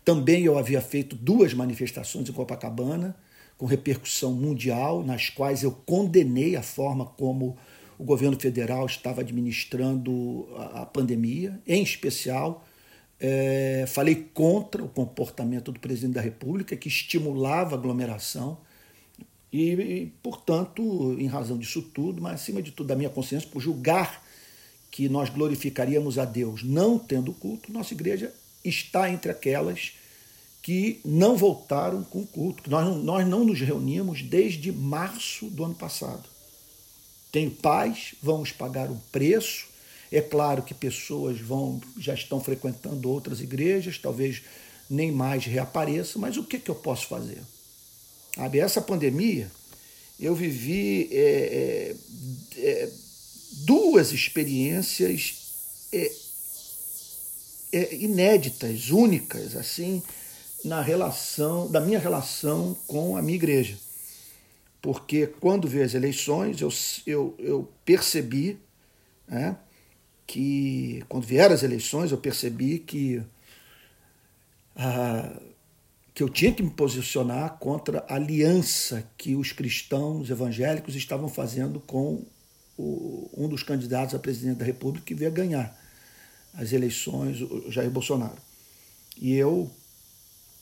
Também 0.04 0.44
eu 0.44 0.58
havia 0.58 0.82
feito 0.82 1.16
duas 1.16 1.54
manifestações 1.54 2.28
em 2.28 2.32
Copacabana, 2.32 3.16
com 3.56 3.64
repercussão 3.64 4.34
mundial, 4.34 5.02
nas 5.02 5.30
quais 5.30 5.62
eu 5.62 5.72
condenei 5.72 6.56
a 6.56 6.62
forma 6.62 7.06
como 7.06 7.56
o 7.98 8.04
governo 8.04 8.38
federal 8.38 8.84
estava 8.84 9.22
administrando 9.22 10.46
a 10.74 10.84
pandemia, 10.84 11.58
em 11.66 11.82
especial 11.82 12.62
é, 13.18 13.86
falei 13.88 14.28
contra 14.34 14.84
o 14.84 14.88
comportamento 14.90 15.72
do 15.72 15.80
presidente 15.80 16.16
da 16.16 16.20
República, 16.20 16.76
que 16.76 16.88
estimulava 16.88 17.76
a 17.76 17.78
aglomeração. 17.78 18.58
E, 19.50 19.72
e, 19.72 20.12
portanto, 20.22 21.16
em 21.18 21.26
razão 21.26 21.56
disso 21.56 21.80
tudo, 21.80 22.20
mas 22.20 22.34
acima 22.34 22.60
de 22.60 22.72
tudo 22.72 22.88
da 22.88 22.94
minha 22.94 23.08
consciência, 23.08 23.48
por 23.50 23.60
julgar 23.60 24.22
que 24.90 25.08
nós 25.08 25.28
glorificaríamos 25.28 26.18
a 26.18 26.24
Deus 26.24 26.62
não 26.62 26.98
tendo 26.98 27.32
culto, 27.32 27.72
nossa 27.72 27.94
igreja 27.94 28.32
está 28.64 29.10
entre 29.10 29.30
aquelas 29.30 29.92
que 30.62 31.00
não 31.04 31.36
voltaram 31.36 32.02
com 32.04 32.26
culto. 32.26 32.68
Nós 32.68 32.84
não, 32.84 32.98
nós 32.98 33.26
não 33.26 33.44
nos 33.44 33.60
reunimos 33.60 34.22
desde 34.22 34.70
março 34.70 35.46
do 35.46 35.64
ano 35.64 35.74
passado. 35.74 36.24
Tenho 37.32 37.50
paz, 37.50 38.14
vamos 38.22 38.52
pagar 38.52 38.90
um 38.90 38.98
preço, 39.12 39.68
é 40.10 40.20
claro 40.20 40.62
que 40.62 40.74
pessoas 40.74 41.40
vão 41.40 41.80
já 41.96 42.12
estão 42.12 42.40
frequentando 42.40 43.08
outras 43.08 43.40
igrejas, 43.40 43.98
talvez 43.98 44.42
nem 44.88 45.12
mais 45.12 45.44
reapareçam, 45.44 46.20
mas 46.20 46.36
o 46.36 46.42
que, 46.42 46.58
que 46.58 46.70
eu 46.70 46.74
posso 46.74 47.06
fazer? 47.06 47.40
Sabe, 48.34 48.58
essa 48.58 48.80
pandemia, 48.80 49.50
eu 50.18 50.34
vivi 50.34 51.08
é, 51.12 51.96
é, 52.56 52.60
é, 52.60 52.92
duas 53.52 54.12
experiências 54.12 55.88
é, 55.92 56.12
é, 57.72 57.94
inéditas, 57.96 58.90
únicas, 58.90 59.56
assim, 59.56 60.02
na 60.64 60.80
relação, 60.80 61.70
da 61.70 61.80
minha 61.80 61.98
relação 61.98 62.76
com 62.86 63.16
a 63.16 63.22
minha 63.22 63.36
igreja. 63.36 63.76
Porque 64.80 65.26
quando 65.26 65.68
veio 65.68 65.84
as 65.84 65.94
eleições, 65.94 66.60
eu, 66.60 66.72
eu, 67.06 67.34
eu 67.38 67.72
percebi 67.84 68.58
né, 69.28 69.56
que, 70.26 71.04
quando 71.08 71.26
vieram 71.26 71.54
as 71.54 71.62
eleições, 71.62 72.10
eu 72.10 72.18
percebi 72.18 72.78
que, 72.78 73.22
ah, 74.76 75.38
que 76.14 76.22
eu 76.22 76.28
tinha 76.28 76.52
que 76.52 76.62
me 76.62 76.70
posicionar 76.70 77.58
contra 77.58 78.04
a 78.08 78.14
aliança 78.14 79.06
que 79.18 79.34
os 79.34 79.52
cristãos 79.52 80.30
evangélicos 80.30 80.94
estavam 80.94 81.28
fazendo 81.28 81.78
com 81.80 82.24
o, 82.80 83.30
um 83.36 83.48
dos 83.48 83.62
candidatos 83.62 84.14
a 84.14 84.18
presidente 84.18 84.58
da 84.58 84.64
República 84.64 85.04
que 85.04 85.14
veio 85.14 85.30
ganhar 85.30 85.76
as 86.54 86.72
eleições, 86.72 87.40
o 87.40 87.70
Jair 87.70 87.90
Bolsonaro. 87.90 88.38
E 89.20 89.34
eu 89.34 89.70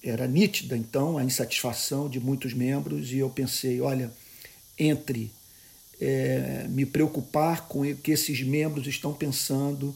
era 0.03 0.27
nítida, 0.27 0.77
então, 0.77 1.16
a 1.16 1.25
insatisfação 1.25 2.09
de 2.09 2.21
muitos 2.21 2.53
membros, 2.53 3.12
e 3.12 3.19
eu 3.19 3.31
pensei: 3.31 3.81
olha, 3.81 4.11
entre 4.79 5.31
é, 6.01 6.66
me 6.69 6.85
preocupar 6.85 7.69
com 7.69 7.81
o 7.81 7.97
que 7.97 8.11
esses 8.11 8.43
membros 8.43 8.87
estão 8.87 9.12
pensando, 9.12 9.95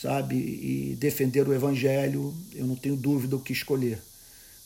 sabe, 0.00 0.36
e 0.36 0.96
defender 0.98 1.46
o 1.48 1.54
evangelho, 1.54 2.34
eu 2.54 2.66
não 2.66 2.76
tenho 2.76 2.96
dúvida 2.96 3.36
o 3.36 3.40
que 3.40 3.52
escolher, 3.52 3.98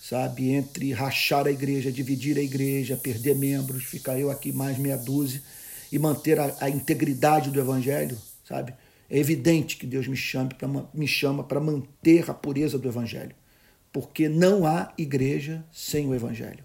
sabe, 0.03 0.51
entre 0.51 0.93
rachar 0.93 1.47
a 1.47 1.51
igreja, 1.51 1.91
dividir 1.91 2.37
a 2.39 2.43
igreja, 2.43 2.97
perder 2.97 3.35
membros, 3.35 3.85
ficar 3.85 4.19
eu 4.19 4.31
aqui 4.31 4.53
mais 4.53 4.79
meia 4.79 4.97
dúzia 4.97 5.43
e 5.91 5.99
manter 5.99 6.39
a, 6.39 6.55
a 6.61 6.71
integridade 6.71 7.51
do 7.51 7.61
evangelho, 7.61 8.17
sabe? 8.45 8.75
É 9.09 9.19
evidente 9.19 9.77
que 9.77 9.87
Deus 9.87 10.09
me 10.09 10.17
chame 10.17 10.55
para 10.55 10.69
me 10.93 11.07
chama 11.07 11.45
para 11.45 11.61
manter 11.61 12.29
a 12.31 12.35
pureza 12.35 12.79
do 12.79 12.89
evangelho, 12.89 13.35
porque 13.93 14.29
não 14.29 14.67
há 14.67 14.93
igreja 14.99 15.65
sem 15.73 16.09
o 16.09 16.15
evangelho. 16.15 16.65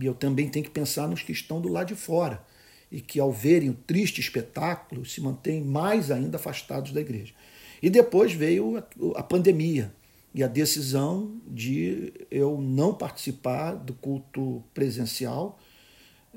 Eu 0.00 0.14
também 0.14 0.48
tenho 0.48 0.64
que 0.64 0.70
pensar 0.70 1.06
nos 1.06 1.22
que 1.22 1.32
estão 1.32 1.60
do 1.60 1.68
lado 1.68 1.88
de 1.88 1.94
fora 1.94 2.42
e 2.90 3.00
que, 3.00 3.18
ao 3.20 3.32
verem 3.32 3.70
o 3.70 3.74
triste 3.74 4.20
espetáculo, 4.20 5.04
se 5.04 5.20
mantêm 5.20 5.62
mais 5.62 6.10
ainda 6.10 6.36
afastados 6.36 6.92
da 6.92 7.00
igreja. 7.00 7.34
E 7.82 7.90
depois 7.90 8.32
veio 8.32 8.82
a, 9.14 9.22
pandemia 9.22 9.92
e 10.34 10.42
a 10.42 10.48
decisão 10.48 11.40
de 11.46 12.12
eu 12.30 12.60
não 12.60 12.94
participar 12.94 13.74
do 13.74 13.94
culto 13.94 14.62
presencial, 14.72 15.58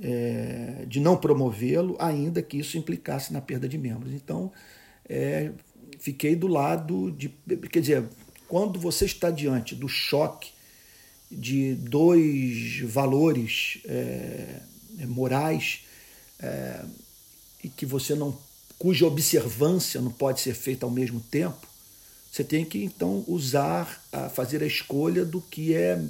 é, 0.02 0.86
de 0.88 1.00
não 1.00 1.18
promovê-lo, 1.18 1.96
ainda 2.00 2.42
que 2.42 2.58
isso 2.58 2.78
implicasse 2.78 3.34
na 3.34 3.42
perda 3.42 3.68
de 3.68 3.78
membros. 3.78 4.14
Então, 4.14 4.52
é, 5.08 5.52
fiquei 6.00 6.36
do 6.36 6.48
lado 6.48 7.12
de. 7.12 7.30
Quer 7.72 7.80
dizer, 7.80 8.04
quando 8.48 8.80
você 8.80 9.06
está 9.06 9.30
diante 9.30 9.76
do 9.76 9.88
choque 9.88 10.52
de 11.32 11.76
dois 11.76 12.80
valores 12.82 13.80
é, 13.86 14.62
morais 15.06 15.86
é, 16.40 16.84
e 17.64 17.70
que 17.70 17.86
você 17.86 18.16
não 18.16 18.38
cuja 18.78 19.06
observância 19.06 20.00
não 20.00 20.12
pode 20.12 20.40
ser 20.40 20.54
feita 20.56 20.86
ao 20.86 20.92
mesmo 20.92 21.20
tempo, 21.20 21.68
você 22.32 22.46
tem 22.46 22.64
que 22.64 22.82
então 22.82 23.26
usar, 23.28 24.02
fazer 24.34 24.64
a 24.64 24.66
escolha 24.66 25.26
do 25.26 25.42
que 25.42 25.76
é, 25.76 26.02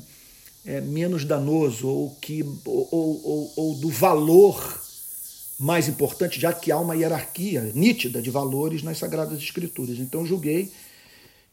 é 0.65 0.81
menos 0.81 1.25
danoso 1.25 1.87
ou, 1.87 2.15
que, 2.21 2.43
ou, 2.65 2.89
ou, 2.91 3.53
ou 3.55 3.75
do 3.75 3.89
valor 3.89 4.81
mais 5.59 5.89
importante, 5.89 6.39
já 6.39 6.53
que 6.53 6.71
há 6.71 6.79
uma 6.79 6.95
hierarquia 6.95 7.71
nítida 7.75 8.21
de 8.21 8.31
valores 8.31 8.81
nas 8.81 8.97
Sagradas 8.97 9.39
Escrituras. 9.39 9.99
Então 9.99 10.25
julguei 10.25 10.71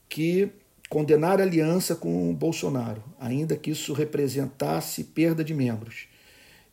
que 0.08 0.48
condenar 0.88 1.40
aliança 1.40 1.96
com 1.96 2.32
Bolsonaro, 2.32 3.02
ainda 3.18 3.56
que 3.56 3.70
isso 3.70 3.92
representasse 3.92 5.02
perda 5.02 5.42
de 5.42 5.52
membros, 5.52 6.06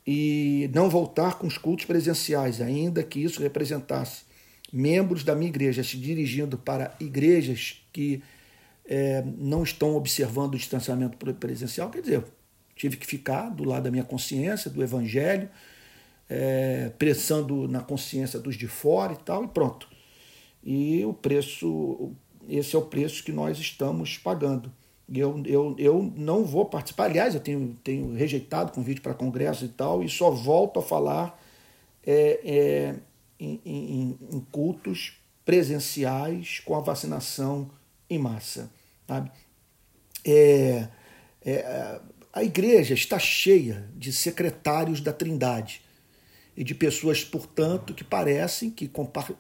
e 0.06 0.70
não 0.74 0.90
voltar 0.90 1.40
com 1.40 1.48
os 1.48 1.58
cultos 1.58 1.86
presenciais, 1.86 2.62
ainda 2.62 3.02
que 3.02 3.24
isso 3.24 3.42
representasse 3.42 4.24
membros 4.72 5.24
da 5.24 5.34
minha 5.34 5.50
igreja 5.50 5.84
se 5.84 5.98
dirigindo 5.98 6.58
para 6.58 6.96
igrejas 7.00 7.84
que 7.92 8.22
é, 8.86 9.24
não 9.38 9.64
estão 9.64 9.96
observando 9.96 10.56
o 10.56 10.58
distanciamento 10.58 11.18
presencial, 11.36 11.90
quer 11.90 12.02
dizer, 12.02 12.24
tive 12.76 12.98
que 12.98 13.06
ficar 13.06 13.50
do 13.50 13.64
lado 13.64 13.84
da 13.84 13.92
minha 13.92 14.04
consciência, 14.04 14.70
do 14.70 14.84
evangelho, 14.84 15.50
é, 16.30 16.92
pressando 16.98 17.68
na 17.68 17.82
consciência 17.82 18.40
dos 18.40 18.56
de 18.56 18.68
fora 18.68 19.14
e 19.14 19.18
tal, 19.18 19.44
e 19.44 19.48
pronto. 19.48 19.88
E 20.64 21.04
o 21.06 21.14
preço, 21.14 22.12
esse 22.48 22.76
é 22.76 22.80
o 22.80 22.84
preço 22.84 23.24
que 23.24 23.32
nós 23.32 23.58
estamos 23.60 24.18
pagando. 24.18 24.72
Eu, 25.14 25.44
eu, 25.46 25.76
eu 25.78 26.14
não 26.16 26.46
vou 26.46 26.66
participar, 26.66 27.06
aliás, 27.06 27.36
eu 27.36 27.42
tenho, 27.42 27.78
tenho 27.84 28.14
rejeitado 28.14 28.72
convite 28.72 29.02
para 29.02 29.14
congresso 29.14 29.66
e 29.66 29.68
tal, 29.68 30.02
e 30.02 30.10
só 30.10 30.32
volto 30.32 30.80
a 30.80 30.84
falar 30.84 31.40
é, 32.06 32.40
é, 32.44 32.96
em, 33.40 33.62
em, 33.66 34.18
em, 34.32 34.40
cultos 34.52 35.20
presenciais 35.46 36.62
com 36.62 36.76
a 36.76 36.80
vacinação 36.80 37.70
em 38.14 38.20
massa. 38.20 38.70
Sabe? 39.08 39.32
É, 40.26 40.88
é, 41.46 42.02
a 42.32 42.44
igreja 42.44 42.94
está 42.94 43.20
cheia 43.20 43.88
de 43.96 44.12
secretários 44.12 45.02
da 45.02 45.14
Trindade 45.14 45.82
e 46.56 46.64
de 46.64 46.74
pessoas, 46.74 47.24
portanto, 47.24 47.94
que 47.94 48.04
parecem 48.04 48.70
que 48.70 48.90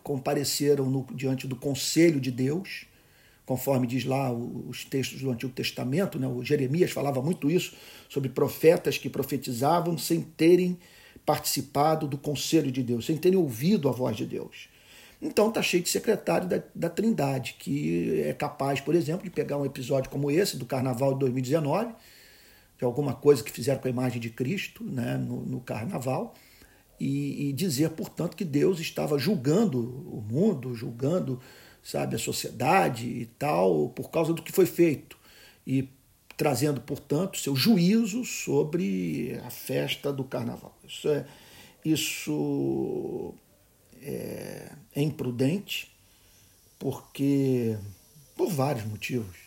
compareceram 0.04 0.90
no, 0.90 1.06
diante 1.14 1.48
do 1.48 1.56
conselho 1.56 2.20
de 2.20 2.32
Deus, 2.32 2.86
conforme 3.46 3.86
diz 3.86 4.06
lá 4.06 4.32
os 4.32 4.84
textos 4.86 5.22
do 5.22 5.30
Antigo 5.30 5.52
Testamento, 5.52 6.20
né? 6.20 6.28
o 6.28 6.44
Jeremias 6.44 6.92
falava 6.92 7.22
muito 7.22 7.52
isso, 7.52 7.76
sobre 8.10 8.30
profetas 8.30 8.98
que 8.98 9.10
profetizavam 9.10 9.98
sem 9.98 10.22
terem 10.22 10.78
participado 11.26 12.08
do 12.08 12.18
conselho 12.18 12.72
de 12.72 12.84
Deus, 12.84 13.06
sem 13.06 13.18
terem 13.18 13.38
ouvido 13.38 13.88
a 13.88 13.92
voz 13.92 14.18
de 14.18 14.26
Deus. 14.26 14.70
Então 15.24 15.48
está 15.48 15.62
cheio 15.62 15.82
de 15.82 15.90
secretário 15.90 16.48
da, 16.48 16.62
da 16.76 16.90
Trindade, 16.90 17.56
que 17.58 18.22
é 18.22 18.34
capaz, 18.34 18.82
por 18.82 18.94
exemplo, 18.94 19.24
de 19.24 19.30
pegar 19.30 19.58
um 19.58 19.66
episódio 19.66 20.10
como 20.10 20.30
esse, 20.30 20.58
do 20.58 20.66
Carnaval 20.66 21.14
de 21.14 21.20
2019, 21.22 21.94
de 22.78 22.84
alguma 22.84 23.16
coisa 23.16 23.42
que 23.42 23.50
fizeram 23.50 23.80
com 23.80 23.88
a 23.88 23.92
imagem 23.92 24.20
de 24.20 24.30
Cristo 24.30 24.84
né, 24.84 25.16
no, 25.18 25.46
no 25.46 25.62
Carnaval, 25.62 26.36
e, 27.00 27.50
e 27.50 27.54
dizer, 27.54 27.92
portanto, 27.92 28.36
que 28.36 28.44
Deus 28.44 28.80
estava 28.80 29.18
julgando 29.18 29.80
o 29.80 30.22
mundo, 30.22 30.76
julgando 30.76 31.40
sabe, 31.84 32.16
a 32.16 32.20
sociedade 32.20 33.06
e 33.06 33.26
tal, 33.26 33.90
por 33.90 34.10
causa 34.10 34.34
do 34.34 34.42
que 34.42 34.52
foi 34.52 34.66
feito. 34.66 35.18
E 35.68 35.88
trazendo, 36.36 36.82
portanto, 36.82 37.38
seu 37.38 37.56
juízo 37.56 38.26
sobre 38.26 39.40
a 39.46 39.50
festa 39.50 40.12
do 40.12 40.24
carnaval. 40.24 40.78
Isso 40.88 41.08
é, 41.10 41.26
isso 41.86 43.34
é, 44.04 44.72
é 44.96 45.02
imprudente, 45.02 45.92
porque 46.78 47.78
por 48.36 48.50
vários 48.50 48.86
motivos. 48.86 49.38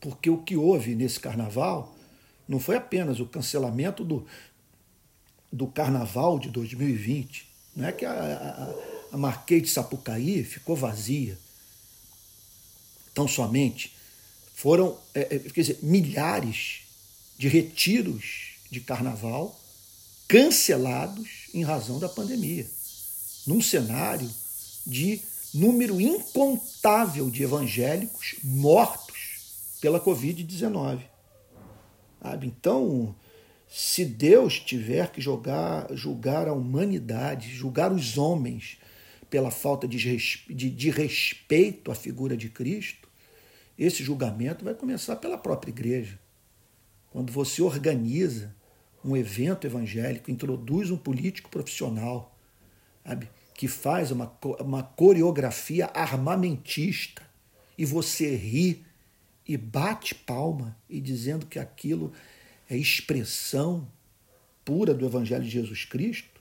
Porque 0.00 0.30
o 0.30 0.42
que 0.42 0.56
houve 0.56 0.94
nesse 0.94 1.18
carnaval 1.20 1.94
não 2.48 2.58
foi 2.58 2.76
apenas 2.76 3.20
o 3.20 3.26
cancelamento 3.26 4.04
do, 4.04 4.26
do 5.52 5.66
carnaval 5.66 6.38
de 6.38 6.48
2020. 6.48 7.46
Não 7.76 7.86
é 7.86 7.92
que 7.92 8.04
a, 8.04 8.12
a, 8.12 9.14
a 9.14 9.18
Marquês 9.18 9.62
de 9.62 9.68
Sapucaí 9.68 10.44
ficou 10.44 10.74
vazia. 10.74 11.38
Tão 13.12 13.28
somente 13.28 13.92
foram 14.54 14.98
é, 15.14 15.36
é, 15.36 15.38
quer 15.38 15.60
dizer, 15.60 15.78
milhares 15.82 16.80
de 17.36 17.48
retiros 17.48 18.54
de 18.70 18.80
carnaval 18.80 19.58
cancelados 20.26 21.48
em 21.54 21.62
razão 21.62 21.98
da 21.98 22.08
pandemia. 22.08 22.66
Num 23.48 23.62
cenário 23.62 24.28
de 24.86 25.22
número 25.54 25.98
incontável 25.98 27.30
de 27.30 27.42
evangélicos 27.42 28.36
mortos 28.44 29.78
pela 29.80 29.98
Covid-19. 29.98 31.00
Então, 32.42 33.14
se 33.66 34.04
Deus 34.04 34.60
tiver 34.60 35.10
que 35.10 35.20
jogar, 35.22 35.88
julgar 35.94 36.46
a 36.46 36.52
humanidade, 36.52 37.48
julgar 37.48 37.90
os 37.90 38.18
homens 38.18 38.76
pela 39.30 39.50
falta 39.50 39.88
de, 39.88 39.96
de, 39.96 40.70
de 40.70 40.90
respeito 40.90 41.90
à 41.90 41.94
figura 41.94 42.36
de 42.36 42.50
Cristo, 42.50 43.08
esse 43.78 44.04
julgamento 44.04 44.62
vai 44.62 44.74
começar 44.74 45.16
pela 45.16 45.38
própria 45.38 45.70
igreja. 45.70 46.18
Quando 47.10 47.32
você 47.32 47.62
organiza 47.62 48.54
um 49.02 49.16
evento 49.16 49.66
evangélico, 49.66 50.30
introduz 50.30 50.90
um 50.90 50.98
político 50.98 51.48
profissional, 51.48 52.36
sabe, 53.06 53.30
que 53.58 53.66
faz 53.66 54.12
uma, 54.12 54.32
uma 54.60 54.84
coreografia 54.84 55.90
armamentista 55.92 57.22
e 57.76 57.84
você 57.84 58.36
ri 58.36 58.84
e 59.44 59.56
bate 59.56 60.14
palma 60.14 60.76
e 60.88 61.00
dizendo 61.00 61.44
que 61.44 61.58
aquilo 61.58 62.12
é 62.70 62.76
expressão 62.76 63.88
pura 64.64 64.94
do 64.94 65.04
Evangelho 65.04 65.42
de 65.42 65.50
Jesus 65.50 65.84
Cristo, 65.84 66.40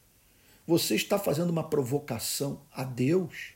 você 0.68 0.94
está 0.94 1.18
fazendo 1.18 1.50
uma 1.50 1.64
provocação 1.64 2.62
a 2.72 2.84
Deus 2.84 3.54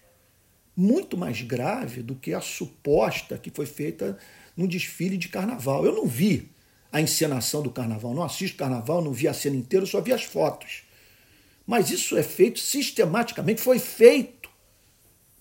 muito 0.75 1.15
mais 1.15 1.43
grave 1.43 2.01
do 2.01 2.15
que 2.15 2.33
a 2.33 2.41
suposta 2.41 3.37
que 3.37 3.51
foi 3.51 3.67
feita 3.67 4.17
no 4.57 4.67
desfile 4.67 5.17
de 5.17 5.29
carnaval. 5.29 5.85
Eu 5.85 5.93
não 5.93 6.07
vi 6.07 6.49
a 6.91 6.99
encenação 6.99 7.61
do 7.61 7.69
carnaval, 7.69 8.15
não 8.15 8.23
assisto 8.23 8.57
carnaval, 8.57 9.03
não 9.03 9.13
vi 9.13 9.27
a 9.27 9.35
cena 9.35 9.55
inteira, 9.55 9.85
só 9.85 10.01
vi 10.01 10.11
as 10.11 10.23
fotos. 10.23 10.81
Mas 11.71 11.89
isso 11.89 12.17
é 12.17 12.21
feito 12.21 12.59
sistematicamente, 12.59 13.61
foi 13.61 13.79
feito 13.79 14.49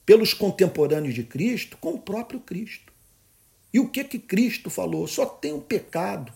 pelos 0.06 0.32
contemporâneos 0.32 1.12
de 1.12 1.24
Cristo 1.24 1.76
com 1.78 1.94
o 1.94 1.98
próprio 1.98 2.38
Cristo. 2.38 2.92
E 3.72 3.80
o 3.80 3.88
que 3.88 4.04
que 4.04 4.20
Cristo 4.20 4.70
falou? 4.70 5.08
Só 5.08 5.26
tem 5.26 5.52
um 5.52 5.60
pecado 5.60 6.32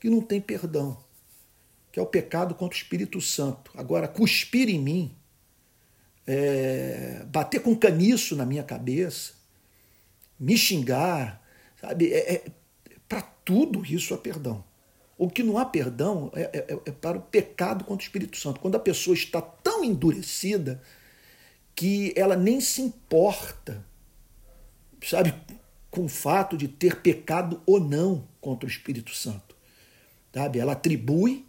que 0.00 0.10
não 0.10 0.20
tem 0.20 0.40
perdão, 0.40 0.98
que 1.92 2.00
é 2.00 2.02
o 2.02 2.06
pecado 2.06 2.52
contra 2.56 2.76
o 2.76 2.80
Espírito 2.82 3.20
Santo. 3.20 3.70
Agora, 3.76 4.08
cuspir 4.08 4.68
em 4.68 4.80
mim, 4.80 5.14
é, 6.26 7.24
bater 7.28 7.62
com 7.62 7.76
caniço 7.76 8.34
na 8.34 8.44
minha 8.44 8.64
cabeça, 8.64 9.34
me 10.36 10.56
xingar, 10.56 11.40
sabe? 11.80 12.12
É, 12.12 12.34
é 12.34 12.44
para 13.08 13.22
tudo 13.22 13.86
isso 13.86 14.14
há 14.14 14.18
perdão. 14.18 14.64
O 15.22 15.30
que 15.30 15.44
não 15.44 15.56
há 15.56 15.64
perdão 15.64 16.32
é, 16.34 16.50
é, 16.52 16.80
é, 16.84 16.90
para 16.90 17.16
o 17.16 17.20
pecado 17.20 17.84
contra 17.84 18.02
o 18.02 18.04
Espírito 18.04 18.36
Santo. 18.36 18.58
Quando 18.58 18.74
a 18.74 18.80
pessoa 18.80 19.14
está 19.14 19.40
tão 19.40 19.84
endurecida 19.84 20.82
que 21.76 22.12
ela 22.16 22.34
nem 22.34 22.60
se 22.60 22.82
importa, 22.82 23.86
sabe, 25.00 25.32
com 25.92 26.06
o 26.06 26.08
fato 26.08 26.56
de 26.56 26.66
ter 26.66 26.96
pecado 27.02 27.62
ou 27.64 27.78
não 27.78 28.26
contra 28.40 28.66
o 28.66 28.68
Espírito 28.68 29.14
Santo. 29.14 29.54
Sabe? 30.34 30.58
Ela 30.58 30.72
atribui, 30.72 31.46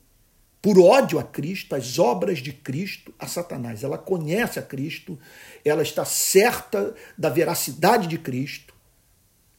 por 0.62 0.78
ódio 0.78 1.18
a 1.18 1.24
Cristo, 1.24 1.74
as 1.74 1.98
obras 1.98 2.38
de 2.38 2.54
Cristo 2.54 3.12
a 3.18 3.26
Satanás. 3.26 3.84
Ela 3.84 3.98
conhece 3.98 4.60
a 4.60 4.62
Cristo, 4.62 5.18
ela 5.66 5.82
está 5.82 6.06
certa 6.06 6.94
da 7.18 7.30
veracidade 7.30 8.08
de 8.08 8.20
Cristo, 8.20 8.73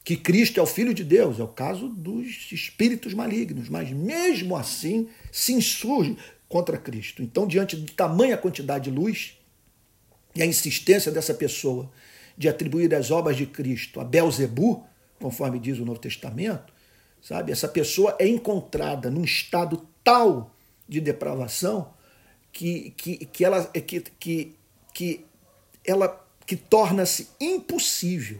que 0.05 0.15
Cristo 0.15 0.59
é 0.59 0.63
o 0.63 0.67
Filho 0.67 0.93
de 0.93 1.03
Deus, 1.03 1.39
é 1.39 1.43
o 1.43 1.47
caso 1.47 1.89
dos 1.89 2.51
espíritos 2.51 3.15
malignos, 3.15 3.67
mas 3.67 3.89
mesmo 3.89 4.55
assim 4.55 5.09
se 5.31 5.51
insurge 5.51 6.15
contra 6.47 6.77
Cristo. 6.77 7.23
Então, 7.23 7.47
diante 7.47 7.75
de 7.75 7.91
tamanha 7.91 8.37
quantidade 8.37 8.91
de 8.91 8.95
luz 8.95 9.35
e 10.35 10.43
a 10.43 10.45
insistência 10.45 11.11
dessa 11.11 11.33
pessoa 11.33 11.91
de 12.37 12.47
atribuir 12.47 12.93
as 12.93 13.09
obras 13.09 13.35
de 13.35 13.47
Cristo 13.47 13.99
a 13.99 14.03
Belzebu, 14.03 14.85
conforme 15.19 15.57
diz 15.57 15.79
o 15.79 15.85
Novo 15.85 15.99
Testamento, 15.99 16.71
sabe? 17.19 17.51
Essa 17.51 17.67
pessoa 17.67 18.15
é 18.19 18.27
encontrada 18.27 19.09
num 19.09 19.23
estado 19.23 19.87
tal 20.03 20.55
de 20.87 21.01
depravação 21.01 21.91
que, 22.51 22.91
que, 22.91 23.25
que 23.25 23.43
ela 23.43 23.65
que, 23.65 24.01
que, 24.19 24.55
que 24.93 25.25
ela 25.83 26.23
que 26.45 26.55
torna-se 26.55 27.29
impossível 27.41 28.39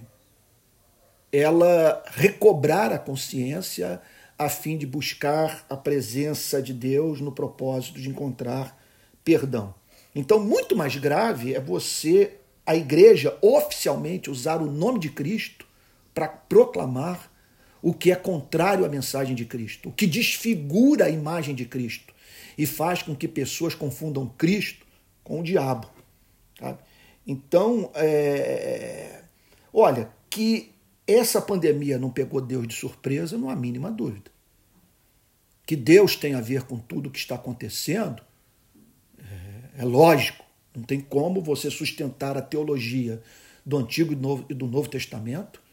ela 1.36 2.04
recobrar 2.08 2.94
a 2.94 3.00
consciência 3.00 4.02
a 4.38 4.50
fim 4.50 4.78
de 4.78 4.86
buscar 4.86 5.66
a 5.70 5.76
presença 5.76 6.62
de 6.62 6.74
Deus 6.74 7.20
no 7.20 7.32
propósito 7.32 8.00
de 8.00 8.10
encontrar 8.10 8.78
perdão. 9.24 9.74
Então, 10.14 10.40
muito 10.40 10.76
mais 10.76 10.96
grave 10.96 11.54
é 11.54 11.60
você 11.60 12.36
a 12.66 12.76
igreja 12.76 13.38
oficialmente 13.42 14.30
usar 14.30 14.62
o 14.62 14.72
nome 14.72 15.00
de 15.00 15.10
Cristo 15.10 15.66
para 16.14 16.28
proclamar 16.28 17.32
o 17.82 17.94
que 17.94 18.12
é 18.12 18.16
contrário 18.16 18.86
à 18.86 18.90
mensagem 18.90 19.36
de 19.36 19.46
Cristo, 19.46 19.90
o 19.90 19.92
que 19.92 20.08
desfigura 20.08 21.06
a 21.06 21.10
imagem 21.10 21.54
de 21.54 21.66
Cristo 21.66 22.14
e 22.58 22.66
faz 22.66 23.04
com 23.04 23.16
que 23.16 23.28
pessoas 23.28 23.76
confundam 23.76 24.28
Cristo 24.38 24.86
com 25.24 25.42
o 25.42 25.44
diabo. 25.44 25.88
Sabe? 26.60 26.80
Então, 27.28 27.92
é... 27.94 29.22
olha, 29.74 30.10
que 30.30 30.75
essa 31.08 31.42
pandemia 31.42 31.98
não 31.98 32.10
pegou 32.10 32.42
Deus 32.42 32.68
de 32.68 32.74
surpresa, 32.74 33.38
não 33.38 33.50
há 33.50 33.56
mínima 33.56 33.92
dúvida. 33.92 34.32
Que 35.66 35.76
Deus 35.76 36.16
tem 36.16 36.36
a 36.36 36.42
ver 36.42 36.64
com 36.64 36.78
tudo 36.78 37.08
o 37.08 37.12
que 37.12 37.20
está 37.20 37.36
acontecendo, 37.36 38.24
é, 39.20 39.82
é 39.82 39.86
lógico. 39.86 40.44
Não 40.76 40.84
tem 40.84 41.00
como 41.00 41.42
você 41.42 41.72
sustentar 41.72 42.38
a 42.38 42.42
teologia 42.42 43.22
do 43.66 43.78
Antigo 43.78 44.12
e 44.12 44.16
do 44.16 44.22
Novo, 44.22 44.46
e 44.50 44.54
do 44.54 44.68
Novo 44.68 44.90
Testamento 44.90 45.66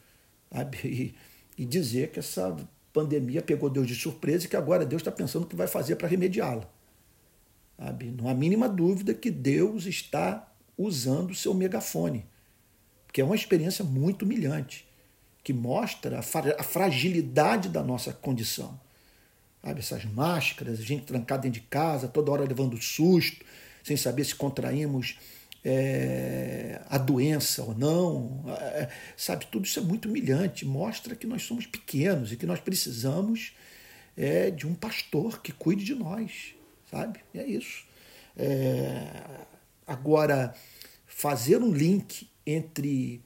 sabe? 0.53 0.78
E, 0.85 1.14
e 1.62 1.64
dizer 1.64 2.11
que 2.11 2.18
essa 2.18 2.57
pandemia 2.93 3.43
pegou 3.43 3.70
Deus 3.70 3.87
de 3.87 3.95
surpresa 3.95 4.47
e 4.47 4.49
que 4.49 4.57
agora 4.57 4.85
Deus 4.87 5.01
está 5.01 5.11
pensando 5.11 5.45
o 5.45 5.47
que 5.47 5.57
vai 5.57 5.66
fazer 5.66 5.97
para 5.97 6.09
remediá-la. 6.09 6.68
Não 8.16 8.28
há 8.28 8.35
mínima 8.35 8.68
dúvida 8.68 9.12
que 9.12 9.30
Deus 9.30 9.87
está 9.87 10.53
usando 10.78 11.30
o 11.30 11.35
seu 11.35 11.53
megafone, 11.53 12.24
que 13.12 13.20
é 13.20 13.24
uma 13.24 13.35
experiência 13.35 13.85
muito 13.85 14.24
humilhante, 14.24 14.87
que 15.43 15.53
mostra 15.53 16.20
a 16.20 16.62
fragilidade 16.62 17.68
da 17.68 17.82
nossa 17.82 18.12
condição. 18.12 18.78
Sabe, 19.62 19.80
essas 19.80 20.05
máscaras, 20.05 20.80
a 20.80 20.82
gente 20.82 21.05
trancada 21.05 21.43
dentro 21.43 21.61
de 21.61 21.66
casa, 21.66 22.09
toda 22.09 22.30
hora 22.32 22.45
levando 22.45 22.80
susto, 22.80 23.45
sem 23.82 23.97
saber 23.97 24.24
se 24.24 24.34
contraímos 24.34 25.16
é, 25.64 26.80
a 26.88 26.99
doença 26.99 27.62
ou 27.62 27.74
não, 27.74 28.45
é, 28.49 28.88
sabe? 29.16 29.47
Tudo 29.47 29.64
isso 29.64 29.78
é 29.78 29.82
muito 29.82 30.09
humilhante, 30.09 30.64
mostra 30.64 31.14
que 31.14 31.26
nós 31.26 31.43
somos 31.43 31.66
pequenos 31.66 32.32
e 32.32 32.36
que 32.36 32.47
nós 32.47 32.61
precisamos 32.61 33.53
é, 34.16 34.51
de 34.51 34.66
um 34.66 34.74
pastor 34.74 35.40
que 35.40 35.53
cuide 35.53 35.84
de 35.84 35.95
nós, 35.95 36.55
sabe? 36.90 37.20
É 37.34 37.45
isso. 37.45 37.84
É, 38.36 39.07
agora, 39.86 40.55
fazer 41.07 41.59
um 41.59 41.72
link 41.72 42.28
entre 42.45 43.22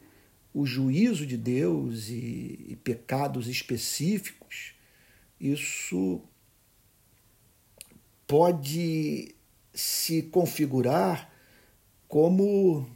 o 0.56 0.64
juízo 0.64 1.26
de 1.26 1.36
Deus 1.36 2.08
e, 2.08 2.68
e 2.70 2.78
pecados 2.82 3.46
específicos, 3.46 4.72
isso 5.38 6.22
pode 8.26 9.34
se 9.74 10.22
configurar 10.22 11.30
como, 12.08 12.88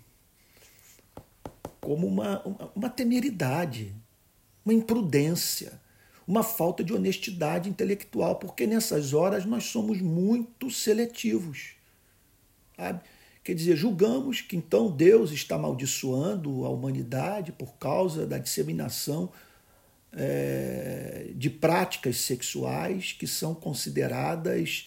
como 1.83 2.07
uma, 2.07 2.43
uma, 2.47 2.73
uma 2.75 2.89
temeridade, 2.89 3.95
uma 4.65 4.73
imprudência, 4.73 5.79
uma 6.27 6.43
falta 6.43 6.83
de 6.83 6.95
honestidade 6.95 7.69
intelectual, 7.69 8.37
porque 8.37 8.67
nessas 8.67 9.13
horas 9.13 9.45
nós 9.45 9.65
somos 9.65 10.01
muito 10.01 10.71
seletivos. 10.71 11.75
Sabe? 12.75 13.03
Quer 13.43 13.55
dizer, 13.55 13.77
julgamos 13.77 14.41
que 14.41 14.57
então 14.57 14.91
Deus 14.91 15.33
está 15.33 15.57
amaldiçoando 15.57 16.65
a 16.67 16.69
humanidade 16.69 17.53
por 17.53 17.75
causa 17.75 18.27
da 18.27 18.39
disseminação 18.39 19.33
é, 20.13 21.31
de 21.35 21.49
práticas 21.49 22.19
sexuais 22.19 23.13
que 23.13 23.27
são 23.27 23.55
consideradas 23.55 24.87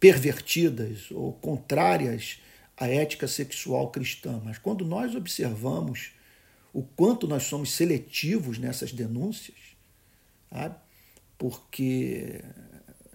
pervertidas 0.00 1.10
ou 1.10 1.32
contrárias 1.34 2.40
a 2.76 2.88
ética 2.88 3.28
sexual 3.28 3.90
cristã, 3.90 4.40
mas 4.44 4.58
quando 4.58 4.84
nós 4.84 5.14
observamos 5.14 6.12
o 6.72 6.82
quanto 6.82 7.28
nós 7.28 7.44
somos 7.44 7.72
seletivos 7.72 8.58
nessas 8.58 8.92
denúncias, 8.92 9.56
sabe? 10.50 10.74
porque, 11.38 12.42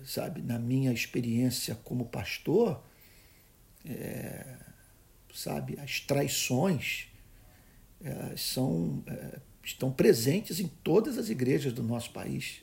sabe, 0.06 0.42
na 0.42 0.58
minha 0.58 0.94
experiência 0.94 1.76
como 1.84 2.06
pastor, 2.06 2.82
é, 3.86 4.46
sabe, 5.34 5.78
as 5.80 6.00
traições 6.00 7.08
é, 8.02 8.36
são, 8.36 9.04
é, 9.08 9.40
estão 9.64 9.92
presentes 9.92 10.60
em 10.60 10.68
todas 10.68 11.18
as 11.18 11.30
igrejas 11.30 11.74
do 11.74 11.84
nosso 11.84 12.12
país. 12.12 12.62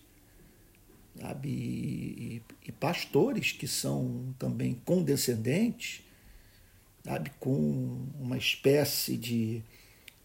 Sabe? 1.21 1.49
E, 1.49 2.43
e, 2.62 2.69
e 2.69 2.73
pastores 2.73 3.53
que 3.53 3.67
são 3.67 4.35
também 4.39 4.75
condescendentes 4.85 6.07
sabe, 7.07 7.31
com 7.39 8.05
uma 8.19 8.37
espécie 8.37 9.17
de, 9.17 9.62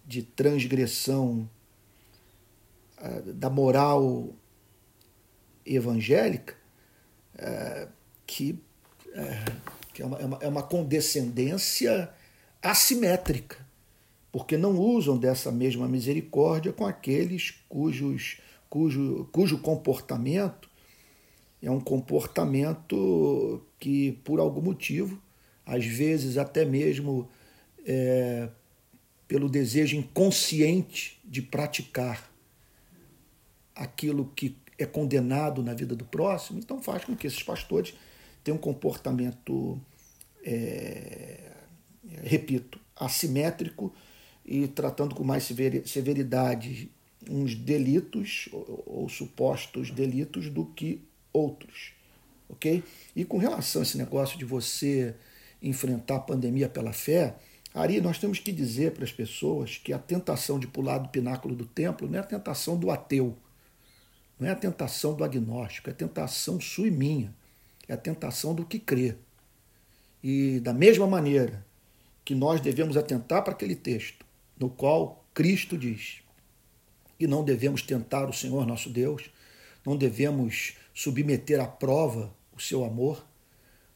de 0.04 0.24
transgressão 0.24 1.48
uh, 2.98 3.34
da 3.34 3.52
moral 3.52 4.34
evangélica, 5.64 6.56
uh, 7.36 7.88
que, 8.26 8.60
uh, 9.10 9.62
que 9.94 10.02
é, 10.02 10.06
uma, 10.06 10.18
é, 10.18 10.26
uma, 10.26 10.38
é 10.42 10.48
uma 10.48 10.64
condescendência 10.64 12.12
assimétrica, 12.62 13.58
porque 14.32 14.58
não 14.58 14.78
usam 14.78 15.18
dessa 15.18 15.52
mesma 15.52 15.88
misericórdia 15.88 16.72
com 16.72 16.86
aqueles 16.86 17.52
cujos, 17.68 18.40
cujo, 18.70 19.28
cujo 19.32 19.58
comportamento 19.60 20.72
é 21.62 21.70
um 21.70 21.80
comportamento 21.80 23.62
que, 23.80 24.14
por 24.24 24.40
algum 24.40 24.62
motivo, 24.62 25.22
às 25.66 25.86
vezes 25.86 26.38
até 26.38 26.66
mesmo 26.66 27.30
é, 27.86 28.50
pelo 29.28 29.48
desejo 29.48 29.96
inconsciente 29.96 31.20
de 31.24 31.42
praticar 31.42 32.30
aquilo 33.76 34.26
que 34.36 34.58
é 34.78 34.86
condenado 34.86 35.62
na 35.62 35.74
vida 35.76 35.96
do 35.96 36.04
próximo, 36.04 36.58
então 36.58 36.82
faz 36.82 37.06
com 37.06 37.16
que 37.16 37.28
esses 37.28 37.44
pastores 37.44 37.94
tenham 38.44 38.58
um 38.58 38.62
comportamento, 38.62 39.80
é, 40.44 41.52
repito, 42.24 42.80
assimétrico 42.96 43.94
e 44.46 44.68
tratando 44.68 45.16
com 45.16 45.24
mais 45.24 45.44
severidade 45.86 46.90
uns 47.30 47.56
delitos 47.56 48.50
ou, 48.52 48.84
ou 48.86 49.10
supostos 49.10 49.92
delitos 49.92 50.50
do 50.50 50.66
que 50.66 51.02
outros, 51.32 51.94
ok? 52.50 52.84
E 53.16 53.24
com 53.24 53.38
relação 53.38 53.82
a 53.82 53.84
esse 53.84 53.98
negócio 53.98 54.38
de 54.38 54.46
você 54.46 55.16
enfrentar 55.62 56.16
a 56.16 56.20
pandemia 56.20 56.68
pela 56.68 56.92
fé, 56.92 57.36
Ari, 57.74 58.02
nós 58.02 58.18
temos 58.18 58.40
que 58.40 58.52
dizer 58.52 58.92
para 58.92 59.04
as 59.04 59.12
pessoas 59.12 59.78
que 59.78 59.94
a 59.94 60.00
tentação 60.00 60.60
de 60.60 60.68
pular 60.68 60.98
do 60.98 61.10
pináculo 61.10 61.56
do 61.56 61.66
templo 61.66 62.10
não 62.10 62.18
é 62.18 62.20
a 62.20 62.26
tentação 62.26 62.78
do 62.78 62.92
ateu, 62.92 63.38
não 64.38 64.48
é 64.48 64.52
a 64.52 64.56
tentação 64.56 65.14
do 65.14 65.24
agnóstico, 65.24 65.90
é 65.90 65.94
a 65.94 65.96
tentação 65.96 66.60
sua 66.60 66.88
e 66.88 66.92
minha, 66.92 67.34
é 67.88 67.94
a 67.94 67.98
tentação 67.98 68.54
do 68.54 68.66
que 68.66 68.80
crê. 68.80 69.16
E 70.24 70.60
da 70.60 70.74
mesma 70.74 71.08
maneira 71.08 71.66
que 72.24 72.36
nós 72.36 72.62
devemos 72.62 72.98
atentar 72.98 73.44
para 73.44 73.54
aquele 73.54 73.76
texto, 73.76 74.26
no 74.58 74.70
qual 74.70 75.26
Cristo 75.34 75.78
diz 75.78 76.22
que 77.18 77.28
não 77.28 77.44
devemos 77.44 77.82
tentar 77.82 78.30
o 78.30 78.34
Senhor 78.34 78.66
nosso 78.66 78.90
Deus, 78.90 79.30
não 79.86 79.96
devemos 79.96 80.74
submeter 80.94 81.60
à 81.60 81.68
prova 81.68 82.34
o 82.56 82.60
seu 82.60 82.84
amor, 82.84 83.26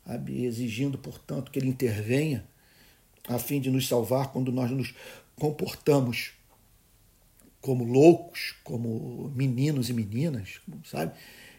sabe? 0.05 0.45
exigindo, 0.45 0.97
portanto, 0.97 1.51
que 1.51 1.59
ele 1.59 1.67
intervenha 1.67 2.45
a 3.27 3.39
fim 3.39 3.59
de 3.59 3.69
nos 3.69 3.87
salvar 3.87 4.31
quando 4.31 4.51
nós 4.51 4.69
nos 4.71 4.93
comportamos 5.35 6.33
como 7.61 7.83
loucos, 7.83 8.55
como 8.63 9.31
meninos 9.35 9.89
e 9.89 9.93
meninas, 9.93 10.61
sabe? 10.83 11.13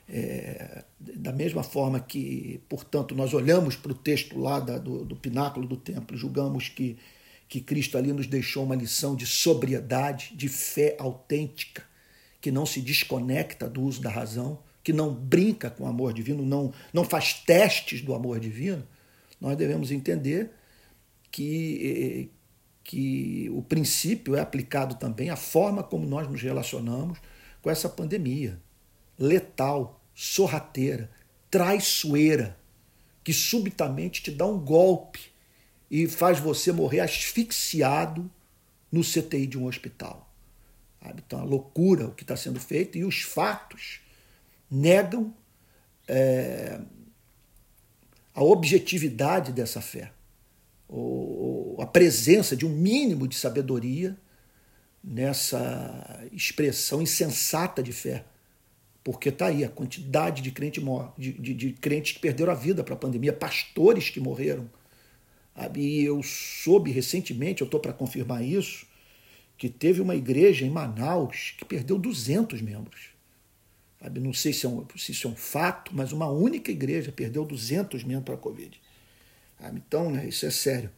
É, 0.09 0.85
da 1.01 1.33
mesma 1.33 1.65
forma 1.65 1.99
que, 1.99 2.61
portanto, 2.69 3.15
nós 3.15 3.35
olhamos 3.35 3.75
para 3.75 3.91
o 3.91 3.95
texto 3.95 4.39
lá 4.39 4.61
da, 4.61 4.79
do, 4.79 5.05
do 5.05 5.17
pináculo 5.17 5.67
do 5.67 5.77
templo, 5.77 6.17
julgamos 6.17 6.69
que, 6.69 6.97
que 7.49 7.61
Cristo 7.61 7.99
ali 7.99 8.13
nos 8.13 8.27
deixou 8.27 8.65
uma 8.65 8.77
lição 8.77 9.17
de 9.17 9.27
sobriedade, 9.27 10.33
de 10.37 10.49
fé 10.49 10.97
autêntica, 10.99 11.83
que 12.41 12.53
não 12.53 12.65
se 12.65 12.81
desconecta 12.81 13.69
do 13.69 13.83
uso 13.83 14.01
da 14.01 14.11
razão, 14.11 14.61
que 14.83 14.93
não 14.93 15.13
brinca 15.13 15.69
com 15.71 15.83
o 15.83 15.89
amor 15.89 16.13
divino, 16.13 16.47
não, 16.47 16.73
não 16.93 17.05
faz 17.05 17.35
testes 17.35 18.01
do 18.01 18.15
amor 18.15 18.39
divino, 18.39 18.87
nós 19.41 19.57
devemos 19.57 19.91
entender 19.91 20.53
que, 21.33 22.31
que 22.85 23.51
o 23.51 23.61
princípio 23.61 24.37
é 24.37 24.41
aplicado 24.41 24.95
também 24.95 25.31
à 25.31 25.37
forma 25.37 25.83
como 25.83 26.07
nós 26.07 26.29
nos 26.29 26.41
relacionamos 26.41 27.19
com 27.61 27.69
essa 27.69 27.89
pandemia 27.89 28.61
letal, 29.19 30.01
sorrateira, 30.15 31.11
traiçoeira, 31.51 32.57
que 33.23 33.33
subitamente 33.33 34.23
te 34.23 34.31
dá 34.31 34.47
um 34.47 34.59
golpe 34.59 35.33
e 35.91 36.07
faz 36.07 36.39
você 36.39 36.73
morrer 36.73 37.01
asfixiado 37.01 38.31
no 38.91 39.03
CTI 39.03 39.47
de 39.47 39.59
um 39.59 39.67
hospital. 39.67 40.27
Então, 41.17 41.41
a 41.41 41.45
loucura 41.45 42.07
o 42.07 42.13
que 42.13 42.25
está 42.25 42.37
sendo 42.37 42.59
feito 42.59 42.99
e 42.99 43.05
os 43.05 43.23
fatos 43.23 44.01
negam 44.71 45.33
é, 46.09 46.81
a 48.35 48.43
objetividade 48.43 49.53
dessa 49.53 49.81
fé. 49.81 50.13
Ou, 50.89 51.77
a 51.81 51.87
presença 51.87 52.57
de 52.57 52.65
um 52.65 52.71
mínimo 52.71 53.29
de 53.29 53.37
sabedoria 53.37 54.17
nessa 55.03 56.25
expressão 56.33 57.03
insensata 57.03 57.83
de 57.83 57.93
fé. 57.93 58.25
Porque 59.07 59.29
está 59.29 59.47
aí 59.47 59.63
a 59.63 59.69
quantidade 59.69 60.43
de, 60.43 60.51
crente 60.51 60.83
de, 61.17 61.33
de, 61.35 61.55
de 61.55 61.73
crentes 61.75 62.11
que 62.11 62.19
perderam 62.19 62.51
a 62.51 62.57
vida 62.57 62.83
para 62.83 62.95
a 62.95 62.97
pandemia, 62.97 63.33
pastores 63.33 64.11
que 64.11 64.19
morreram. 64.19 64.69
E 65.77 66.03
eu 66.03 66.21
soube 66.25 66.91
recentemente, 66.91 67.61
eu 67.61 67.67
estou 67.67 67.79
para 67.79 67.93
confirmar 67.93 68.45
isso, 68.45 68.85
que 69.57 69.69
teve 69.69 70.01
uma 70.01 70.17
igreja 70.17 70.67
em 70.67 70.71
Manaus 70.71 71.55
que 71.57 71.65
perdeu 71.65 71.97
200 71.97 72.61
membros. 72.61 73.11
Não 74.21 74.33
sei 74.33 74.53
se, 74.53 74.67
é 74.67 74.69
um, 74.69 74.85
se 74.97 75.13
isso 75.13 75.29
é 75.29 75.31
um 75.31 75.37
fato, 75.37 75.93
mas 75.95 76.11
uma 76.11 76.27
única 76.27 76.73
igreja 76.73 77.13
perdeu 77.13 77.45
200 77.45 78.03
membros 78.03 78.25
para 78.25 78.35
a 78.35 78.39
Covid. 78.39 78.81
Então, 79.73 80.11
né, 80.11 80.27
isso 80.27 80.45
é 80.45 80.51
sério. 80.51 80.91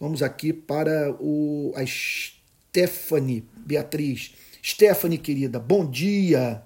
Vamos 0.00 0.24
aqui 0.24 0.52
para 0.52 1.12
o, 1.20 1.72
a 1.76 1.86
Stephanie 1.86 3.48
Beatriz. 3.58 4.34
Stephanie, 4.60 5.18
querida, 5.18 5.60
bom 5.60 5.88
dia. 5.88 6.60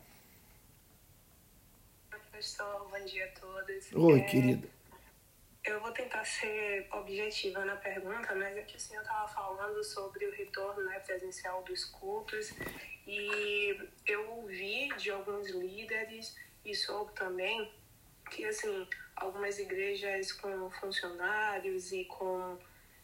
Professor, 2.38 2.88
bom 2.88 3.04
dia 3.04 3.24
a 3.24 3.40
todos. 3.40 3.87
Oi, 4.00 4.20
é... 4.20 4.24
querida. 4.24 4.68
Eu 5.64 5.80
vou 5.80 5.90
tentar 5.90 6.24
ser 6.24 6.86
objetiva 6.92 7.64
na 7.64 7.74
pergunta, 7.74 8.32
mas 8.36 8.56
é 8.56 8.62
que 8.62 8.76
o 8.76 8.80
senhor 8.80 9.02
estava 9.02 9.26
falando 9.26 9.82
sobre 9.82 10.24
o 10.24 10.30
retorno 10.30 10.84
né, 10.84 11.00
presencial 11.00 11.64
dos 11.64 11.84
cultos 11.84 12.52
e 13.04 13.76
eu 14.06 14.30
ouvi 14.34 14.88
de 14.96 15.10
alguns 15.10 15.50
líderes 15.50 16.36
e 16.64 16.76
soube 16.76 17.12
também 17.12 17.72
que, 18.30 18.44
assim, 18.44 18.86
algumas 19.16 19.58
igrejas 19.58 20.30
com 20.30 20.70
funcionários 20.70 21.90
e 21.90 22.04
com 22.04 22.56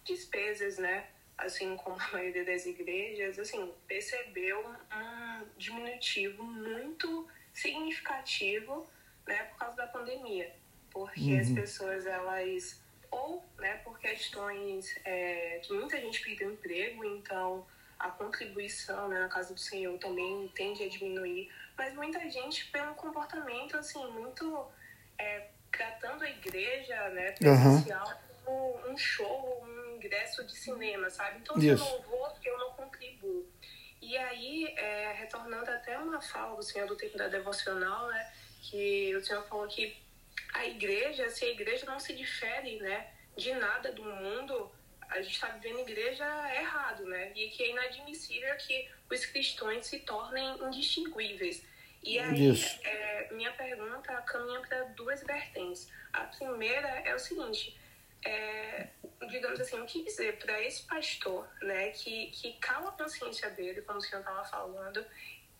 despesas, 0.05 0.79
né, 0.79 1.09
assim 1.37 1.77
como 1.77 2.01
a 2.01 2.09
maioria 2.13 2.45
das 2.45 2.67
igrejas, 2.67 3.37
assim, 3.41 3.75
percebeu 3.89 4.65
um 4.65 5.45
diminutivo 5.59 6.45
muito 6.45 7.29
significativo, 7.53 8.89
né, 9.27 9.43
por 9.45 9.59
causa 9.59 9.77
da 9.77 9.89
pandemia 9.89 10.63
porque 10.95 11.35
uhum. 11.35 11.41
as 11.41 11.51
pessoas 11.51 12.07
elas 12.07 12.81
ou 13.11 13.45
né 13.59 13.75
por 13.79 13.99
questões 13.99 14.97
é, 15.05 15.61
que 15.63 15.73
muita 15.73 16.01
gente 16.01 16.23
perdeu 16.23 16.53
emprego 16.53 17.05
então 17.05 17.67
a 17.99 18.11
contribuição 18.11 19.09
né, 19.09 19.21
na 19.21 19.29
casa 19.29 19.53
do 19.53 19.61
Senhor 19.61 19.99
também 19.99 20.49
tende 20.55 20.85
a 20.85 20.89
diminuir 20.89 21.51
mas 21.77 21.93
muita 21.95 22.21
gente 22.31 22.67
pelo 22.71 22.95
comportamento 22.95 23.77
assim 23.77 24.07
muito 24.13 24.67
é, 25.19 25.49
tratando 25.71 26.23
a 26.23 26.31
igreja 26.31 27.09
né 27.11 27.33
presencial 27.33 28.07
uhum. 28.07 28.15
como 28.45 28.93
um 28.93 28.97
show 28.97 29.65
um 29.65 29.97
ingresso 29.97 30.45
de 30.47 30.57
cinema 30.57 31.11
sabe 31.11 31.39
então 31.39 31.61
se 31.61 31.67
eu 31.67 31.77
não 31.77 32.03
vou 32.03 32.33
eu 32.45 32.59
não 32.59 32.71
contribuo 32.73 33.45
e 34.01 34.17
aí 34.17 34.75
é, 34.77 35.13
retornando 35.13 35.71
até 35.71 35.99
uma 35.99 36.21
fala 36.21 36.55
do 36.55 36.63
Senhor 36.63 36.87
do 36.87 36.97
tempo 36.97 37.19
da 37.19 37.27
devocional 37.27 38.07
né 38.09 38.33
que 38.63 39.15
o 39.17 39.25
Senhor 39.25 39.43
falou 39.45 39.67
que 39.67 40.04
a 40.55 40.65
igreja, 40.65 41.29
se 41.29 41.45
a 41.45 41.49
igreja 41.49 41.85
não 41.85 41.99
se 41.99 42.15
difere, 42.15 42.77
né, 42.77 43.11
de 43.37 43.53
nada 43.55 43.93
do 43.93 44.05
mundo, 44.05 44.73
a 45.11 45.21
gente 45.21 45.35
está 45.35 45.49
vivendo 45.49 45.81
igreja 45.81 46.25
errado, 46.55 47.05
né? 47.05 47.33
E 47.35 47.51
que 47.51 47.63
é 47.63 47.71
inadmissível 47.71 48.57
que 48.57 48.89
os 49.11 49.27
cristãos 49.27 49.87
se 49.87 49.99
tornem 50.01 50.57
indistinguíveis. 50.63 51.65
E 52.03 52.19
aí, 52.19 52.51
é, 52.83 53.29
minha 53.33 53.53
pergunta 53.53 54.13
caminha 54.23 54.61
para 54.61 54.85
duas 54.85 55.23
vertentes. 55.23 55.91
A 56.13 56.25
primeira 56.25 56.89
é 56.89 57.15
o 57.15 57.19
seguinte: 57.19 57.79
é, 58.25 58.89
digamos 59.29 59.61
assim, 59.61 59.79
o 59.81 59.87
que 59.87 60.05
dizer 60.05 60.39
para 60.39 60.63
esse 60.63 60.83
pastor, 60.85 61.49
né, 61.63 61.91
que, 61.91 62.29
que 62.29 62.53
cala 62.55 62.89
a 62.89 62.93
consciência 62.93 63.51
dele, 63.51 63.83
como 63.83 63.99
o 63.99 64.03
senhor 64.03 64.21
estava 64.21 64.45
falando, 64.45 65.05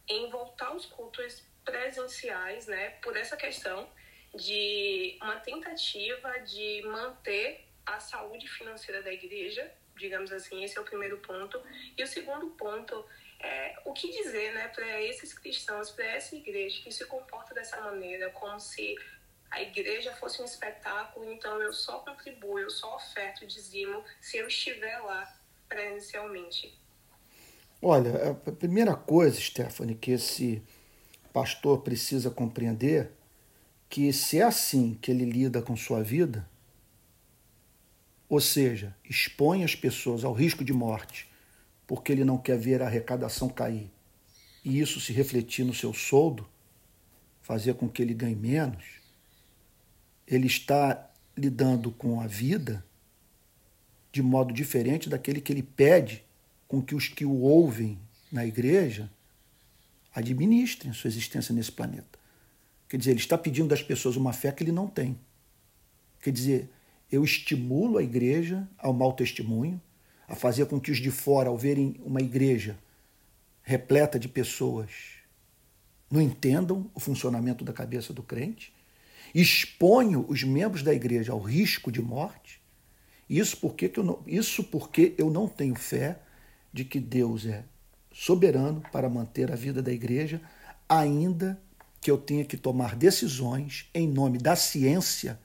em 0.09 0.31
voltar 0.31 0.67
aos 0.67 0.87
cultos 0.87 1.43
presenciais, 1.65 2.67
né, 2.67 2.91
por 3.03 3.17
essa 3.17 3.37
questão 3.37 3.89
de 4.35 5.19
uma 5.23 5.37
tentativa 5.41 6.39
de 6.41 6.83
manter 6.87 7.65
a 7.87 8.01
saúde 8.01 8.49
financeira 8.49 9.03
da 9.03 9.13
igreja, 9.13 9.71
digamos 9.97 10.33
assim, 10.33 10.65
esse 10.65 10.77
é 10.77 10.81
o 10.81 10.85
primeiro 10.85 11.19
ponto. 11.19 11.61
E 11.97 12.03
o 12.03 12.07
segundo 12.07 12.51
ponto 12.51 13.05
é 13.41 13.77
o 13.85 13.93
que 13.93 14.11
dizer 14.11 14.55
né, 14.55 14.69
para 14.69 15.03
esses 15.03 15.33
cristãos, 15.35 15.91
para 15.91 16.05
essa 16.07 16.35
igreja 16.35 16.83
que 16.83 16.91
se 16.91 17.05
comporta 17.07 17.55
dessa 17.55 17.81
maneira, 17.81 18.31
como 18.31 18.59
se 18.59 18.97
a 19.51 19.63
igreja 19.63 20.13
fosse 20.17 20.43
um 20.43 20.45
espetáculo, 20.45 21.31
então 21.31 21.63
eu 21.63 21.73
só 21.73 22.01
contribuo, 22.01 22.59
eu 22.59 22.71
só 22.71 22.97
oferto, 22.97 23.47
dizimo, 23.47 24.03
se 24.21 24.39
eu 24.39 24.49
estiver 24.49 24.99
lá 24.99 25.33
presencialmente. 25.69 26.77
Olha, 27.81 28.31
a 28.31 28.53
primeira 28.53 28.97
coisa, 28.97 29.39
Stephanie, 29.39 29.95
que 29.95 30.13
esse 30.13 30.63
pastor 31.33 31.83
precisa 31.83 32.31
compreender 32.31 33.13
que 33.95 34.13
se 34.13 34.41
é 34.41 34.43
assim 34.43 34.99
que 35.01 35.09
ele 35.09 35.25
lida 35.25 35.63
com 35.63 35.77
sua 35.77 36.03
vida, 36.03 36.51
ou 38.29 38.41
seja, 38.41 38.93
expõe 39.09 39.63
as 39.63 39.77
pessoas 39.77 40.25
ao 40.25 40.33
risco 40.33 40.65
de 40.65 40.73
morte 40.73 41.31
porque 41.87 42.11
ele 42.11 42.25
não 42.25 42.37
quer 42.37 42.59
ver 42.59 42.83
a 42.83 42.87
arrecadação 42.87 43.49
cair 43.49 43.89
e 44.65 44.81
isso 44.81 45.01
se 45.01 45.13
refletir 45.13 45.65
no 45.65 45.73
seu 45.73 45.95
soldo, 45.95 46.45
fazer 47.41 47.75
com 47.75 47.89
que 47.89 48.03
ele 48.03 48.15
ganhe 48.15 48.35
menos, 48.35 48.85
ele 50.27 50.49
está 50.49 51.09
lidando 51.37 51.93
com 51.93 52.21
a 52.21 52.27
vida 52.27 52.85
de 54.11 54.25
modo 54.25 54.53
diferente 54.53 55.09
daquele 55.09 55.41
que 55.41 55.53
ele 55.53 55.63
pede 55.63 56.25
com 56.67 56.83
que 56.83 56.97
os 56.97 57.07
que 57.07 57.25
o 57.25 57.43
ouvem 57.43 57.97
na 58.33 58.45
igreja 58.45 59.09
administrem 60.13 60.93
sua 60.93 61.07
existência 61.07 61.55
nesse 61.55 61.71
planeta. 61.71 62.24
Quer 62.95 62.99
dizer, 62.99 63.11
ele 63.11 63.19
está 63.19 63.37
pedindo 63.37 63.67
das 63.67 63.83
pessoas 63.83 64.15
uma 64.15 64.33
fé 64.33 64.53
que 64.53 64.63
ele 64.63 64.71
não 64.71 64.87
tem. 64.87 65.19
Quer 66.23 66.31
dizer, 66.31 66.71
eu 67.11 67.25
estimulo 67.25 67.99
a 67.99 68.03
igreja 68.05 68.69
ao 68.79 68.93
mau 68.93 69.13
testemunho, 69.13 69.83
a 70.29 70.37
fazer 70.37 70.67
com 70.67 70.79
que 70.79 70.93
os 70.93 70.99
de 70.99 71.11
fora, 71.11 71.49
ao 71.49 71.59
verem 71.59 71.97
uma 72.05 72.21
igreja 72.21 72.79
repleta 73.65 74.17
de 74.17 74.29
pessoas, 74.29 74.91
não 76.09 76.21
entendam 76.21 76.89
o 76.95 77.01
funcionamento 77.01 77.65
da 77.65 77.73
cabeça 77.73 78.13
do 78.13 78.23
crente, 78.23 78.73
exponho 79.35 80.25
os 80.29 80.45
membros 80.45 80.85
da 80.85 80.95
igreja 80.95 81.33
ao 81.33 81.41
risco 81.41 81.91
de 81.91 82.01
morte. 82.01 82.63
Isso 83.29 83.57
porque, 83.57 83.91
eu 83.97 84.05
não, 84.05 84.23
isso 84.25 84.63
porque 84.63 85.17
eu 85.19 85.31
não 85.31 85.49
tenho 85.49 85.75
fé 85.75 86.21
de 86.73 86.85
que 86.85 87.01
Deus 87.01 87.45
é 87.45 87.65
soberano 88.13 88.85
para 88.93 89.11
manter 89.11 89.51
a 89.51 89.57
vida 89.57 89.83
da 89.83 89.91
igreja, 89.91 90.41
ainda 90.89 91.61
que 92.05 92.11
eu 92.11 92.19
tenha 92.19 92.45
que 92.45 92.59
tomar 92.59 92.95
decisões 92.95 93.89
em 93.95 94.07
nome 94.07 94.37
da 94.37 94.55
ciência 94.55 95.41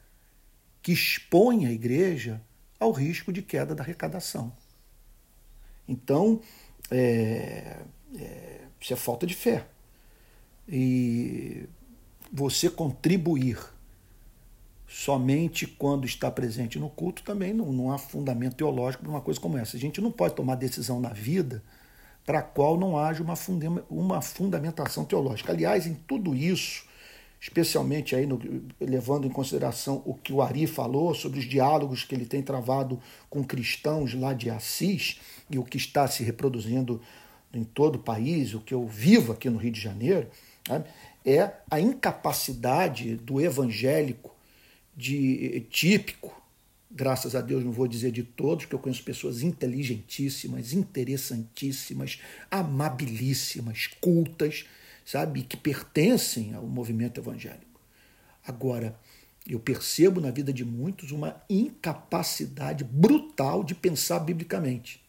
que 0.82 0.92
expõe 0.92 1.66
a 1.66 1.72
igreja 1.72 2.42
ao 2.78 2.92
risco 2.92 3.32
de 3.32 3.42
queda 3.42 3.74
da 3.74 3.82
arrecadação. 3.82 4.52
Então, 5.88 6.42
é, 6.92 7.78
é, 8.14 8.60
isso 8.78 8.92
é 8.92 8.96
falta 8.98 9.26
de 9.26 9.34
fé. 9.34 9.68
E 10.68 11.64
você 12.30 12.70
contribuir 12.70 13.58
somente 14.86 15.66
quando 15.66 16.06
está 16.06 16.30
presente 16.30 16.78
no 16.78 16.90
culto 16.90 17.24
também 17.24 17.54
não, 17.54 17.72
não 17.72 17.90
há 17.90 17.98
fundamento 17.98 18.58
teológico 18.58 19.04
para 19.04 19.12
uma 19.12 19.22
coisa 19.22 19.40
como 19.40 19.58
essa. 19.58 19.78
A 19.78 19.80
gente 19.80 20.02
não 20.02 20.12
pode 20.12 20.36
tomar 20.36 20.56
decisão 20.56 21.00
na 21.00 21.14
vida 21.14 21.64
para 22.30 22.40
a 22.42 22.44
qual 22.44 22.78
não 22.78 22.96
haja 22.96 23.24
uma, 23.24 23.34
uma 23.90 24.22
fundamentação 24.22 25.04
teológica. 25.04 25.52
Aliás, 25.52 25.88
em 25.88 25.96
tudo 25.96 26.36
isso, 26.36 26.86
especialmente 27.42 28.16
aí 28.16 28.28
no, 28.28 28.40
levando 28.80 29.26
em 29.26 29.32
consideração 29.32 30.04
o 30.06 30.14
que 30.14 30.32
o 30.32 30.40
Ari 30.40 30.68
falou 30.68 31.16
sobre 31.16 31.40
os 31.40 31.46
diálogos 31.46 32.04
que 32.04 32.14
ele 32.14 32.28
tem 32.28 32.44
travado 32.44 33.02
com 33.32 33.44
cristãos 33.44 34.14
lá 34.14 34.32
de 34.32 34.48
Assis 34.48 35.20
e 35.50 35.58
o 35.58 35.64
que 35.64 35.78
está 35.78 36.08
se 36.08 36.22
reproduzindo 36.24 37.02
em 37.52 37.64
todo 37.64 37.96
o 37.96 38.04
país, 38.04 38.54
o 38.54 38.60
que 38.60 38.76
eu 38.76 38.86
vivo 38.86 39.32
aqui 39.32 39.50
no 39.50 39.58
Rio 39.58 39.72
de 39.72 39.82
Janeiro, 39.82 40.28
né, 40.70 40.84
é 41.26 41.52
a 41.68 41.80
incapacidade 41.80 43.16
do 43.16 43.42
evangélico 43.42 44.36
de 44.96 45.66
típico 45.72 46.39
graças 46.90 47.36
a 47.36 47.42
Deus, 47.42 47.64
não 47.64 47.72
vou 47.72 47.88
dizer 47.88 48.12
de 48.12 48.24
todos, 48.24 48.66
porque 48.66 48.76
eu 48.76 48.80
conheço 48.80 49.04
pessoas 49.04 49.44
inteligentíssimas, 49.44 50.74
interessantíssimas, 50.74 52.20
amabilíssimas, 52.50 53.88
cultas, 54.02 54.66
sabe, 55.06 55.44
que 55.44 55.56
pertencem 55.56 56.54
ao 56.54 56.66
movimento 56.66 57.20
evangélico. 57.20 57.80
Agora, 58.46 58.98
eu 59.48 59.60
percebo 59.60 60.20
na 60.20 60.32
vida 60.32 60.52
de 60.52 60.66
muitos 60.66 61.12
uma 61.12 61.42
incapacidade 61.50 62.84
brutal 62.84 63.64
de 63.64 63.76
pensar 63.76 64.20
biblicamente. 64.20 65.04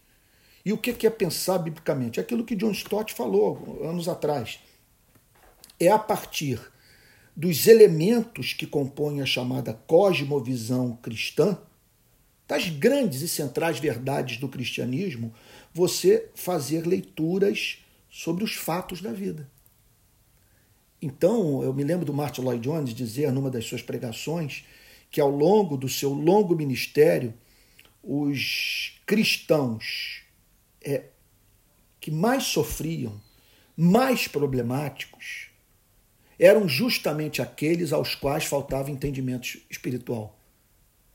E 0.64 0.72
o 0.72 0.78
que 0.78 1.06
é 1.06 1.10
pensar 1.10 1.58
biblicamente? 1.58 2.20
É 2.20 2.22
aquilo 2.22 2.44
que 2.44 2.54
John 2.54 2.70
Stott 2.72 3.14
falou 3.14 3.80
anos 3.82 4.08
atrás. 4.08 4.60
É 5.78 5.88
a 5.88 5.98
partir 5.98 6.60
dos 7.34 7.66
elementos 7.66 8.52
que 8.52 8.66
compõem 8.66 9.22
a 9.22 9.26
chamada 9.26 9.72
cosmovisão 9.72 10.98
cristã 11.00 11.56
das 12.50 12.68
grandes 12.68 13.22
e 13.22 13.28
centrais 13.28 13.78
verdades 13.78 14.36
do 14.36 14.48
cristianismo, 14.48 15.32
você 15.72 16.28
fazer 16.34 16.84
leituras 16.84 17.78
sobre 18.10 18.42
os 18.42 18.56
fatos 18.56 19.00
da 19.00 19.12
vida. 19.12 19.48
Então, 21.00 21.62
eu 21.62 21.72
me 21.72 21.84
lembro 21.84 22.04
do 22.04 22.12
Martin 22.12 22.40
Lloyd 22.40 22.60
Jones 22.60 22.92
dizer 22.92 23.30
numa 23.30 23.52
das 23.52 23.66
suas 23.66 23.82
pregações 23.82 24.64
que 25.12 25.20
ao 25.20 25.30
longo 25.30 25.76
do 25.76 25.88
seu 25.88 26.12
longo 26.12 26.56
ministério, 26.56 27.32
os 28.02 29.00
cristãos 29.06 30.24
é, 30.82 31.04
que 32.00 32.10
mais 32.10 32.42
sofriam, 32.46 33.20
mais 33.76 34.26
problemáticos, 34.26 35.50
eram 36.36 36.68
justamente 36.68 37.40
aqueles 37.40 37.92
aos 37.92 38.16
quais 38.16 38.44
faltava 38.44 38.90
entendimento 38.90 39.60
espiritual, 39.70 40.39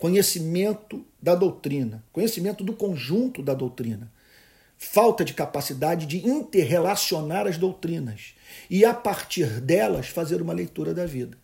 conhecimento 0.06 1.03
da 1.20 1.34
doutrina, 1.34 2.03
conhecimento 2.14 2.64
do 2.64 2.74
conjunto 2.74 3.41
da 3.41 3.56
doutrina, 3.56 4.12
falta 4.78 5.26
de 5.26 5.34
capacidade 5.34 6.06
de 6.06 6.28
interrelacionar 6.28 7.47
as 7.47 7.58
doutrinas 7.58 8.36
e, 8.70 8.86
a 8.86 8.93
partir 8.93 9.60
delas, 9.60 10.08
fazer 10.08 10.43
uma 10.43 10.53
leitura 10.53 10.93
da 10.93 11.08
vida. 11.08 11.36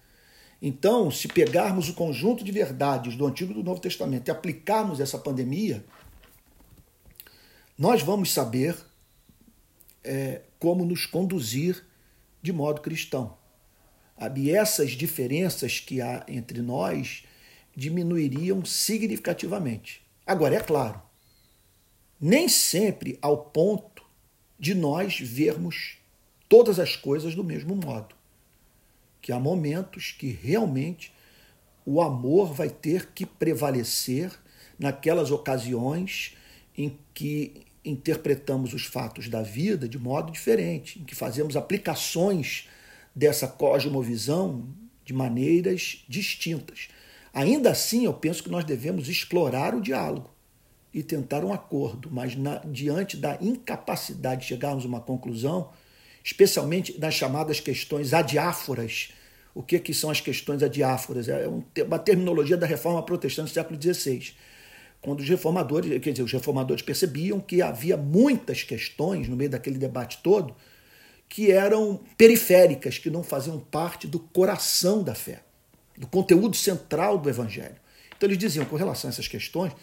Então, 0.62 1.10
se 1.10 1.28
pegarmos 1.28 1.90
o 1.90 1.96
conjunto 1.96 2.44
de 2.44 2.52
verdades 2.52 3.16
do 3.16 3.26
Antigo 3.26 3.50
e 3.52 3.56
do 3.56 3.64
Novo 3.64 3.82
Testamento 3.82 4.28
e 4.28 4.32
aplicarmos 4.32 5.00
essa 5.00 5.18
pandemia, 5.18 5.84
nós 7.76 8.04
vamos 8.04 8.32
saber 8.32 8.76
é, 10.04 10.42
como 10.60 10.86
nos 10.86 11.08
conduzir 11.08 11.84
de 12.44 12.54
modo 12.54 12.80
cristão. 12.80 13.36
E 14.36 14.52
essas 14.52 14.92
diferenças 14.92 15.80
que 15.80 16.00
há 16.00 16.24
entre 16.28 16.62
nós 16.62 17.24
diminuiriam 17.76 18.64
significativamente. 18.66 20.02
Agora, 20.26 20.56
é 20.56 20.60
claro, 20.60 21.02
nem 22.20 22.48
sempre 22.48 23.18
ao 23.22 23.38
ponto 23.38 24.04
de 24.60 24.74
nós 24.74 25.20
vermos 25.20 25.98
todas 26.48 26.80
as 26.80 26.96
coisas 26.96 27.34
do 27.34 27.44
mesmo 27.44 27.76
modo 27.76 28.16
que 29.22 29.32
há 29.32 29.40
momentos 29.40 30.12
que 30.18 30.32
realmente 30.32 31.14
o 31.86 32.02
amor 32.02 32.54
vai 32.54 32.70
ter 32.70 33.10
que 33.14 33.26
prevalecer 33.26 34.32
naquelas 34.78 35.32
ocasiões 35.32 36.36
em 36.76 36.98
que 37.14 37.66
interpretamos 37.86 38.74
os 38.74 38.86
fatos 38.86 39.30
da 39.30 39.42
vida 39.42 39.88
de 39.88 39.98
modo 39.98 40.32
diferente, 40.32 41.00
em 41.00 41.04
que 41.04 41.16
fazemos 41.16 41.56
aplicações 41.56 42.68
dessa 43.14 43.48
cosmovisão 43.48 44.68
de 45.06 45.14
maneiras 45.14 46.04
distintas. 46.08 46.90
Ainda 47.34 47.72
assim, 47.72 48.06
eu 48.06 48.14
penso 48.14 48.44
que 48.44 48.50
nós 48.50 48.66
devemos 48.66 49.08
explorar 49.08 49.74
o 49.74 49.82
diálogo 49.82 50.30
e 50.94 51.02
tentar 51.02 51.46
um 51.46 51.54
acordo, 51.54 52.10
mas 52.12 52.36
na, 52.36 52.58
diante 52.66 53.16
da 53.16 53.38
incapacidade 53.40 54.42
de 54.42 54.48
chegarmos 54.48 54.84
a 54.84 54.88
uma 54.88 55.00
conclusão, 55.00 55.70
especialmente 56.24 57.00
nas 57.00 57.14
chamadas 57.14 57.60
questões 57.60 58.14
adiáforas. 58.14 59.14
O 59.56 59.64
que, 59.64 59.80
que 59.80 59.94
são 59.94 60.10
as 60.10 60.20
questões 60.20 60.62
adiáforas? 60.62 61.30
É 61.30 61.48
uma 61.84 62.00
terminologia 62.00 62.58
da 62.58 62.68
reforma 62.68 63.02
protestante 63.04 63.52
do 63.52 63.54
século 63.54 63.82
XVI. 63.82 64.34
Quando 65.02 65.22
os 65.22 65.28
reformadores, 65.28 66.00
quer 66.02 66.12
dizer, 66.12 66.24
os 66.24 66.32
reformadores 66.32 66.84
percebiam 66.84 67.40
que 67.40 67.62
havia 67.62 67.98
muitas 67.98 68.64
questões 68.64 69.28
no 69.28 69.36
meio 69.36 69.50
daquele 69.50 69.78
debate 69.78 70.20
todo 70.22 70.56
que 71.28 71.50
eram 71.50 72.02
periféricas, 72.18 72.98
que 72.98 73.10
não 73.10 73.24
faziam 73.24 73.58
parte 73.58 74.06
do 74.06 74.20
coração 74.20 75.02
da 75.02 75.16
fé, 75.16 75.42
do 75.98 76.08
conteúdo 76.08 76.56
central 76.56 77.18
do 77.18 77.30
evangelho. 77.30 77.76
Então 78.16 78.28
eles 78.28 78.38
diziam, 78.38 78.66
com 78.66 78.76
relação 78.76 79.10
a 79.10 79.12
essas 79.12 79.28
questões, 79.28 79.74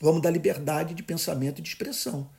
vamos 0.00 0.22
dar 0.22 0.30
liberdade 0.30 0.94
de 0.94 1.02
pensamento 1.02 1.58
e 1.58 1.62
de 1.62 1.68
expressão. 1.68 2.30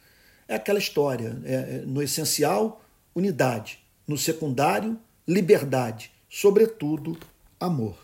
É 0.47 0.55
aquela 0.55 0.79
história, 0.79 1.37
é, 1.43 1.53
é 1.53 1.83
no 1.85 2.01
essencial, 2.01 2.81
unidade. 3.13 3.79
No 4.07 4.17
secundário, 4.17 4.99
liberdade. 5.27 6.11
Sobretudo, 6.29 7.17
amor. 7.59 7.97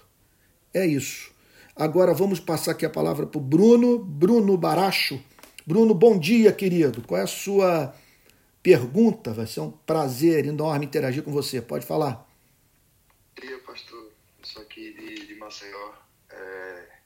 É 0.74 0.86
isso. 0.86 1.32
Agora 1.76 2.14
vamos 2.14 2.40
passar 2.40 2.72
aqui 2.72 2.86
a 2.86 2.90
palavra 2.90 3.26
para 3.26 3.38
o 3.38 3.42
Bruno, 3.42 4.00
Bruno 4.00 4.58
Baracho. 4.58 5.22
Bruno, 5.66 5.94
bom 5.94 6.18
dia, 6.18 6.52
querido. 6.52 7.02
Qual 7.04 7.20
é 7.20 7.24
a 7.24 7.28
sua 7.28 7.96
pergunta? 8.64 9.34
Vai 9.34 9.48
ser 9.48 9.62
um 9.62 9.72
prazer 9.72 10.46
enorme 10.46 10.86
interagir 10.86 11.24
com 11.24 11.32
você. 11.32 11.62
Pode 11.62 11.86
falar. 11.86 12.28
Bom 13.36 13.48
dia, 13.48 13.60
pastor. 13.60 13.91
Aqui 14.60 14.94
de, 14.94 15.28
de 15.28 15.36
Maceió. 15.36 15.94
É... 16.30 17.00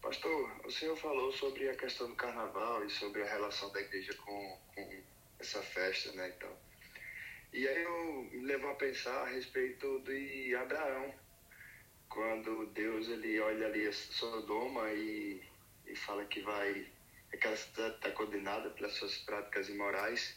Pastor, 0.00 0.60
o 0.64 0.70
senhor 0.70 0.96
falou 0.96 1.32
sobre 1.32 1.68
a 1.68 1.76
questão 1.76 2.08
do 2.08 2.16
carnaval 2.16 2.84
e 2.84 2.90
sobre 2.90 3.22
a 3.22 3.26
relação 3.26 3.70
da 3.72 3.80
igreja 3.80 4.14
com, 4.14 4.58
com 4.74 5.02
essa 5.38 5.62
festa, 5.62 6.12
né? 6.12 6.32
Então, 6.36 6.50
e 7.52 7.68
aí 7.68 7.82
eu 7.82 8.28
me 8.32 8.40
levou 8.46 8.70
a 8.70 8.74
pensar 8.74 9.22
a 9.22 9.28
respeito 9.28 10.00
de 10.00 10.56
Abraão, 10.56 11.14
quando 12.08 12.66
Deus 12.68 13.08
ele 13.08 13.38
olha 13.40 13.66
ali 13.66 13.92
Sodoma 13.92 14.90
e, 14.92 15.42
e 15.86 15.94
fala 15.94 16.24
que 16.24 16.40
vai 16.40 16.90
aquela 17.32 17.56
cidade 17.56 17.94
está 17.96 18.10
condenada 18.10 18.70
pelas 18.70 18.92
suas 18.92 19.16
práticas 19.18 19.68
imorais 19.68 20.36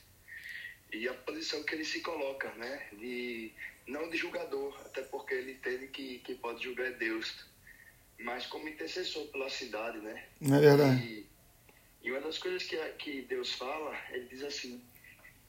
e 0.92 1.08
a 1.08 1.14
posição 1.14 1.64
que 1.64 1.76
ele 1.76 1.84
se 1.84 2.02
coloca, 2.02 2.52
né, 2.54 2.88
de 2.94 3.52
não 3.88 4.10
de 4.10 4.18
julgador, 4.18 4.76
até 4.86 5.02
porque 5.04 5.34
ele 5.34 5.54
entende 5.54 5.88
que 5.88 6.20
que 6.20 6.36
pode 6.36 6.64
julgar 6.64 6.92
Deus, 6.94 7.46
mas 8.20 8.46
como 8.48 8.68
intercessor 8.68 9.28
pela 9.28 9.50
cidade, 9.50 10.00
né? 10.00 10.28
É 10.42 10.60
verdade. 10.60 11.04
E, 11.04 11.30
e 12.04 12.12
uma 12.12 12.22
das 12.22 12.38
coisas 12.38 12.64
que 12.64 12.78
que 12.94 13.22
Deus 13.24 13.54
fala, 13.54 13.96
ele 14.12 14.28
diz 14.28 14.44
assim: 14.44 14.84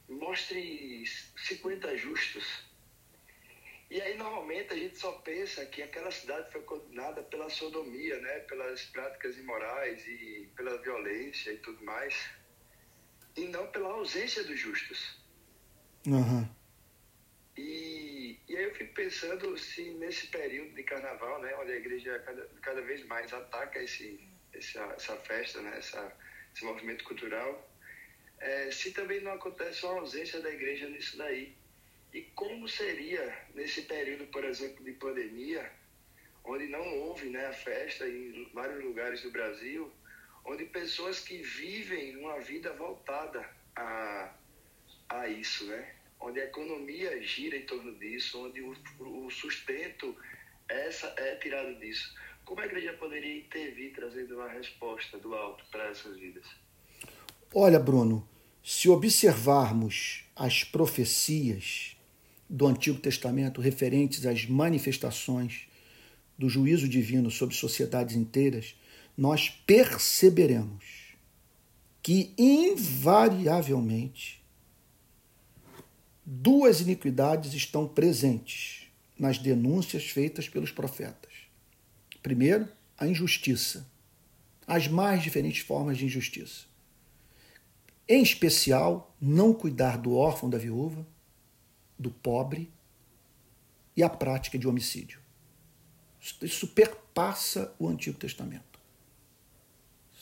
mostre 0.09 1.03
50 1.37 1.97
justos. 1.97 2.65
E 3.89 4.01
aí, 4.01 4.17
normalmente, 4.17 4.73
a 4.73 4.77
gente 4.77 4.97
só 4.97 5.13
pensa 5.13 5.65
que 5.65 5.81
aquela 5.81 6.11
cidade 6.11 6.51
foi 6.51 6.61
condenada 6.63 7.23
pela 7.23 7.49
sodomia, 7.49 8.19
né? 8.19 8.39
pelas 8.39 8.81
práticas 8.87 9.37
imorais 9.37 10.05
e 10.05 10.49
pela 10.57 10.77
violência 10.81 11.51
e 11.51 11.57
tudo 11.59 11.83
mais, 11.85 12.29
e 13.37 13.45
não 13.45 13.65
pela 13.67 13.89
ausência 13.93 14.43
dos 14.43 14.59
justos. 14.59 15.17
Uhum. 16.05 16.47
E, 17.57 18.39
e 18.47 18.55
aí 18.55 18.63
eu 18.65 18.75
fico 18.75 18.93
pensando 18.93 19.57
se 19.57 19.89
nesse 19.91 20.27
período 20.27 20.75
de 20.75 20.83
carnaval, 20.83 21.41
né, 21.41 21.55
onde 21.55 21.71
a 21.71 21.77
igreja 21.77 22.19
cada, 22.19 22.47
cada 22.61 22.81
vez 22.81 23.03
mais 23.05 23.33
ataca 23.33 23.81
esse, 23.81 24.19
essa, 24.53 24.83
essa 24.95 25.15
festa, 25.17 25.61
né, 25.61 25.77
essa, 25.77 26.15
esse 26.53 26.63
movimento 26.63 27.03
cultural, 27.03 27.67
é, 28.39 28.69
se 28.69 28.91
também 28.91 29.21
não 29.21 29.33
acontece 29.33 29.85
uma 29.85 29.99
ausência 29.99 30.39
da 30.39 30.51
igreja 30.51 30.87
nisso 30.87 31.17
daí. 31.17 31.55
E 32.13 32.21
como 32.35 32.67
seria 32.67 33.45
nesse 33.53 33.81
período, 33.83 34.27
por 34.27 34.45
exemplo, 34.45 34.83
de 34.83 34.91
pandemia, 34.93 35.71
onde 36.43 36.67
não 36.67 36.99
houve 36.99 37.29
né, 37.29 37.47
a 37.47 37.53
festa 37.53 38.07
em 38.07 38.49
vários 38.53 38.83
lugares 38.83 39.21
do 39.21 39.31
Brasil, 39.31 39.91
onde 40.45 40.63
pessoas 40.65 41.19
que 41.19 41.37
vivem 41.41 42.15
uma 42.17 42.39
vida 42.39 42.71
voltada 42.73 43.47
a, 43.75 44.33
a 45.09 45.27
isso, 45.27 45.65
né? 45.65 45.96
Onde 46.19 46.39
a 46.39 46.45
economia 46.45 47.21
gira 47.23 47.57
em 47.57 47.65
torno 47.65 47.93
disso, 47.95 48.43
onde 48.43 48.61
o, 48.61 48.75
o 48.99 49.29
sustento 49.29 50.15
é, 50.69 50.87
essa, 50.87 51.13
é 51.17 51.35
tirado 51.35 51.77
disso. 51.79 52.13
Como 52.43 52.61
a 52.61 52.65
igreja 52.65 52.93
poderia 52.93 53.37
intervir 53.37 53.93
trazendo 53.93 54.35
uma 54.35 54.49
resposta 54.49 55.17
do 55.17 55.35
alto 55.35 55.63
para 55.71 55.89
essas 55.89 56.17
vidas? 56.17 56.45
Olha, 57.53 57.79
Bruno, 57.79 58.27
se 58.63 58.89
observarmos 58.89 60.25
as 60.35 60.63
profecias 60.63 61.95
do 62.49 62.67
Antigo 62.67 62.99
Testamento 62.99 63.61
referentes 63.61 64.25
às 64.25 64.45
manifestações 64.45 65.67
do 66.37 66.49
juízo 66.49 66.87
divino 66.87 67.31
sobre 67.31 67.55
sociedades 67.55 68.15
inteiras, 68.15 68.75
nós 69.17 69.49
perceberemos 69.49 71.07
que, 72.01 72.33
invariavelmente, 72.37 74.41
duas 76.29 76.81
iniquidades 76.81 77.53
estão 77.53 77.87
presentes 77.87 78.85
nas 79.17 79.37
denúncias 79.37 80.09
feitas 80.09 80.49
pelos 80.49 80.71
profetas. 80.71 81.31
Primeiro, 82.21 82.67
a 82.97 83.07
injustiça, 83.07 83.89
as 84.67 84.89
mais 84.89 85.23
diferentes 85.23 85.61
formas 85.61 85.97
de 85.97 86.03
injustiça. 86.03 86.65
Em 88.09 88.21
especial, 88.21 89.15
não 89.21 89.53
cuidar 89.53 89.97
do 89.97 90.15
órfão, 90.15 90.49
da 90.49 90.57
viúva, 90.57 91.07
do 91.97 92.11
pobre 92.11 92.69
e 93.95 94.03
a 94.03 94.09
prática 94.09 94.59
de 94.59 94.67
homicídio. 94.67 95.21
Isso 96.41 96.67
perpassa 96.67 97.73
o 97.79 97.87
Antigo 97.87 98.19
Testamento. 98.19 98.77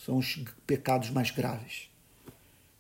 São 0.06 0.20
os 0.20 0.36
pecados 0.68 1.10
mais 1.10 1.32
graves. 1.32 1.90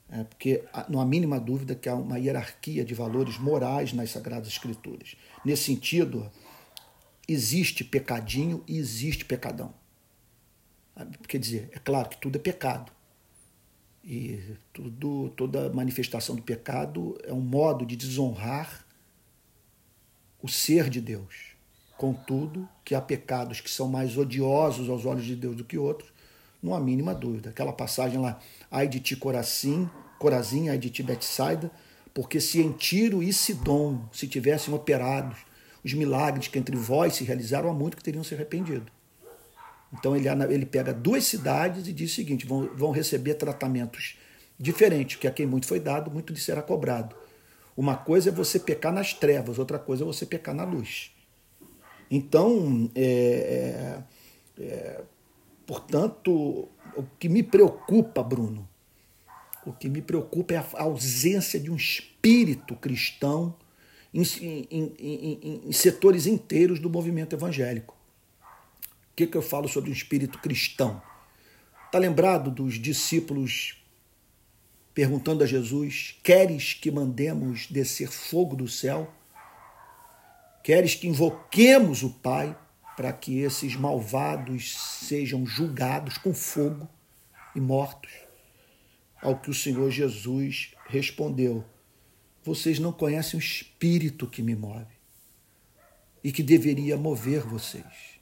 É 0.10 0.24
porque 0.24 0.64
não 0.88 1.01
há 1.01 1.06
mínima 1.06 1.39
dúvida 1.39 1.76
que 1.76 1.89
há 1.89 1.95
uma 1.95 2.20
hierarquia 2.20 2.86
de 2.86 2.93
valores 2.93 3.38
morais 3.38 3.91
nas 3.91 4.12
Sagradas 4.12 4.47
Escrituras. 4.47 5.16
Nesse 5.43 5.64
sentido, 5.64 6.32
existe 7.28 7.84
pecadinho 7.84 8.64
e 8.68 8.78
existe 8.78 9.26
pecadão. 9.26 9.74
Quer 11.28 11.39
dizer, 11.39 11.70
é 11.74 11.80
claro 11.80 12.10
que 12.10 12.18
tudo 12.18 12.38
é 12.38 12.39
pecado. 12.39 12.91
E 14.03 14.56
tudo, 14.72 15.30
toda 15.32 15.74
manifestação 15.74 16.36
do 16.36 16.43
pecado 16.43 17.18
é 17.24 17.34
um 17.34 17.41
modo 17.41 17.86
de 17.86 17.95
desonrar 17.95 18.86
o 20.41 20.47
ser 20.47 20.89
de 20.89 21.01
Deus. 21.01 21.56
Contudo, 21.97 22.70
que 22.84 22.93
há 22.93 23.01
pecados 23.01 23.60
que 23.60 23.70
são 23.70 23.88
mais 23.88 24.16
odiosos 24.16 24.89
aos 24.89 25.06
olhos 25.06 25.26
de 25.26 25.36
Deus 25.36 25.56
do 25.56 25.64
que 25.66 25.78
outros, 25.78 26.14
não 26.66 26.74
há 26.74 26.80
mínima 26.80 27.13
dúvida. 27.13 27.51
Aquela 27.51 27.72
passagem 27.72 28.20
lá, 28.20 28.39
ai 28.72 28.88
de 28.88 28.99
ti 28.99 29.16
Corazim, 29.16 29.88
Corazim, 30.18 30.70
ai 30.70 30.78
de 30.80 30.89
ti 30.89 31.03
Betsaida, 31.03 31.72
porque 32.11 32.41
se 32.41 32.59
em 32.59 32.72
Tiro 32.72 33.22
e 33.22 33.32
Sidom 33.32 34.01
se 34.11 34.28
tivessem 34.28 34.74
operado 34.74 35.36
os 35.84 35.93
milagres 35.93 36.47
que 36.47 36.57
entre 36.57 36.76
vós 36.76 37.13
se 37.13 37.24
realizaram, 37.24 37.70
há 37.70 37.74
muito 37.74 37.95
que 37.95 38.03
teriam 38.03 38.24
se 38.24 38.34
arrependido. 38.34 38.91
Então 39.93 40.16
ele, 40.16 40.28
ele 40.49 40.66
pega 40.66 40.91
duas 40.91 41.26
cidades 41.26 41.88
e 41.88 41.93
diz 41.93 42.11
o 42.11 42.16
seguinte: 42.16 42.47
vão, 42.47 42.68
vão 42.76 42.91
receber 42.91 43.36
tratamentos 43.36 44.18
diferentes, 44.59 45.18
que 45.18 45.28
a 45.28 45.32
quem 45.32 45.45
muito 45.45 45.68
foi 45.68 45.80
dado, 45.80 46.09
muito 46.09 46.34
lhe 46.34 46.39
será 46.39 46.63
cobrado. 46.63 47.16
Uma 47.78 47.95
coisa 47.95 48.30
é 48.30 48.32
você 48.32 48.57
pecar 48.57 48.91
nas 48.91 49.13
trevas, 49.13 49.59
outra 49.59 49.78
coisa 49.78 50.03
é 50.03 50.05
você 50.05 50.26
pecar 50.26 50.55
na 50.55 50.63
luz. 50.63 51.11
Então, 52.09 52.89
é, 52.95 54.03
é, 54.57 54.63
é, 54.63 55.01
portanto, 55.66 56.70
o 56.95 57.03
que 57.20 57.28
me 57.28 57.43
preocupa, 57.43 58.24
Bruno, 58.24 58.68
o 59.66 59.74
que 59.74 59.89
me 59.89 60.01
preocupa 60.01 60.53
é 60.53 60.57
a 60.57 60.84
ausência 60.84 61.59
de 61.59 61.72
um 61.72 61.76
espírito 61.76 62.76
cristão 62.76 63.55
em, 64.13 64.24
em, 64.72 64.93
em, 64.99 65.61
em 65.66 65.72
setores 65.72 66.26
inteiros 66.26 66.80
do 66.80 66.89
movimento 66.89 67.36
evangélico. 67.36 67.95
O 69.11 69.16
que, 69.16 69.28
que 69.28 69.38
eu 69.38 69.41
falo 69.41 69.68
sobre 69.68 69.89
o 69.89 69.93
espírito 69.93 70.39
cristão? 70.39 71.01
Está 71.86 71.99
lembrado 71.99 72.51
dos 72.51 72.76
discípulos 72.76 73.82
perguntando 74.93 75.43
a 75.43 75.47
Jesus: 75.47 76.18
Queres 76.24 76.74
que 76.74 76.91
mandemos 76.91 77.68
descer 77.68 78.09
fogo 78.09 78.55
do 78.55 78.68
céu? 78.68 79.13
Queres 80.63 80.95
que 80.95 81.07
invoquemos 81.07 82.03
o 82.03 82.09
Pai 82.09 82.57
para 82.96 83.12
que 83.12 83.39
esses 83.39 83.76
malvados 83.76 84.78
sejam 84.78 85.46
julgados 85.46 86.18
com 86.18 86.34
fogo 86.34 86.89
e 87.56 87.60
mortos? 87.60 88.12
Ao 89.22 89.38
que 89.38 89.50
o 89.50 89.54
Senhor 89.54 89.89
Jesus 89.91 90.74
respondeu: 90.88 91.66
Vocês 92.43 92.80
não 92.80 92.91
conhecem 92.91 93.39
o 93.39 93.43
espírito 93.43 94.28
que 94.28 94.41
me 94.41 94.56
move 94.56 94.96
e 96.24 96.32
que 96.32 96.41
deveria 96.41 96.98
mover 96.98 97.41
vocês. 97.41 98.20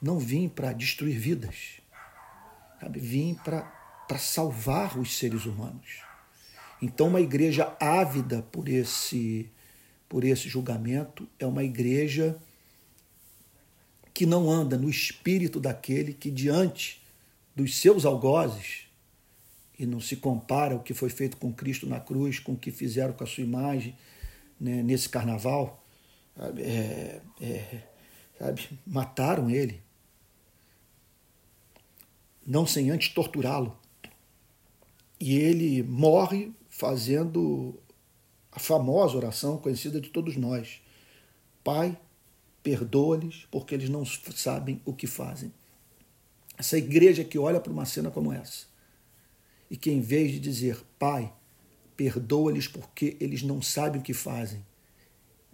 Não 0.00 0.18
vim 0.18 0.48
para 0.48 0.72
destruir 0.72 1.18
vidas. 1.18 1.80
Vim 2.90 3.34
para 3.34 4.18
salvar 4.18 4.98
os 4.98 5.18
seres 5.18 5.44
humanos. 5.44 6.02
Então, 6.80 7.08
uma 7.08 7.20
igreja 7.20 7.76
ávida 7.80 8.42
por 8.42 8.68
esse 8.68 9.50
por 10.08 10.24
esse 10.24 10.48
julgamento 10.48 11.28
é 11.38 11.46
uma 11.46 11.64
igreja 11.64 12.36
que 14.14 14.24
não 14.24 14.50
anda 14.50 14.78
no 14.78 14.88
espírito 14.88 15.60
daquele 15.60 16.14
que, 16.14 16.30
diante 16.30 17.02
dos 17.54 17.76
seus 17.76 18.04
algozes, 18.04 18.86
e 19.78 19.84
não 19.84 20.00
se 20.00 20.16
compara 20.16 20.74
o 20.74 20.82
que 20.82 20.94
foi 20.94 21.10
feito 21.10 21.36
com 21.36 21.52
Cristo 21.52 21.86
na 21.86 22.00
cruz, 22.00 22.38
com 22.38 22.52
o 22.52 22.56
que 22.56 22.70
fizeram 22.70 23.12
com 23.12 23.24
a 23.24 23.26
sua 23.26 23.44
imagem 23.44 23.94
né, 24.58 24.82
nesse 24.82 25.08
carnaval, 25.08 25.84
é, 26.58 27.20
é, 27.40 27.82
sabe, 28.38 28.70
mataram 28.86 29.50
ele, 29.50 29.82
não 32.46 32.66
sem 32.66 32.90
antes 32.90 33.08
torturá-lo. 33.08 33.78
E 35.18 35.36
ele 35.36 35.82
morre 35.82 36.52
fazendo 36.70 37.78
a 38.56 38.58
famosa 38.58 39.18
oração 39.18 39.58
conhecida 39.58 40.00
de 40.00 40.08
todos 40.08 40.34
nós. 40.34 40.80
Pai, 41.62 41.96
perdoa-lhes 42.62 43.46
porque 43.50 43.74
eles 43.74 43.90
não 43.90 44.02
sabem 44.02 44.80
o 44.86 44.94
que 44.94 45.06
fazem. 45.06 45.52
Essa 46.56 46.78
igreja 46.78 47.22
que 47.22 47.38
olha 47.38 47.60
para 47.60 47.70
uma 47.70 47.84
cena 47.84 48.10
como 48.10 48.32
essa 48.32 48.64
e 49.70 49.76
que, 49.76 49.90
em 49.90 50.00
vez 50.00 50.32
de 50.32 50.40
dizer, 50.40 50.82
Pai, 50.98 51.30
perdoa-lhes 51.98 52.66
porque 52.66 53.14
eles 53.20 53.42
não 53.42 53.60
sabem 53.60 54.00
o 54.00 54.04
que 54.04 54.14
fazem, 54.14 54.64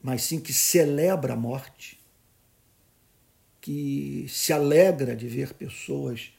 mas 0.00 0.22
sim 0.22 0.38
que 0.38 0.53
celebra 0.53 1.32
a 1.32 1.36
morte, 1.36 2.00
que 3.61 4.26
se 4.28 4.53
alegra 4.53 5.16
de 5.16 5.26
ver 5.26 5.55
pessoas 5.55 6.32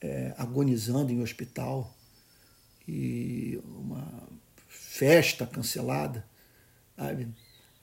é, 0.00 0.32
agonizando 0.38 1.12
em 1.12 1.20
hospital 1.20 1.92
e 2.86 3.60
uma 3.64 4.28
festa 4.98 5.46
cancelada, 5.46 6.26
sabe? 6.96 7.28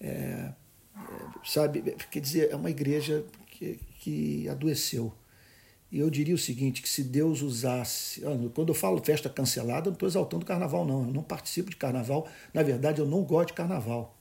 É, 0.02 0.08
é, 0.10 0.54
sabe? 1.46 1.82
Quer 2.12 2.20
dizer, 2.20 2.52
é 2.52 2.56
uma 2.58 2.70
igreja 2.70 3.24
que, 3.48 3.80
que 4.00 4.50
adoeceu. 4.50 5.14
E 5.90 6.00
eu 6.00 6.10
diria 6.10 6.36
o 6.36 6.38
seguinte, 6.38 6.82
que 6.82 6.90
se 6.90 7.04
Deus 7.04 7.42
usasse... 7.42 8.22
Quando 8.54 8.70
eu 8.70 8.76
falo 8.76 9.02
festa 9.02 9.30
cancelada, 9.30 9.88
eu 9.88 9.92
não 9.92 9.94
estou 9.94 10.10
exaltando 10.10 10.44
o 10.44 10.46
carnaval, 10.46 10.86
não. 10.86 11.06
Eu 11.06 11.14
não 11.14 11.24
participo 11.24 11.70
de 11.70 11.78
carnaval. 11.78 12.28
Na 12.54 12.62
verdade, 12.62 13.00
eu 13.00 13.08
não 13.08 13.24
gosto 13.24 13.50
de 13.50 13.54
carnaval. 13.54 14.18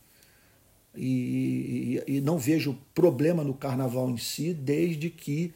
E, 0.94 2.00
e, 2.06 2.16
e 2.18 2.20
não 2.20 2.38
vejo 2.38 2.78
problema 2.94 3.42
no 3.42 3.54
carnaval 3.54 4.08
em 4.08 4.18
si, 4.18 4.54
desde 4.54 5.10
que 5.10 5.52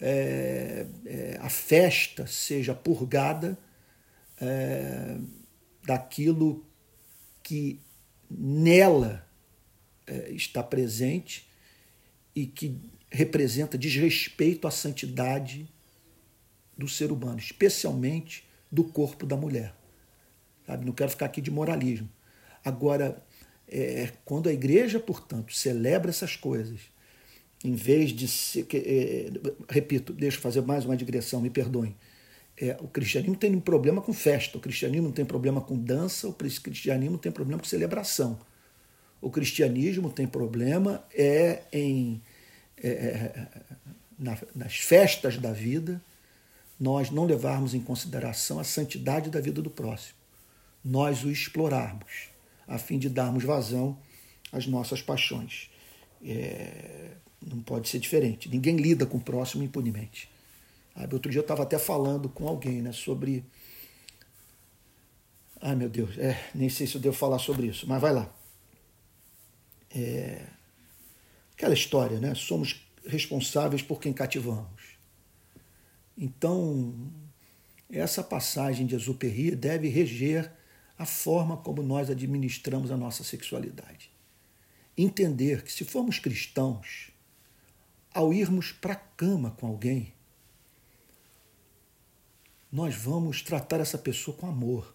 é, 0.00 0.86
é, 1.04 1.38
a 1.42 1.50
festa 1.50 2.26
seja 2.26 2.74
purgada 2.74 3.58
é, 4.40 5.18
daquilo 5.84 6.64
que 7.48 7.80
nela 8.30 9.26
é, 10.06 10.30
está 10.32 10.62
presente 10.62 11.48
e 12.34 12.44
que 12.44 12.78
representa 13.10 13.78
desrespeito 13.78 14.68
à 14.68 14.70
santidade 14.70 15.66
do 16.76 16.86
ser 16.86 17.10
humano, 17.10 17.38
especialmente 17.38 18.46
do 18.70 18.84
corpo 18.84 19.24
da 19.24 19.34
mulher. 19.34 19.74
Sabe? 20.66 20.84
Não 20.84 20.92
quero 20.92 21.10
ficar 21.10 21.24
aqui 21.24 21.40
de 21.40 21.50
moralismo. 21.50 22.10
Agora, 22.62 23.24
é, 23.66 24.12
quando 24.26 24.50
a 24.50 24.52
igreja, 24.52 25.00
portanto, 25.00 25.54
celebra 25.54 26.10
essas 26.10 26.36
coisas, 26.36 26.80
em 27.64 27.74
vez 27.74 28.10
de. 28.10 28.28
Se, 28.28 28.60
é, 28.74 29.30
repito, 29.70 30.12
deixa 30.12 30.36
eu 30.36 30.42
fazer 30.42 30.60
mais 30.60 30.84
uma 30.84 30.98
digressão, 30.98 31.40
me 31.40 31.48
perdoem 31.48 31.96
é, 32.60 32.76
o 32.80 32.88
cristianismo 32.88 33.36
tem 33.36 33.54
um 33.54 33.60
problema 33.60 34.02
com 34.02 34.12
festa, 34.12 34.58
o 34.58 34.60
cristianismo 34.60 35.06
não 35.06 35.12
tem 35.12 35.24
problema 35.24 35.60
com 35.60 35.78
dança, 35.78 36.28
o 36.28 36.32
cristianismo 36.32 37.18
tem 37.18 37.30
problema 37.30 37.60
com 37.60 37.66
celebração. 37.66 38.38
O 39.20 39.30
cristianismo 39.30 40.10
tem 40.10 40.26
problema 40.26 41.04
é 41.12 41.62
em 41.72 42.22
é, 42.82 42.88
é, 42.88 43.48
na, 44.18 44.36
nas 44.54 44.76
festas 44.76 45.36
da 45.36 45.52
vida 45.52 46.00
nós 46.78 47.10
não 47.10 47.24
levarmos 47.24 47.74
em 47.74 47.80
consideração 47.80 48.60
a 48.60 48.64
santidade 48.64 49.30
da 49.30 49.40
vida 49.40 49.60
do 49.60 49.70
próximo, 49.70 50.16
nós 50.84 51.24
o 51.24 51.30
explorarmos 51.30 52.28
a 52.68 52.78
fim 52.78 52.98
de 52.98 53.08
darmos 53.08 53.42
vazão 53.42 53.98
às 54.52 54.66
nossas 54.66 55.02
paixões. 55.02 55.70
É, 56.24 57.12
não 57.44 57.60
pode 57.60 57.88
ser 57.88 57.98
diferente. 57.98 58.48
Ninguém 58.48 58.76
lida 58.76 59.06
com 59.06 59.16
o 59.16 59.20
próximo 59.20 59.64
impunemente. 59.64 60.28
Outro 61.12 61.30
dia 61.30 61.38
eu 61.38 61.42
estava 61.42 61.62
até 61.62 61.78
falando 61.78 62.28
com 62.28 62.48
alguém 62.48 62.82
né, 62.82 62.92
sobre. 62.92 63.44
Ai 65.60 65.74
meu 65.74 65.88
Deus, 65.88 66.16
é, 66.18 66.50
nem 66.54 66.68
sei 66.68 66.86
se 66.86 66.94
eu 66.94 67.00
devo 67.00 67.16
falar 67.16 67.38
sobre 67.38 67.66
isso, 67.66 67.86
mas 67.88 68.00
vai 68.00 68.12
lá. 68.12 68.32
É, 69.90 70.46
aquela 71.52 71.74
história, 71.74 72.18
né? 72.20 72.34
Somos 72.34 72.88
responsáveis 73.06 73.82
por 73.82 74.00
quem 74.00 74.12
cativamos. 74.12 74.96
Então, 76.16 76.94
essa 77.90 78.22
passagem 78.22 78.86
de 78.86 78.94
Exupery 78.94 79.54
deve 79.54 79.88
reger 79.88 80.52
a 80.98 81.06
forma 81.06 81.56
como 81.56 81.82
nós 81.82 82.10
administramos 82.10 82.90
a 82.90 82.96
nossa 82.96 83.22
sexualidade. 83.22 84.10
Entender 84.96 85.62
que 85.62 85.72
se 85.72 85.84
formos 85.84 86.18
cristãos, 86.18 87.12
ao 88.12 88.32
irmos 88.32 88.72
para 88.72 88.94
a 88.94 88.96
cama 88.96 89.52
com 89.52 89.68
alguém, 89.68 90.12
nós 92.70 92.94
vamos 92.94 93.42
tratar 93.42 93.80
essa 93.80 93.96
pessoa 93.96 94.36
com 94.36 94.46
amor, 94.46 94.94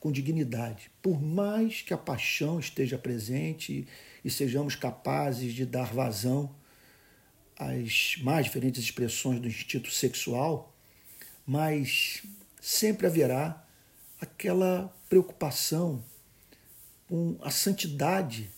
com 0.00 0.10
dignidade. 0.10 0.90
Por 1.02 1.22
mais 1.22 1.82
que 1.82 1.92
a 1.92 1.98
paixão 1.98 2.58
esteja 2.58 2.98
presente 2.98 3.86
e 4.24 4.30
sejamos 4.30 4.74
capazes 4.74 5.52
de 5.52 5.66
dar 5.66 5.92
vazão 5.92 6.54
às 7.58 8.16
mais 8.22 8.46
diferentes 8.46 8.82
expressões 8.82 9.40
do 9.40 9.48
instinto 9.48 9.90
sexual, 9.90 10.74
mas 11.46 12.22
sempre 12.60 13.06
haverá 13.06 13.66
aquela 14.20 14.94
preocupação 15.08 16.02
com 17.06 17.36
a 17.42 17.50
santidade 17.50 18.50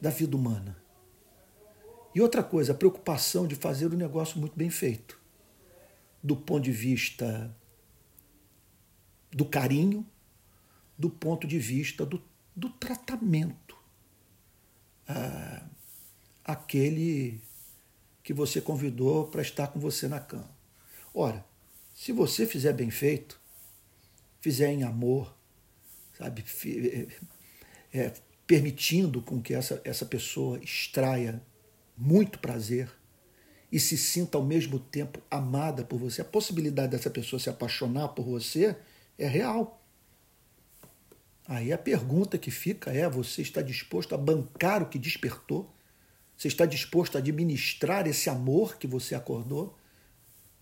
da 0.00 0.10
vida 0.10 0.36
humana. 0.36 0.76
E 2.14 2.20
outra 2.20 2.42
coisa, 2.42 2.72
a 2.72 2.74
preocupação 2.74 3.46
de 3.46 3.54
fazer 3.54 3.86
o 3.86 3.96
negócio 3.96 4.40
muito 4.40 4.56
bem 4.56 4.70
feito, 4.70 5.17
do 6.22 6.36
ponto 6.36 6.64
de 6.64 6.72
vista 6.72 7.54
do 9.30 9.44
carinho, 9.44 10.06
do 10.96 11.08
ponto 11.08 11.46
de 11.46 11.58
vista 11.58 12.04
do, 12.04 12.22
do 12.54 12.70
tratamento. 12.70 13.76
Ah, 15.06 15.66
aquele 16.44 17.40
que 18.22 18.32
você 18.32 18.60
convidou 18.60 19.26
para 19.28 19.42
estar 19.42 19.68
com 19.68 19.78
você 19.78 20.08
na 20.08 20.20
cama. 20.20 20.50
Ora, 21.14 21.44
se 21.94 22.12
você 22.12 22.46
fizer 22.46 22.72
bem 22.72 22.90
feito, 22.90 23.40
fizer 24.40 24.70
em 24.70 24.82
amor, 24.82 25.34
sabe, 26.16 26.44
é, 27.92 28.12
permitindo 28.46 29.22
com 29.22 29.40
que 29.40 29.54
essa, 29.54 29.80
essa 29.84 30.06
pessoa 30.06 30.58
extraia 30.58 31.42
muito 31.96 32.38
prazer 32.38 32.90
e 33.70 33.78
se 33.78 33.98
sinta 33.98 34.38
ao 34.38 34.44
mesmo 34.44 34.78
tempo 34.78 35.20
amada 35.30 35.84
por 35.84 35.98
você, 35.98 36.22
a 36.22 36.24
possibilidade 36.24 36.92
dessa 36.92 37.10
pessoa 37.10 37.38
se 37.38 37.50
apaixonar 37.50 38.08
por 38.08 38.24
você 38.24 38.74
é 39.18 39.26
real. 39.26 39.82
Aí 41.46 41.72
a 41.72 41.78
pergunta 41.78 42.38
que 42.38 42.50
fica 42.50 42.90
é: 42.90 43.08
você 43.08 43.42
está 43.42 43.60
disposto 43.60 44.14
a 44.14 44.18
bancar 44.18 44.82
o 44.82 44.86
que 44.86 44.98
despertou? 44.98 45.70
Você 46.36 46.48
está 46.48 46.64
disposto 46.64 47.16
a 47.16 47.18
administrar 47.18 48.06
esse 48.06 48.30
amor 48.30 48.78
que 48.78 48.86
você 48.86 49.14
acordou? 49.14 49.76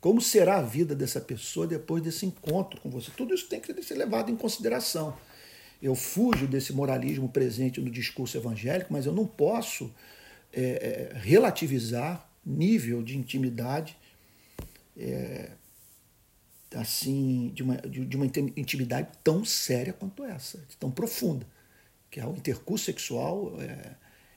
Como 0.01 0.21
será 0.21 0.59
a 0.59 0.63
vida 0.63 0.95
dessa 0.95 1.21
pessoa 1.21 1.67
depois 1.67 2.03
desse 2.03 2.25
encontro 2.25 2.81
com 2.81 2.89
você? 2.89 3.11
Tudo 3.17 3.35
isso 3.35 3.49
tem 3.49 3.61
que 3.61 3.83
ser 3.83 3.95
levado 3.95 4.31
em 4.31 4.37
consideração. 4.37 5.17
Eu 5.83 5.95
fujo 5.95 6.47
desse 6.47 6.73
moralismo 6.73 7.29
presente 7.29 7.81
no 7.81 7.91
discurso 7.91 8.37
evangélico, 8.37 8.93
mas 8.93 9.05
eu 9.05 9.13
não 9.13 9.27
posso 9.27 9.93
é, 10.53 11.13
relativizar 11.15 12.26
nível 12.47 13.03
de 13.03 13.19
intimidade 13.19 13.97
é, 14.97 15.51
assim 16.75 17.51
de 17.55 17.63
uma, 17.63 17.77
de 17.77 18.17
uma 18.17 18.27
intimidade 18.57 19.09
tão 19.23 19.45
séria 19.45 19.93
quanto 19.93 20.25
essa, 20.25 20.63
tão 20.79 20.91
profunda, 20.91 21.47
que 22.11 22.21
é 22.21 22.27
o 22.27 22.37
intercurso 22.37 22.85
sexual 22.85 23.61
é, 23.61 23.95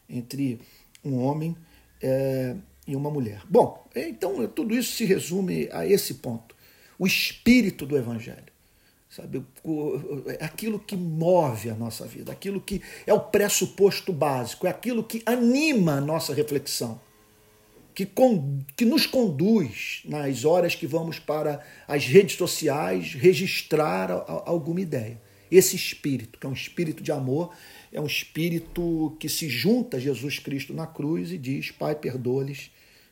entre 0.09 0.59
um 1.03 1.17
homem 1.19 1.55
é, 2.01 2.55
e 2.87 2.95
uma 2.95 3.11
mulher. 3.11 3.43
Bom, 3.47 3.87
então 3.95 4.47
tudo 4.47 4.75
isso 4.75 4.95
se 4.95 5.05
resume 5.05 5.69
a 5.71 5.85
esse 5.85 6.15
ponto, 6.15 6.55
o 6.97 7.05
espírito 7.05 7.85
do 7.85 7.97
evangelho 7.97 8.49
sabe? 9.09 9.43
É 10.39 10.45
aquilo 10.45 10.79
que 10.79 10.95
move 10.95 11.69
a 11.69 11.75
nossa 11.75 12.05
vida, 12.05 12.31
aquilo 12.31 12.61
que 12.61 12.81
é 13.07 13.13
o 13.13 13.19
pressuposto 13.19 14.13
básico, 14.13 14.67
é 14.67 14.69
aquilo 14.69 15.03
que 15.03 15.23
anima 15.25 15.93
a 15.93 16.01
nossa 16.01 16.33
reflexão, 16.33 17.01
que, 17.99 18.05
con, 18.05 18.59
que 18.77 18.85
nos 18.85 19.05
conduz 19.05 20.03
nas 20.05 20.45
horas 20.45 20.73
que 20.73 20.87
vamos 20.87 21.19
para 21.19 21.61
as 21.85 22.05
redes 22.05 22.37
sociais 22.37 23.13
registrar 23.13 24.09
a, 24.09 24.15
a, 24.15 24.49
alguma 24.49 24.79
ideia. 24.79 25.21
Esse 25.51 25.75
espírito, 25.75 26.39
que 26.39 26.45
é 26.45 26.49
um 26.49 26.53
espírito 26.53 27.03
de 27.03 27.11
amor, 27.11 27.53
é 27.91 27.99
um 27.99 28.05
espírito 28.05 29.17
que 29.19 29.27
se 29.27 29.49
junta 29.49 29.97
a 29.97 29.99
Jesus 29.99 30.39
Cristo 30.39 30.73
na 30.73 30.87
cruz 30.87 31.33
e 31.33 31.37
diz: 31.37 31.71
Pai, 31.71 31.93
perdoa-lhes, 31.93 32.71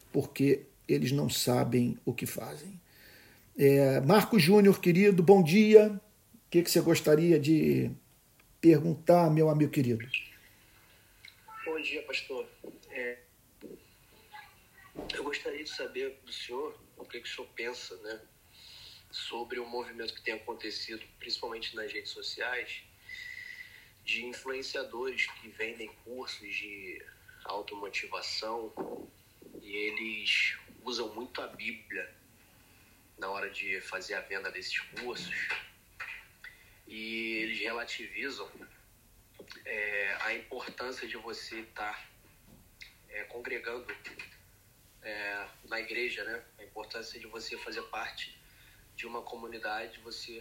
porque 0.09 0.61
eles 0.87 1.11
não 1.11 1.29
sabem 1.29 1.97
o 2.05 2.13
que 2.13 2.25
fazem. 2.25 2.79
É, 3.57 4.01
Júnior, 4.37 4.79
querido, 4.79 5.21
bom 5.21 5.43
dia. 5.43 5.91
O 5.91 6.49
que, 6.49 6.63
que 6.63 6.71
você 6.71 6.79
gostaria 6.79 7.37
de 7.37 7.91
perguntar, 8.61 9.29
meu 9.29 9.49
amigo 9.49 9.69
querido? 9.69 10.07
Bom 11.65 11.81
dia, 11.81 12.01
pastor. 12.03 12.45
Eu 15.13 15.23
gostaria 15.23 15.63
de 15.63 15.69
saber 15.69 16.19
do 16.23 16.31
senhor 16.31 16.77
o 16.95 17.05
que, 17.05 17.19
que 17.19 17.29
o 17.29 17.31
senhor 17.31 17.47
pensa 17.55 17.95
né, 17.97 18.21
sobre 19.11 19.59
o 19.59 19.65
movimento 19.65 20.13
que 20.13 20.21
tem 20.21 20.33
acontecido, 20.33 21.05
principalmente 21.19 21.75
nas 21.75 21.91
redes 21.91 22.11
sociais, 22.11 22.83
de 24.03 24.25
influenciadores 24.25 25.27
que 25.33 25.49
vendem 25.49 25.89
cursos 26.03 26.55
de 26.55 27.03
automotivação 27.43 28.73
e 29.61 29.75
eles 29.75 30.57
usam 30.83 31.13
muito 31.13 31.41
a 31.41 31.47
Bíblia 31.47 32.13
na 33.17 33.29
hora 33.29 33.49
de 33.49 33.81
fazer 33.81 34.13
a 34.13 34.21
venda 34.21 34.51
desses 34.51 34.79
cursos. 34.79 35.49
E 36.87 37.39
eles 37.43 37.59
relativizam 37.59 38.49
é, 39.65 40.17
a 40.21 40.33
importância 40.33 41.07
de 41.07 41.17
você 41.17 41.59
estar 41.59 41.93
tá, 41.93 42.09
é, 43.09 43.23
congregando 43.23 43.85
é, 45.07 45.47
na 45.69 45.79
igreja, 45.79 46.23
né? 46.23 46.41
A 46.59 46.63
importância 46.63 47.19
de 47.19 47.27
você 47.27 47.57
fazer 47.57 47.81
parte 47.83 48.37
de 48.95 49.07
uma 49.07 49.21
comunidade, 49.21 49.99
você 50.03 50.37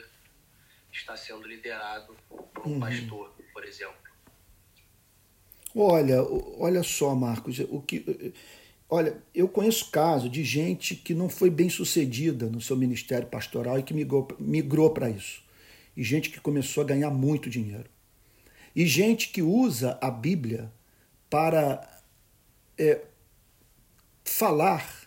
está 0.93 1.17
sendo 1.17 1.47
liderado 1.47 2.17
por 2.29 2.67
um 2.67 2.73
uhum. 2.73 2.81
pastor, 2.81 3.33
por 3.53 3.65
exemplo. 3.65 3.97
Olha, 5.75 6.23
olha 6.59 6.83
só, 6.83 7.15
Marcos, 7.15 7.59
o 7.61 7.81
que 7.83 8.35
Olha, 8.89 9.21
eu 9.35 9.49
conheço 9.49 9.91
casos 9.91 10.31
de 10.31 10.45
gente 10.45 10.95
que 10.95 11.13
não 11.13 11.29
foi 11.29 11.51
bem 11.51 11.69
sucedida 11.69 12.47
no 12.47 12.61
seu 12.61 12.77
ministério 12.77 13.27
pastoral 13.27 13.81
e 13.81 13.83
que 13.83 13.93
migrou, 13.93 14.29
migrou 14.39 14.91
para 14.91 15.11
isso. 15.11 15.43
E 15.97 16.05
gente 16.05 16.31
que 16.31 16.41
começou 16.41 16.85
a 16.85 16.87
ganhar 16.87 17.11
muito 17.11 17.51
dinheiro. 17.51 17.91
E 18.77 18.87
gente 18.87 19.31
que 19.31 19.43
usa 19.43 19.99
a 20.01 20.09
Bíblia 20.09 20.73
para 21.29 22.01
é, 22.79 23.01
falar 24.31 25.07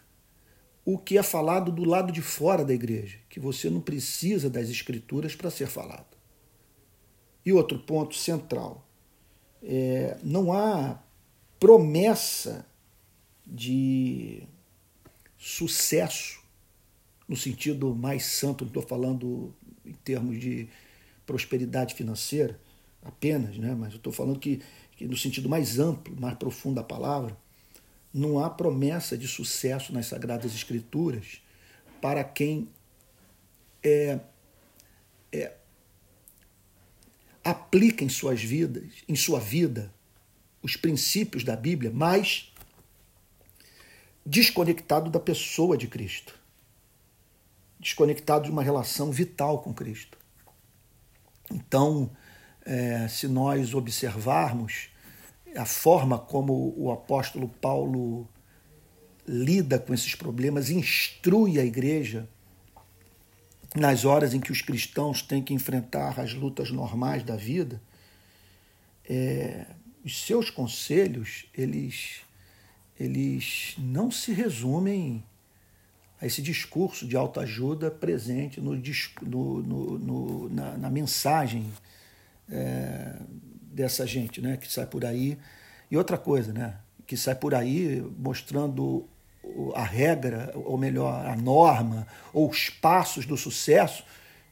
o 0.85 0.97
que 0.97 1.17
é 1.17 1.23
falado 1.23 1.71
do 1.71 1.83
lado 1.83 2.11
de 2.11 2.21
fora 2.21 2.65
da 2.65 2.73
igreja, 2.73 3.19
que 3.29 3.39
você 3.39 3.69
não 3.69 3.81
precisa 3.81 4.49
das 4.49 4.69
escrituras 4.69 5.35
para 5.35 5.51
ser 5.51 5.67
falado. 5.67 6.17
E 7.45 7.53
outro 7.53 7.79
ponto 7.79 8.15
central: 8.15 8.87
é, 9.61 10.17
não 10.23 10.51
há 10.51 10.99
promessa 11.59 12.65
de 13.45 14.43
sucesso, 15.37 16.41
no 17.27 17.35
sentido 17.35 17.93
mais 17.93 18.25
santo, 18.25 18.63
não 18.63 18.69
estou 18.69 18.83
falando 18.83 19.53
em 19.85 19.93
termos 19.93 20.39
de 20.39 20.67
prosperidade 21.25 21.93
financeira 21.93 22.59
apenas, 23.03 23.57
né? 23.57 23.75
mas 23.77 23.93
estou 23.93 24.11
falando 24.11 24.39
que, 24.39 24.61
que, 24.95 25.05
no 25.05 25.15
sentido 25.15 25.47
mais 25.47 25.79
amplo, 25.79 26.15
mais 26.19 26.37
profundo 26.37 26.75
da 26.75 26.83
palavra, 26.83 27.37
não 28.13 28.43
há 28.43 28.49
promessa 28.49 29.17
de 29.17 29.27
sucesso 29.27 29.93
nas 29.93 30.07
Sagradas 30.07 30.53
Escrituras 30.53 31.41
para 32.01 32.23
quem 32.23 32.69
é, 33.83 34.19
é, 35.31 35.53
aplica 37.43 38.03
em 38.03 38.09
suas 38.09 38.41
vidas, 38.41 38.91
em 39.07 39.15
sua 39.15 39.39
vida, 39.39 39.93
os 40.61 40.75
princípios 40.75 41.43
da 41.43 41.55
Bíblia, 41.55 41.91
mas 41.93 42.51
desconectado 44.25 45.09
da 45.09 45.19
pessoa 45.19 45.77
de 45.77 45.87
Cristo, 45.87 46.37
desconectado 47.79 48.45
de 48.45 48.51
uma 48.51 48.63
relação 48.63 49.11
vital 49.11 49.61
com 49.61 49.73
Cristo. 49.73 50.17
Então, 51.51 52.11
é, 52.65 53.07
se 53.07 53.27
nós 53.27 53.73
observarmos 53.73 54.89
a 55.55 55.65
forma 55.65 56.17
como 56.17 56.73
o 56.77 56.91
apóstolo 56.91 57.47
Paulo 57.47 58.27
lida 59.27 59.77
com 59.77 59.93
esses 59.93 60.15
problemas, 60.15 60.69
instrui 60.69 61.59
a 61.59 61.65
igreja 61.65 62.27
nas 63.75 64.03
horas 64.05 64.33
em 64.33 64.39
que 64.39 64.51
os 64.51 64.61
cristãos 64.61 65.21
têm 65.21 65.43
que 65.43 65.53
enfrentar 65.53 66.19
as 66.19 66.33
lutas 66.33 66.71
normais 66.71 67.23
da 67.23 67.35
vida, 67.35 67.79
é, 69.07 69.67
os 70.03 70.25
seus 70.25 70.49
conselhos, 70.49 71.45
eles 71.53 72.21
eles 72.99 73.75
não 73.77 74.11
se 74.11 74.33
resumem 74.33 75.23
a 76.19 76.25
esse 76.25 76.41
discurso 76.41 77.07
de 77.07 77.15
autoajuda 77.15 77.89
presente 77.89 78.59
no, 78.59 78.75
no, 78.75 79.97
no, 79.97 80.49
na, 80.49 80.77
na, 80.77 80.89
mensagem 80.89 81.71
é, 82.49 83.15
dessa 83.71 84.05
gente 84.05 84.41
né, 84.41 84.57
que 84.57 84.71
sai 84.71 84.85
por 84.85 85.05
aí. 85.05 85.37
E 85.89 85.97
outra 85.97 86.17
coisa, 86.17 86.53
né, 86.53 86.77
que 87.07 87.15
sai 87.17 87.35
por 87.35 87.53
aí 87.55 88.01
mostrando 88.17 89.07
a 89.73 89.83
regra, 89.83 90.51
ou 90.53 90.77
melhor, 90.77 91.25
a 91.25 91.35
norma, 91.35 92.05
ou 92.33 92.49
os 92.49 92.69
passos 92.69 93.25
do 93.25 93.37
sucesso 93.37 94.03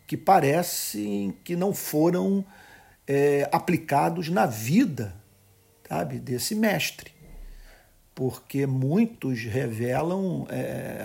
que 0.07 0.17
parecem 0.17 1.35
que 1.43 1.55
não 1.55 1.73
foram 1.73 2.45
é, 3.05 3.47
aplicados 3.51 4.29
na 4.29 4.45
vida 4.45 5.13
sabe, 5.87 6.19
desse 6.19 6.55
mestre 6.55 7.17
porque 8.17 8.65
muitos 8.65 9.43
revelam 9.43 10.47
é, 10.49 11.03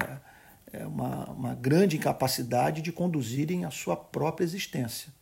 é 0.73 0.87
uma, 0.87 1.27
uma, 1.27 1.55
grande 1.55 1.99
incapacidade 1.99 2.81
de 2.81 2.91
conduzirem 2.91 3.67
a 3.67 3.71
sua 3.71 3.95
própria 3.95 4.47
existência. 4.47 5.13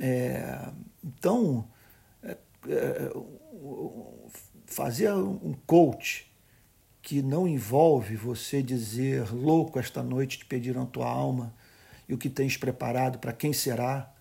É, 0.00 0.70
então, 1.04 1.68
fazer 4.66 5.12
um 5.12 5.54
coach 5.66 6.30
que 7.00 7.22
não 7.22 7.48
envolve 7.48 8.16
você 8.16 8.62
dizer, 8.62 9.32
louco, 9.32 9.78
esta 9.78 10.02
noite 10.02 10.38
te 10.38 10.44
pediram 10.44 10.82
a 10.82 10.86
tua 10.86 11.08
alma 11.08 11.54
e 12.08 12.14
o 12.14 12.18
que 12.18 12.28
tens 12.28 12.56
preparado 12.56 13.18
para 13.18 13.32
quem 13.32 13.52
será. 13.52 14.12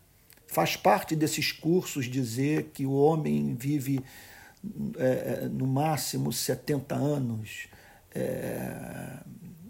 Faz 0.48 0.78
parte 0.78 1.16
desses 1.16 1.52
cursos 1.52 2.06
dizer 2.06 2.72
que 2.74 2.86
o 2.86 2.94
homem 2.94 3.56
vive 3.56 4.00
é, 4.98 5.48
no 5.50 5.68
máximo 5.68 6.32
70 6.32 6.96
anos 6.96 7.68
é, 8.16 9.18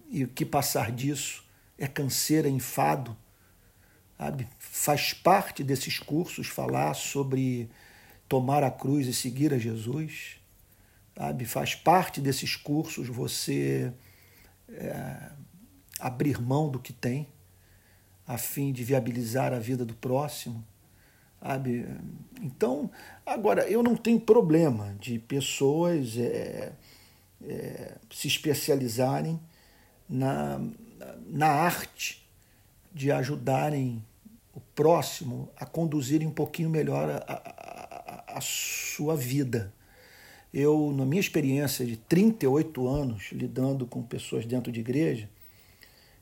e 0.10 0.24
o 0.24 0.28
que 0.28 0.46
passar 0.46 0.92
disso 0.92 1.44
é 1.78 1.88
canseira, 1.88 2.48
enfado. 2.48 3.18
Sabe? 4.18 4.48
Faz 4.60 5.14
parte 5.14 5.64
desses 5.64 6.00
cursos 6.00 6.48
falar 6.48 6.94
sobre 6.94 7.70
tomar 8.28 8.64
a 8.64 8.72
cruz 8.72 9.08
e 9.08 9.14
seguir 9.14 9.54
a 9.54 9.58
Jesus 9.58 10.38
sabe? 11.18 11.46
Faz 11.46 11.74
parte 11.74 12.22
desses 12.22 12.56
cursos 12.56 13.08
você 13.08 13.92
é, 14.70 15.32
abrir 16.00 16.40
mão 16.40 16.70
do 16.70 16.80
que 16.80 16.94
tem, 16.94 17.28
a 18.26 18.38
fim 18.38 18.72
de 18.72 18.84
viabilizar 18.84 19.54
a 19.54 19.60
vida 19.60 19.84
do 19.84 19.96
próximo, 19.96 20.64
sabe? 21.42 21.88
Então, 22.42 22.92
agora, 23.26 23.68
eu 23.68 23.82
não 23.82 23.96
tenho 23.96 24.20
problema 24.20 24.96
de 25.00 25.18
pessoas 25.18 26.18
é, 26.18 26.74
é, 27.44 27.96
se 28.12 28.28
especializarem 28.28 29.40
na, 30.08 30.62
na 31.26 31.48
arte 31.48 32.28
de 32.94 33.12
ajudarem 33.12 34.04
o 34.54 34.60
próximo 34.60 35.50
a 35.56 35.66
conduzirem 35.66 36.28
um 36.28 36.32
pouquinho 36.32 36.70
melhor 36.70 37.10
a, 37.10 37.34
a, 37.34 37.77
a, 38.38 38.42
sua 38.42 39.16
vida 39.16 39.74
eu, 40.54 40.94
na 40.96 41.06
minha 41.06 41.20
experiência 41.20 41.86
de 41.86 41.98
38 41.98 42.88
anos 42.88 43.30
lidando 43.32 43.86
com 43.86 44.02
pessoas 44.02 44.46
dentro 44.46 44.72
de 44.72 44.80
igreja, 44.80 45.30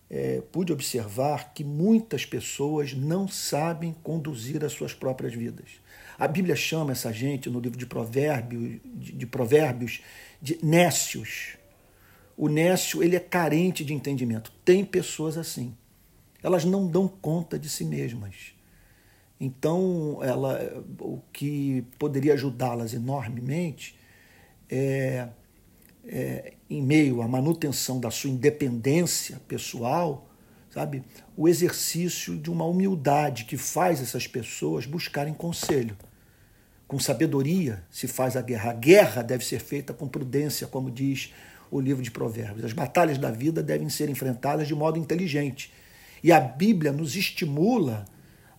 é, 0.10 0.42
pude 0.52 0.74
observar 0.74 1.54
que 1.54 1.64
muitas 1.64 2.26
pessoas 2.26 2.94
não 2.94 3.28
sabem 3.28 3.96
conduzir 4.04 4.64
as 4.64 4.74
suas 4.74 4.94
próprias 4.94 5.34
vidas. 5.34 5.82
A 6.18 6.28
Bíblia 6.28 6.56
chama 6.56 6.92
essa 6.92 7.12
gente, 7.12 7.50
no 7.50 7.60
livro 7.60 7.78
de 7.78 7.86
Provérbios, 7.86 8.80
de, 8.84 9.12
de 9.12 9.26
Provérbios, 9.26 10.02
de 10.42 10.60
nécios. 10.64 11.58
O 12.38 12.48
nécio 12.48 13.04
ele 13.04 13.16
é 13.16 13.20
carente 13.20 13.84
de 13.84 13.94
entendimento. 13.94 14.52
Tem 14.64 14.84
pessoas 14.86 15.38
assim. 15.38 15.76
Elas 16.42 16.64
não 16.66 16.88
dão 16.88 17.08
conta 17.08 17.58
de 17.58 17.70
si 17.70 17.84
mesmas. 17.84 18.55
Então, 19.40 20.20
ela, 20.22 20.84
o 21.00 21.20
que 21.34 21.84
poderia 22.00 22.34
ajudá-las 22.34 22.94
enormemente 22.94 23.98
é, 24.70 25.28
é, 26.06 26.54
em 26.70 26.82
meio 26.82 27.22
à 27.22 27.28
manutenção 27.28 28.00
da 28.00 28.10
sua 28.10 28.30
independência 28.30 29.42
pessoal, 29.48 30.30
sabe, 30.70 31.04
o 31.36 31.48
exercício 31.48 32.38
de 32.38 32.50
uma 32.50 32.66
humildade 32.66 33.46
que 33.46 33.58
faz 33.58 34.02
essas 34.02 34.26
pessoas 34.28 34.86
buscarem 34.86 35.34
conselho. 35.34 35.98
Com 36.88 37.00
sabedoria 37.00 37.84
se 37.90 38.08
faz 38.08 38.38
a 38.38 38.42
guerra. 38.42 38.72
A 38.72 38.74
guerra 38.74 39.22
deve 39.22 39.44
ser 39.44 39.60
feita 39.60 39.94
com 39.94 40.08
prudência, 40.08 40.68
como 40.68 40.92
diz 40.92 41.34
o 41.72 41.80
livro 41.80 42.04
de 42.04 42.12
Provérbios. 42.12 42.66
As 42.66 42.74
batalhas 42.74 43.18
da 43.18 43.32
vida 43.32 43.64
devem 43.64 43.90
ser 43.90 44.10
enfrentadas 44.10 44.68
de 44.68 44.76
modo 44.76 45.00
inteligente. 45.00 45.74
E 46.24 46.32
a 46.32 46.40
Bíblia 46.40 46.92
nos 46.92 47.16
estimula 47.16 48.06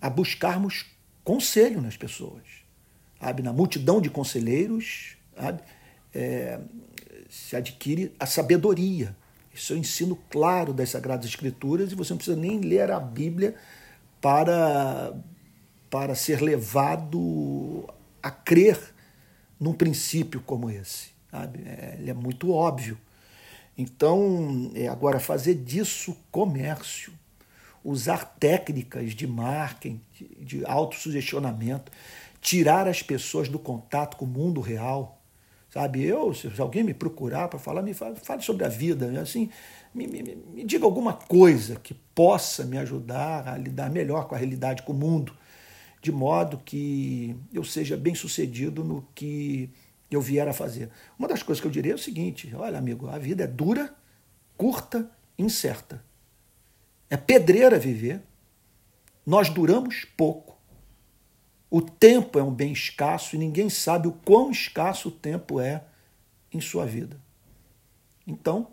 a 0.00 0.10
buscarmos 0.10 0.86
conselho 1.24 1.80
nas 1.80 1.96
pessoas. 1.96 2.42
Sabe? 3.20 3.42
Na 3.42 3.52
multidão 3.52 4.00
de 4.00 4.10
conselheiros, 4.10 5.16
é, 6.14 6.60
se 7.28 7.56
adquire 7.56 8.14
a 8.18 8.26
sabedoria. 8.26 9.16
Isso 9.52 9.72
é 9.72 9.76
o 9.76 9.78
ensino 9.78 10.16
claro 10.30 10.72
das 10.72 10.90
Sagradas 10.90 11.26
Escrituras 11.26 11.90
e 11.90 11.94
você 11.94 12.12
não 12.12 12.18
precisa 12.18 12.36
nem 12.36 12.60
ler 12.60 12.90
a 12.90 13.00
Bíblia 13.00 13.54
para, 14.20 15.14
para 15.90 16.14
ser 16.14 16.42
levado 16.42 17.88
a 18.22 18.30
crer 18.30 18.78
num 19.58 19.72
princípio 19.72 20.40
como 20.40 20.70
esse. 20.70 21.10
Sabe? 21.30 21.62
É, 21.66 21.96
ele 21.98 22.10
é 22.10 22.14
muito 22.14 22.52
óbvio. 22.52 22.98
Então, 23.76 24.70
é, 24.74 24.88
agora, 24.88 25.20
fazer 25.20 25.54
disso 25.54 26.16
comércio, 26.30 27.12
usar 27.86 28.36
técnicas 28.38 29.12
de 29.12 29.26
marketing, 29.26 30.00
de 30.38 30.64
autossugestionamento, 30.66 31.92
tirar 32.40 32.88
as 32.88 33.02
pessoas 33.02 33.48
do 33.48 33.58
contato 33.58 34.16
com 34.16 34.24
o 34.24 34.28
mundo 34.28 34.60
real, 34.60 35.16
Sabe, 35.68 36.04
eu, 36.04 36.32
se 36.32 36.48
alguém 36.58 36.82
me 36.82 36.94
procurar 36.94 37.48
para 37.48 37.58
falar, 37.58 37.82
me 37.82 37.92
fale, 37.92 38.16
fale, 38.16 38.40
sobre 38.40 38.64
a 38.64 38.68
vida, 38.68 39.08
né? 39.08 39.20
assim, 39.20 39.50
me, 39.94 40.06
me, 40.06 40.22
me, 40.22 40.64
diga 40.64 40.86
alguma 40.86 41.12
coisa 41.12 41.76
que 41.76 41.92
possa 41.92 42.64
me 42.64 42.78
ajudar 42.78 43.46
a 43.46 43.58
lidar 43.58 43.90
melhor 43.90 44.26
com 44.26 44.34
a 44.34 44.38
realidade, 44.38 44.84
com 44.84 44.92
o 44.92 44.96
mundo, 44.96 45.36
de 46.00 46.10
modo 46.10 46.56
que 46.64 47.36
eu 47.52 47.62
seja 47.62 47.94
bem 47.94 48.14
sucedido 48.14 48.82
no 48.82 49.06
que 49.14 49.68
eu 50.10 50.22
vier 50.22 50.48
a 50.48 50.54
fazer. 50.54 50.88
Uma 51.18 51.28
das 51.28 51.42
coisas 51.42 51.60
que 51.60 51.66
eu 51.66 51.70
diria 51.70 51.92
é 51.92 51.96
o 51.96 51.98
seguinte: 51.98 52.50
olha, 52.54 52.78
amigo, 52.78 53.08
a 53.08 53.18
vida 53.18 53.44
é 53.44 53.46
dura, 53.46 53.94
curta, 54.56 55.10
incerta. 55.38 56.02
É 57.08 57.16
pedreira 57.16 57.78
viver. 57.78 58.22
Nós 59.24 59.48
duramos 59.48 60.04
pouco. 60.16 60.56
O 61.70 61.82
tempo 61.82 62.38
é 62.38 62.42
um 62.42 62.54
bem 62.54 62.72
escasso 62.72 63.34
e 63.34 63.38
ninguém 63.38 63.68
sabe 63.68 64.06
o 64.08 64.12
quão 64.12 64.50
escasso 64.50 65.08
o 65.08 65.12
tempo 65.12 65.60
é 65.60 65.82
em 66.52 66.60
sua 66.60 66.86
vida. 66.86 67.18
Então, 68.26 68.68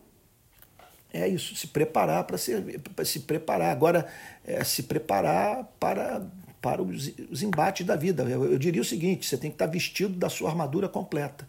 é 1.11 1.27
isso, 1.27 1.55
se 1.55 1.67
preparar 1.67 2.23
para 2.23 2.37
se 2.37 3.19
preparar. 3.19 3.71
Agora, 3.71 4.07
é 4.43 4.63
se 4.63 4.83
preparar 4.83 5.63
para, 5.79 6.25
para 6.59 6.81
os, 6.81 7.11
os 7.29 7.43
embates 7.43 7.85
da 7.85 7.95
vida. 7.95 8.23
Eu, 8.23 8.51
eu, 8.51 8.57
diria 8.57 8.81
o 8.81 8.85
seguinte: 8.85 9.27
você 9.27 9.37
tem 9.37 9.51
que 9.51 9.55
estar 9.55 9.67
vestido 9.67 10.15
da 10.15 10.29
sua 10.29 10.49
armadura 10.49 10.89
completa. 10.89 11.47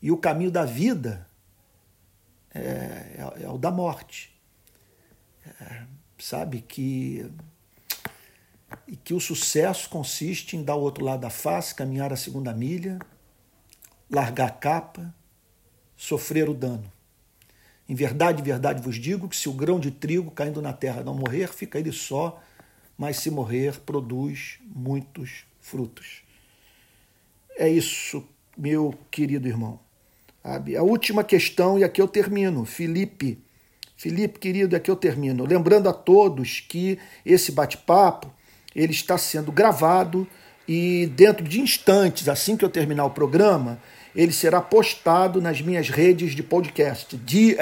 E 0.00 0.10
o 0.10 0.16
caminho 0.16 0.50
da 0.50 0.64
vida 0.64 1.26
é, 2.54 2.60
é, 2.60 3.42
é 3.42 3.48
o 3.48 3.58
da 3.58 3.70
morte. 3.70 4.33
Sabe 6.18 6.60
que 6.60 7.30
e 8.88 8.96
que 8.96 9.14
o 9.14 9.20
sucesso 9.20 9.88
consiste 9.88 10.56
em 10.56 10.62
dar 10.62 10.74
o 10.74 10.80
outro 10.80 11.04
lado 11.04 11.20
da 11.20 11.30
face, 11.30 11.74
caminhar 11.74 12.12
a 12.12 12.16
segunda 12.16 12.52
milha, 12.52 12.98
largar 14.10 14.48
a 14.48 14.50
capa, 14.50 15.14
sofrer 15.96 16.48
o 16.48 16.54
dano. 16.54 16.90
Em 17.88 17.94
verdade, 17.94 18.42
verdade 18.42 18.82
vos 18.82 18.96
digo 18.96 19.28
que 19.28 19.36
se 19.36 19.48
o 19.48 19.52
grão 19.52 19.78
de 19.78 19.90
trigo 19.90 20.30
caindo 20.30 20.62
na 20.62 20.72
terra 20.72 21.02
não 21.02 21.14
morrer, 21.14 21.52
fica 21.52 21.78
ele 21.78 21.92
só, 21.92 22.42
mas 22.96 23.18
se 23.18 23.30
morrer, 23.30 23.80
produz 23.80 24.58
muitos 24.62 25.44
frutos. 25.60 26.22
É 27.56 27.68
isso, 27.68 28.26
meu 28.56 28.94
querido 29.10 29.46
irmão. 29.46 29.78
A 30.42 30.82
última 30.82 31.24
questão, 31.24 31.78
e 31.78 31.84
aqui 31.84 32.00
eu 32.00 32.08
termino. 32.08 32.64
Felipe, 32.64 33.38
Felipe, 33.96 34.38
querido, 34.38 34.74
aqui 34.74 34.90
eu 34.90 34.96
termino. 34.96 35.44
Lembrando 35.44 35.88
a 35.88 35.92
todos 35.92 36.60
que 36.60 36.98
esse 37.24 37.52
bate-papo 37.52 38.32
ele 38.74 38.92
está 38.92 39.16
sendo 39.16 39.52
gravado 39.52 40.26
e 40.66 41.06
dentro 41.14 41.44
de 41.44 41.60
instantes, 41.60 42.28
assim 42.28 42.56
que 42.56 42.64
eu 42.64 42.70
terminar 42.70 43.04
o 43.04 43.10
programa, 43.10 43.78
ele 44.14 44.32
será 44.32 44.60
postado 44.60 45.40
nas 45.40 45.60
minhas 45.60 45.88
redes 45.88 46.34
de 46.34 46.42
podcast. 46.42 47.16
De, 47.16 47.56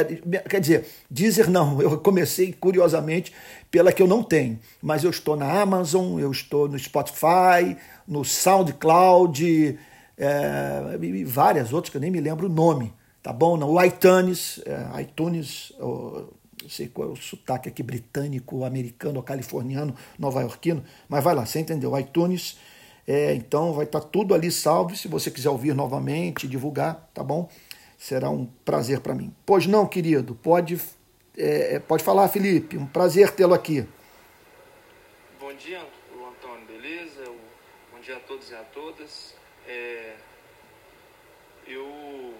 quer 0.49 0.61
dizer, 0.61 0.87
Deezer 1.11 1.51
não, 1.51 1.81
eu 1.83 1.99
comecei 1.99 2.53
curiosamente 2.53 3.33
pela 3.71 3.93
que 3.93 4.03
eu 4.03 4.07
não 4.07 4.23
tenho, 4.23 4.59
mas 4.81 5.03
eu 5.03 5.11
estou 5.11 5.37
na 5.37 5.61
Amazon, 5.61 6.21
eu 6.21 6.31
estou 6.31 6.69
no 6.69 6.79
Spotify, 6.79 7.77
no 8.07 8.25
SoundCloud, 8.25 9.79
é, 10.19 10.99
e 11.01 11.25
várias 11.25 11.73
outras 11.73 11.91
que 11.91 11.97
eu 11.97 12.01
nem 12.01 12.11
me 12.11 12.21
lembro 12.21 12.47
o 12.47 12.53
nome, 12.53 12.93
tá 13.23 13.33
bom? 13.33 13.57
No 13.57 13.83
iTunes, 13.83 14.61
é, 14.67 15.03
iTunes, 15.03 15.73
não 15.79 16.69
sei 16.69 16.89
qual 16.89 17.09
é 17.09 17.13
o 17.13 17.17
sotaque 17.17 17.69
aqui, 17.69 17.83
britânico, 17.83 18.65
americano, 18.65 19.23
californiano, 19.23 19.95
nova-iorquino, 20.19 20.85
mas 21.09 21.23
vai 21.23 21.35
lá, 21.35 21.45
você 21.45 21.61
entendeu? 21.61 21.97
iTunes, 21.99 22.59
é, 23.07 23.35
então 23.35 23.73
vai 23.73 23.85
estar 23.85 24.01
tá 24.01 24.07
tudo 24.07 24.35
ali 24.35 24.51
salvo. 24.51 24.97
Se 24.97 25.09
você 25.09 25.31
quiser 25.31 25.51
ouvir 25.51 25.75
novamente, 25.75 26.47
divulgar, 26.47 27.09
tá 27.13 27.23
bom? 27.23 27.49
Será 27.99 28.31
um 28.31 28.47
prazer 28.65 29.01
para 29.01 29.15
mim. 29.15 29.35
Pois 29.47 29.67
não, 29.67 29.87
querido, 29.87 30.35
pode, 30.35 30.81
é, 31.37 31.79
pode 31.79 32.03
falar, 32.03 32.29
Felipe, 32.29 32.77
um 32.77 32.87
prazer 32.87 33.31
tê-lo 33.33 33.55
aqui. 33.55 33.87
Bom 35.41 35.55
dia, 35.55 35.81
Antônio, 35.81 36.67
beleza? 36.67 37.25
Bom 37.93 38.01
dia 38.01 38.17
a 38.17 38.21
todos 38.21 38.51
e 38.51 38.55
a 38.55 38.63
todas. 38.63 39.35
É, 39.69 40.15
eu 41.67 42.35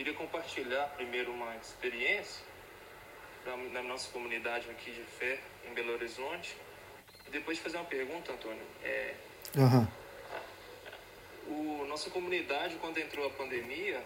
queria 0.00 0.14
compartilhar 0.14 0.86
primeiro 0.96 1.30
uma 1.30 1.54
experiência 1.56 2.42
na 3.70 3.82
nossa 3.82 4.10
comunidade 4.10 4.70
aqui 4.70 4.90
de 4.92 5.02
fé 5.02 5.38
em 5.68 5.74
Belo 5.74 5.92
Horizonte. 5.92 6.56
E 7.26 7.30
depois 7.30 7.58
de 7.58 7.62
fazer 7.62 7.76
uma 7.76 7.84
pergunta, 7.84 8.32
Antônio, 8.32 8.62
é, 8.82 9.14
uhum. 9.56 9.86
o 11.48 11.84
nossa 11.84 12.08
comunidade 12.08 12.76
quando 12.76 12.96
entrou 12.96 13.26
a 13.26 13.30
pandemia, 13.30 14.02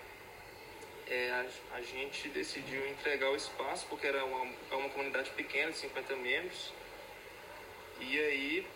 é, 1.06 1.30
a, 1.30 1.76
a, 1.76 1.80
gente 1.80 2.28
decidiu 2.30 2.84
entregar 2.88 3.30
o 3.30 3.36
espaço, 3.36 3.86
porque 3.88 4.08
era 4.08 4.24
uma, 4.24 4.52
é 4.72 4.74
uma 4.74 4.88
comunidade 4.88 5.30
pequena, 5.30 5.70
de 5.70 5.78
50 5.78 6.16
membros. 6.16 6.72
E 8.00 8.18
aí 8.18 8.66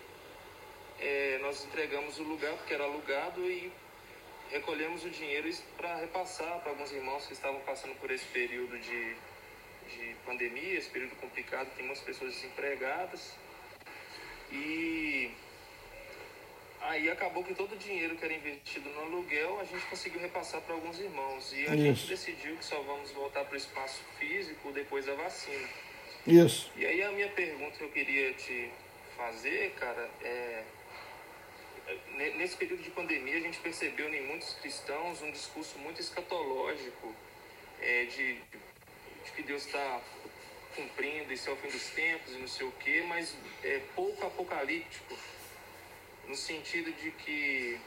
é, 1.00 1.38
nós 1.42 1.64
entregamos 1.64 2.20
o 2.20 2.22
lugar, 2.22 2.54
porque 2.58 2.74
era 2.74 2.84
alugado, 2.84 3.44
e 3.50 3.72
recolhemos 4.50 5.04
o 5.04 5.10
dinheiro 5.10 5.50
para 5.76 5.96
repassar 5.96 6.60
para 6.60 6.70
alguns 6.70 6.92
irmãos 6.92 7.26
que 7.26 7.32
estavam 7.32 7.60
passando 7.60 7.94
por 7.96 8.10
esse 8.10 8.24
período 8.26 8.78
de, 8.78 9.14
de 9.94 10.16
pandemia, 10.24 10.78
esse 10.78 10.90
período 10.90 11.16
complicado, 11.16 11.68
tem 11.76 11.84
muitas 11.84 12.04
pessoas 12.04 12.34
desempregadas. 12.34 13.34
E 14.50 15.30
aí 16.80 17.10
acabou 17.10 17.44
que 17.44 17.54
todo 17.54 17.72
o 17.72 17.76
dinheiro 17.76 18.16
que 18.16 18.24
era 18.24 18.34
investido 18.34 18.88
no 18.90 19.00
aluguel 19.00 19.60
a 19.60 19.64
gente 19.64 19.84
conseguiu 19.86 20.20
repassar 20.20 20.60
para 20.62 20.74
alguns 20.74 20.98
irmãos. 20.98 21.52
E 21.52 21.66
a 21.66 21.74
Isso. 21.74 21.76
gente 21.76 22.06
decidiu 22.08 22.56
que 22.56 22.64
só 22.64 22.80
vamos 22.82 23.10
voltar 23.12 23.44
para 23.44 23.54
o 23.54 23.58
espaço 23.58 24.02
físico 24.18 24.72
depois 24.72 25.04
da 25.04 25.14
vacina. 25.14 25.68
Isso. 26.26 26.70
E 26.76 26.86
aí 26.86 27.02
a 27.02 27.12
minha 27.12 27.28
pergunta 27.28 27.76
que 27.76 27.84
eu 27.84 27.90
queria 27.90 28.32
te 28.34 28.70
fazer, 29.16 29.72
cara, 29.78 30.08
é 30.22 30.62
nesse 32.36 32.56
período 32.56 32.82
de 32.82 32.90
pandemia, 32.90 33.36
a 33.36 33.40
gente 33.40 33.58
percebeu 33.60 34.12
em 34.12 34.26
muitos 34.26 34.54
cristãos 34.54 35.22
um 35.22 35.30
discurso 35.30 35.78
muito 35.78 36.00
escatológico 36.00 37.14
é, 37.80 38.04
de, 38.04 38.34
de, 38.34 39.32
que 39.34 39.42
Deus 39.42 39.64
está 39.66 40.00
cumprindo, 40.74 41.32
isso 41.32 41.48
é 41.48 41.52
o 41.52 41.56
fim 41.56 41.68
dos 41.68 41.90
tempos 41.90 42.32
e 42.32 42.38
não 42.38 42.48
sei 42.48 42.66
o 42.66 42.72
quê, 42.72 43.04
mas 43.08 43.34
é 43.62 43.80
pouco 43.94 44.26
apocalíptico, 44.26 45.16
no 46.26 46.34
sentido 46.34 46.92
de 46.92 47.10
que 47.12 47.80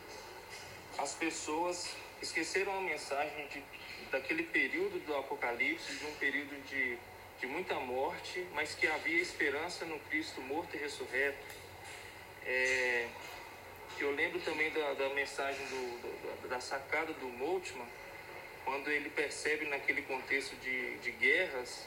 as 0.97 1.13
pessoas 1.13 1.95
esqueceram 2.21 2.77
a 2.77 2.81
mensagem 2.81 3.47
de, 3.47 3.63
daquele 4.11 4.43
período 4.43 4.99
do 5.05 5.15
Apocalipse, 5.15 5.95
de 5.95 6.05
um 6.05 6.13
período 6.15 6.55
de, 6.67 6.97
de 7.39 7.47
muita 7.47 7.75
morte, 7.75 8.45
mas 8.53 8.75
que 8.75 8.87
havia 8.87 9.21
esperança 9.21 9.85
no 9.85 9.99
Cristo 10.01 10.41
morto 10.41 10.75
e 10.75 10.79
ressurreto. 10.79 11.61
É, 12.45 13.07
lembro 14.31 14.39
também 14.41 14.71
da, 14.71 14.93
da 14.93 15.13
mensagem 15.13 15.65
do, 15.67 16.41
do, 16.41 16.47
da 16.47 16.59
sacada 16.59 17.11
do 17.13 17.27
Moltmann, 17.27 17.85
quando 18.63 18.89
ele 18.89 19.09
percebe 19.09 19.65
naquele 19.65 20.01
contexto 20.03 20.55
de, 20.63 20.97
de 20.99 21.11
guerras 21.11 21.85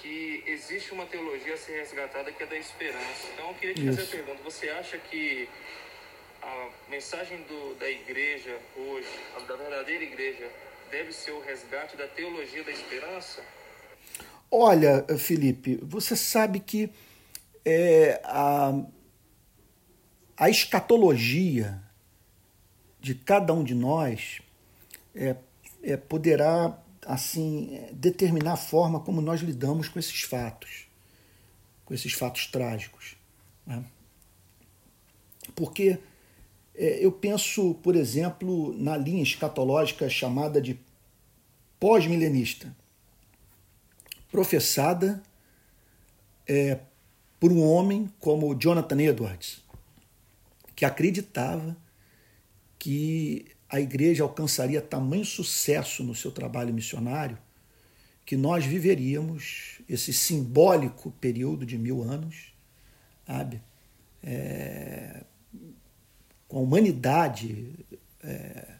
que 0.00 0.42
existe 0.46 0.92
uma 0.92 1.06
teologia 1.06 1.54
a 1.54 1.56
ser 1.56 1.78
resgatada 1.78 2.32
que 2.32 2.42
é 2.42 2.46
da 2.46 2.56
esperança. 2.56 3.28
Então 3.32 3.48
eu 3.48 3.54
queria 3.54 3.74
te 3.74 3.86
fazer 3.86 4.02
a 4.02 4.06
pergunta, 4.06 4.42
você 4.42 4.68
acha 4.70 4.98
que 4.98 5.48
a 6.42 6.68
mensagem 6.90 7.38
do, 7.42 7.74
da 7.76 7.88
igreja 7.88 8.58
hoje, 8.76 9.08
da 9.46 9.54
verdadeira 9.54 10.02
igreja, 10.02 10.50
deve 10.90 11.12
ser 11.12 11.30
o 11.30 11.40
resgate 11.40 11.96
da 11.96 12.08
teologia 12.08 12.64
da 12.64 12.72
esperança? 12.72 13.42
Olha, 14.50 15.04
Felipe, 15.18 15.78
você 15.82 16.16
sabe 16.16 16.60
que 16.60 16.90
é, 17.64 18.20
a, 18.24 18.72
a 20.36 20.50
escatologia 20.50 21.80
de 23.00 23.14
cada 23.14 23.52
um 23.52 23.62
de 23.62 23.74
nós 23.74 24.40
é, 25.14 25.36
é, 25.82 25.96
poderá 25.96 26.78
assim 27.06 27.86
determinar 27.92 28.54
a 28.54 28.56
forma 28.56 29.00
como 29.00 29.20
nós 29.20 29.40
lidamos 29.40 29.88
com 29.88 29.98
esses 29.98 30.22
fatos, 30.22 30.86
com 31.84 31.92
esses 31.94 32.12
fatos 32.12 32.46
trágicos. 32.46 33.16
Né? 33.66 33.84
Porque 35.54 35.98
é, 36.74 37.04
eu 37.04 37.12
penso, 37.12 37.74
por 37.82 37.94
exemplo, 37.94 38.74
na 38.76 38.96
linha 38.96 39.22
escatológica 39.22 40.08
chamada 40.08 40.60
de 40.60 40.78
pós-milenista, 41.78 42.74
professada 44.30 45.22
é, 46.46 46.80
por 47.38 47.52
um 47.52 47.62
homem 47.62 48.10
como 48.18 48.54
Jonathan 48.54 49.00
Edwards, 49.00 49.63
que 50.74 50.84
acreditava 50.84 51.76
que 52.78 53.46
a 53.68 53.80
igreja 53.80 54.22
alcançaria 54.22 54.80
tamanho 54.80 55.24
sucesso 55.24 56.04
no 56.04 56.14
seu 56.14 56.30
trabalho 56.30 56.72
missionário 56.72 57.38
que 58.24 58.36
nós 58.36 58.64
viveríamos 58.64 59.80
esse 59.88 60.12
simbólico 60.12 61.10
período 61.20 61.66
de 61.66 61.76
mil 61.76 62.02
anos, 62.02 62.54
sabe? 63.26 63.60
É, 64.22 65.24
com 66.48 66.58
a 66.58 66.60
humanidade 66.60 67.74
é, 68.22 68.74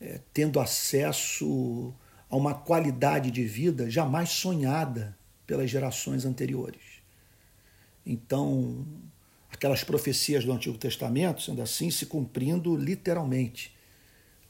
é, 0.00 0.20
tendo 0.32 0.60
acesso 0.60 1.92
a 2.30 2.36
uma 2.36 2.54
qualidade 2.54 3.30
de 3.30 3.44
vida 3.44 3.90
jamais 3.90 4.30
sonhada 4.30 5.16
pelas 5.46 5.70
gerações 5.70 6.24
anteriores. 6.24 6.82
Então, 8.04 8.86
aquelas 9.50 9.84
profecias 9.84 10.44
do 10.44 10.52
Antigo 10.52 10.76
Testamento, 10.76 11.42
sendo 11.42 11.62
assim, 11.62 11.90
se 11.90 12.06
cumprindo 12.06 12.76
literalmente, 12.76 13.74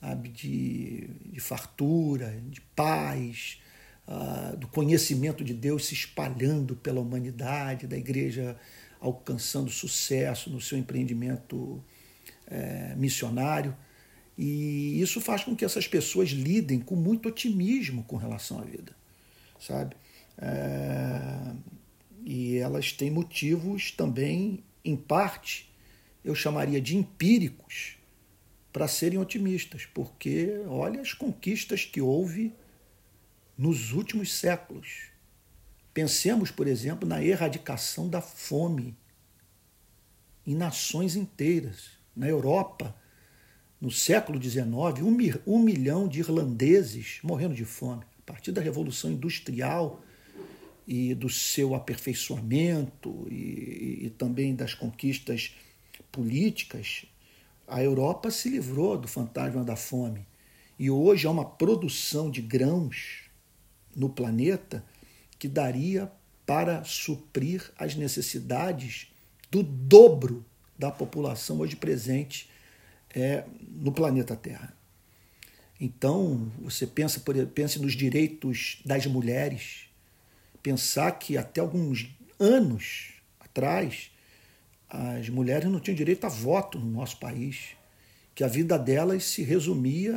sabe? 0.01 0.29
De, 0.29 1.09
de 1.27 1.41
fartura, 1.41 2.41
de 2.49 2.61
paz, 2.61 3.61
uh, 4.07 4.57
do 4.57 4.67
conhecimento 4.69 5.45
de 5.45 5.55
Deus 5.55 5.87
se 5.87 5.95
espalhando 5.95 6.77
pela 6.77 7.01
humanidade, 7.01 7.87
da 7.87 7.97
igreja 7.97 8.57
alcançando 9.01 9.71
sucesso 9.71 10.51
no 10.51 10.61
seu 10.61 10.79
empreendimento 10.79 11.83
é, 12.47 12.95
missionário. 12.97 13.77
E 14.39 15.01
isso 15.01 15.21
faz 15.21 15.45
com 15.45 15.55
que 15.55 15.65
essas 15.65 15.87
pessoas 15.87 16.31
lidem 16.31 16.81
com 16.81 16.95
muito 16.95 17.29
otimismo 17.29 18.03
com 18.05 18.17
relação 18.17 18.59
à 18.59 18.63
vida, 18.63 18.93
sabe? 19.59 19.97
É, 20.39 21.53
e 22.25 22.57
elas 22.57 22.93
têm 22.93 23.11
motivos 23.11 23.91
também 23.91 24.63
em 24.91 24.97
parte, 24.97 25.71
eu 26.25 26.35
chamaria 26.35 26.81
de 26.81 26.97
empíricos, 26.97 27.97
para 28.73 28.87
serem 28.87 29.19
otimistas, 29.19 29.87
porque 29.87 30.61
olha 30.67 31.01
as 31.01 31.15
conquistas 31.15 31.87
que 31.87 31.99
houve 31.99 32.53
nos 33.57 33.93
últimos 33.93 34.35
séculos. 34.35 35.05
Pensemos, 35.95 36.51
por 36.51 36.67
exemplo, 36.67 37.09
na 37.09 37.25
erradicação 37.25 38.07
da 38.07 38.21
fome 38.21 38.95
em 40.47 40.55
nações 40.55 41.17
inteiras. 41.17 41.97
Na 42.15 42.29
Europa, 42.29 42.95
no 43.81 43.91
século 43.91 44.39
XIX, 44.43 44.67
um, 45.47 45.59
milhão 45.59 46.07
de 46.07 46.21
irlandeses 46.21 47.19
morrendo 47.23 47.55
de 47.55 47.65
fome. 47.65 48.05
A 48.19 48.23
partir 48.27 48.53
da 48.53 48.61
Revolução 48.61 49.11
Industrial, 49.11 50.03
e 50.87 51.15
do 51.15 51.29
seu 51.29 51.75
aperfeiçoamento 51.75 53.27
e, 53.31 54.07
e, 54.07 54.11
também 54.17 54.55
das 54.55 54.73
conquistas 54.73 55.55
políticas, 56.13 57.05
a 57.67 57.83
Europa 57.83 58.31
se 58.31 58.49
livrou 58.49 58.97
do 58.97 59.09
fantasma 59.09 59.65
da 59.65 59.75
fome. 59.75 60.25
E 60.79 60.89
hoje 60.91 61.27
há 61.27 61.31
uma 61.31 61.45
produção 61.45 62.31
de 62.31 62.41
grãos 62.41 63.25
no 63.95 64.09
planeta 64.09 64.85
que 65.39 65.49
daria 65.49 66.11
para 66.45 66.85
suprir 66.85 67.73
as 67.77 67.97
necessidades 67.97 69.09
do 69.51 69.63
dobro 69.63 70.45
da 70.79 70.91
população 70.91 71.59
hoje 71.59 71.75
presente 71.75 72.49
é, 73.15 73.45
no 73.69 73.91
planeta 73.91 74.37
Terra. 74.37 74.77
Então, 75.81 76.51
você 76.59 76.87
pensa, 76.87 77.21
por, 77.21 77.35
pense 77.49 77.79
nos 77.81 77.95
direitos 77.95 78.81
das 78.85 79.07
mulheres, 79.07 79.86
pensar 80.67 81.13
que 81.13 81.39
até 81.39 81.61
alguns 81.61 82.09
anos 82.41 83.13
atrás 83.39 84.11
as 84.89 85.29
mulheres 85.29 85.71
não 85.71 85.79
tinham 85.79 85.95
direito 85.95 86.27
a 86.27 86.29
voto 86.29 86.77
no 86.77 86.91
nosso 86.91 87.21
país, 87.21 87.77
que 88.35 88.43
a 88.43 88.49
vida 88.49 88.77
delas 88.77 89.23
se 89.27 89.45
resumia 89.45 90.17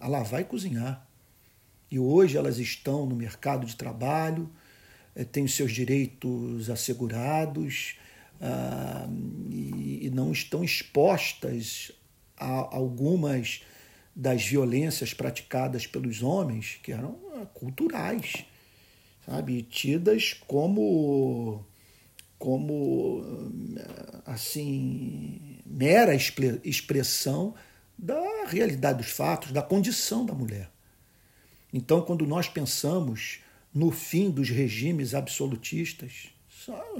a 0.00 0.08
lavar 0.08 0.40
e 0.40 0.44
cozinhar. 0.44 1.06
E 1.88 1.96
hoje 1.96 2.36
elas 2.36 2.58
estão 2.58 3.06
no 3.06 3.14
mercado 3.14 3.64
de 3.64 3.76
trabalho, 3.76 4.50
eh, 5.14 5.22
têm 5.22 5.44
os 5.44 5.54
seus 5.54 5.70
direitos 5.70 6.68
assegurados 6.68 7.98
ah, 8.40 9.06
e 9.48 10.10
não 10.12 10.32
estão 10.32 10.64
expostas 10.64 11.92
a 12.36 12.74
algumas 12.74 13.62
das 14.12 14.44
violências 14.44 15.14
praticadas 15.14 15.86
pelos 15.86 16.20
homens, 16.20 16.80
que 16.82 16.90
eram 16.90 17.12
culturais 17.54 18.44
sabe, 19.26 19.62
tidas 19.62 20.34
como 20.46 21.64
como 22.38 23.24
assim 24.26 25.60
mera 25.64 26.12
expressão 26.14 27.54
da 27.96 28.46
realidade 28.46 28.98
dos 28.98 29.12
fatos, 29.12 29.52
da 29.52 29.62
condição 29.62 30.26
da 30.26 30.34
mulher. 30.34 30.68
Então, 31.72 32.02
quando 32.02 32.26
nós 32.26 32.48
pensamos 32.48 33.38
no 33.72 33.92
fim 33.92 34.28
dos 34.28 34.50
regimes 34.50 35.14
absolutistas, 35.14 36.30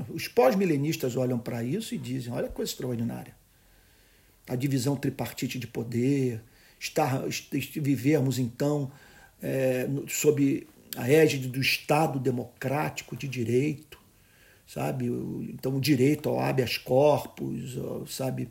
os 0.09 0.28
pós-milenistas 0.28 1.16
olham 1.16 1.39
para 1.39 1.62
isso 1.65 1.94
e 1.94 1.99
dizem: 1.99 2.32
olha 2.32 2.49
que 2.49 2.55
coisa 2.55 2.70
extraordinária. 2.70 3.35
A 4.49 4.55
divisão 4.55 4.97
tripartite 4.97 5.59
de 5.59 5.66
poder, 5.66 6.40
estar, 6.78 7.24
vivermos 7.77 8.39
então 8.39 8.90
é, 9.43 9.89
sob 10.09 10.66
a 10.97 11.10
égide 11.10 11.48
do 11.48 11.60
Estado 11.60 12.19
democrático 12.19 13.16
de 13.16 13.27
direito, 13.27 13.98
sabe? 14.66 15.06
Então, 15.52 15.77
o 15.77 15.81
direito 15.81 16.28
ao 16.28 16.40
habeas 16.40 16.77
corpus, 16.77 17.78
sabe? 18.06 18.48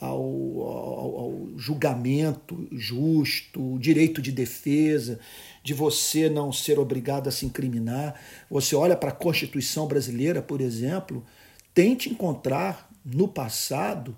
Ao, 0.00 0.20
ao, 0.20 1.16
ao, 1.18 1.48
julgamento 1.56 2.68
justo, 2.72 3.74
o 3.74 3.78
direito 3.78 4.20
de 4.20 4.32
defesa, 4.32 5.18
de 5.62 5.72
você 5.72 6.28
não 6.28 6.52
ser 6.52 6.78
obrigado 6.78 7.28
a 7.28 7.30
se 7.30 7.46
incriminar. 7.46 8.20
Você 8.50 8.74
olha 8.74 8.96
para 8.96 9.10
a 9.10 9.14
Constituição 9.14 9.86
brasileira, 9.86 10.42
por 10.42 10.60
exemplo, 10.60 11.24
tente 11.72 12.10
encontrar 12.10 12.90
no 13.04 13.28
passado 13.28 14.16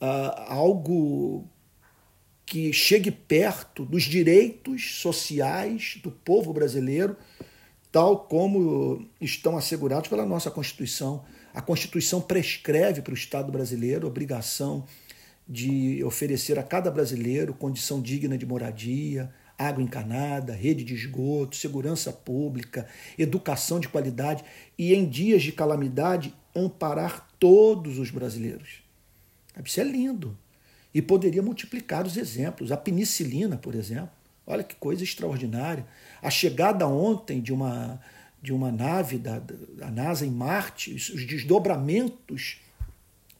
uh, 0.00 0.44
algo 0.48 1.44
que 2.46 2.72
chegue 2.72 3.10
perto 3.10 3.84
dos 3.84 4.02
direitos 4.02 4.96
sociais 5.00 5.98
do 6.02 6.10
povo 6.10 6.52
brasileiro, 6.52 7.16
tal 7.90 8.18
como 8.26 9.06
estão 9.20 9.56
assegurados 9.56 10.08
pela 10.08 10.26
nossa 10.26 10.50
Constituição. 10.50 11.24
A 11.54 11.62
Constituição 11.62 12.20
prescreve 12.20 13.00
para 13.00 13.12
o 13.12 13.16
Estado 13.16 13.50
brasileiro 13.50 14.06
a 14.06 14.10
obrigação 14.10 14.84
de 15.48 16.02
oferecer 16.04 16.58
a 16.58 16.62
cada 16.62 16.90
brasileiro 16.90 17.54
condição 17.54 18.00
digna 18.00 18.36
de 18.36 18.46
moradia, 18.46 19.30
água 19.58 19.82
encanada, 19.82 20.52
rede 20.54 20.82
de 20.82 20.94
esgoto, 20.94 21.56
segurança 21.56 22.12
pública, 22.12 22.86
educação 23.18 23.78
de 23.78 23.88
qualidade 23.88 24.44
e, 24.76 24.94
em 24.94 25.08
dias 25.08 25.42
de 25.42 25.52
calamidade, 25.52 26.34
amparar 26.54 27.28
todos 27.38 27.98
os 27.98 28.10
brasileiros. 28.10 28.82
Isso 29.64 29.80
é 29.80 29.84
lindo. 29.84 30.36
E 30.94 31.02
poderia 31.02 31.42
multiplicar 31.42 32.06
os 32.06 32.16
exemplos. 32.16 32.70
A 32.70 32.76
penicilina, 32.76 33.56
por 33.56 33.74
exemplo. 33.74 34.10
Olha 34.46 34.62
que 34.62 34.74
coisa 34.76 35.02
extraordinária. 35.02 35.84
A 36.22 36.30
chegada 36.30 36.86
ontem 36.86 37.40
de 37.40 37.52
uma, 37.52 38.00
de 38.40 38.52
uma 38.52 38.70
nave 38.70 39.18
da, 39.18 39.40
da 39.40 39.90
NASA 39.90 40.24
em 40.24 40.30
Marte, 40.30 40.94
os 40.94 41.26
desdobramentos 41.26 42.60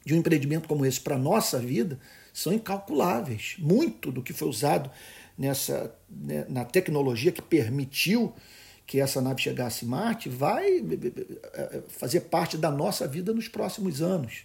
de 0.05 0.14
um 0.14 0.18
empreendimento 0.18 0.68
como 0.68 0.85
esse 0.85 1.01
para 1.01 1.14
a 1.14 1.18
nossa 1.18 1.59
vida 1.59 1.98
são 2.32 2.52
incalculáveis. 2.52 3.56
Muito 3.59 4.10
do 4.10 4.22
que 4.22 4.32
foi 4.32 4.48
usado 4.48 4.90
nessa, 5.39 5.94
né, 6.10 6.44
na 6.48 6.64
tecnologia 6.64 7.32
que 7.32 7.43
permitiu 7.43 8.35
que 8.86 9.01
essa 9.01 9.20
nave 9.20 9.40
chegasse 9.40 9.85
em 9.85 9.89
Marte 9.89 10.28
vai 10.28 10.78
eh, 10.78 10.82
eh, 11.55 11.82
fazer 11.89 12.20
parte 12.22 12.59
da 12.59 12.70
nossa 12.70 13.09
vida 13.09 13.32
nos 13.32 13.48
próximos 13.48 14.02
anos. 14.02 14.44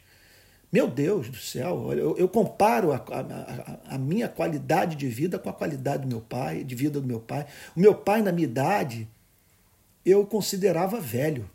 Meu 0.72 0.88
Deus 0.88 1.30
do 1.30 1.38
céu, 1.38 1.92
eu, 1.94 2.16
eu 2.16 2.30
comparo 2.30 2.92
a, 2.92 2.98
a, 2.98 3.96
a, 3.96 3.98
minha 3.98 4.30
qualidade 4.30 4.96
de 4.96 5.08
vida 5.08 5.40
com 5.40 5.50
a 5.50 5.54
qualidade 5.54 6.04
do 6.04 6.08
meu 6.08 6.22
pai, 6.22 6.64
de 6.64 6.76
vida 6.76 7.02
do 7.02 7.08
meu 7.08 7.20
pai. 7.20 7.48
O 7.76 7.80
meu 7.80 7.96
pai, 7.96 8.22
na 8.22 8.32
minha 8.32 8.48
idade, 8.48 9.08
eu 10.06 10.26
considerava 10.28 11.00
velho. 11.00 11.50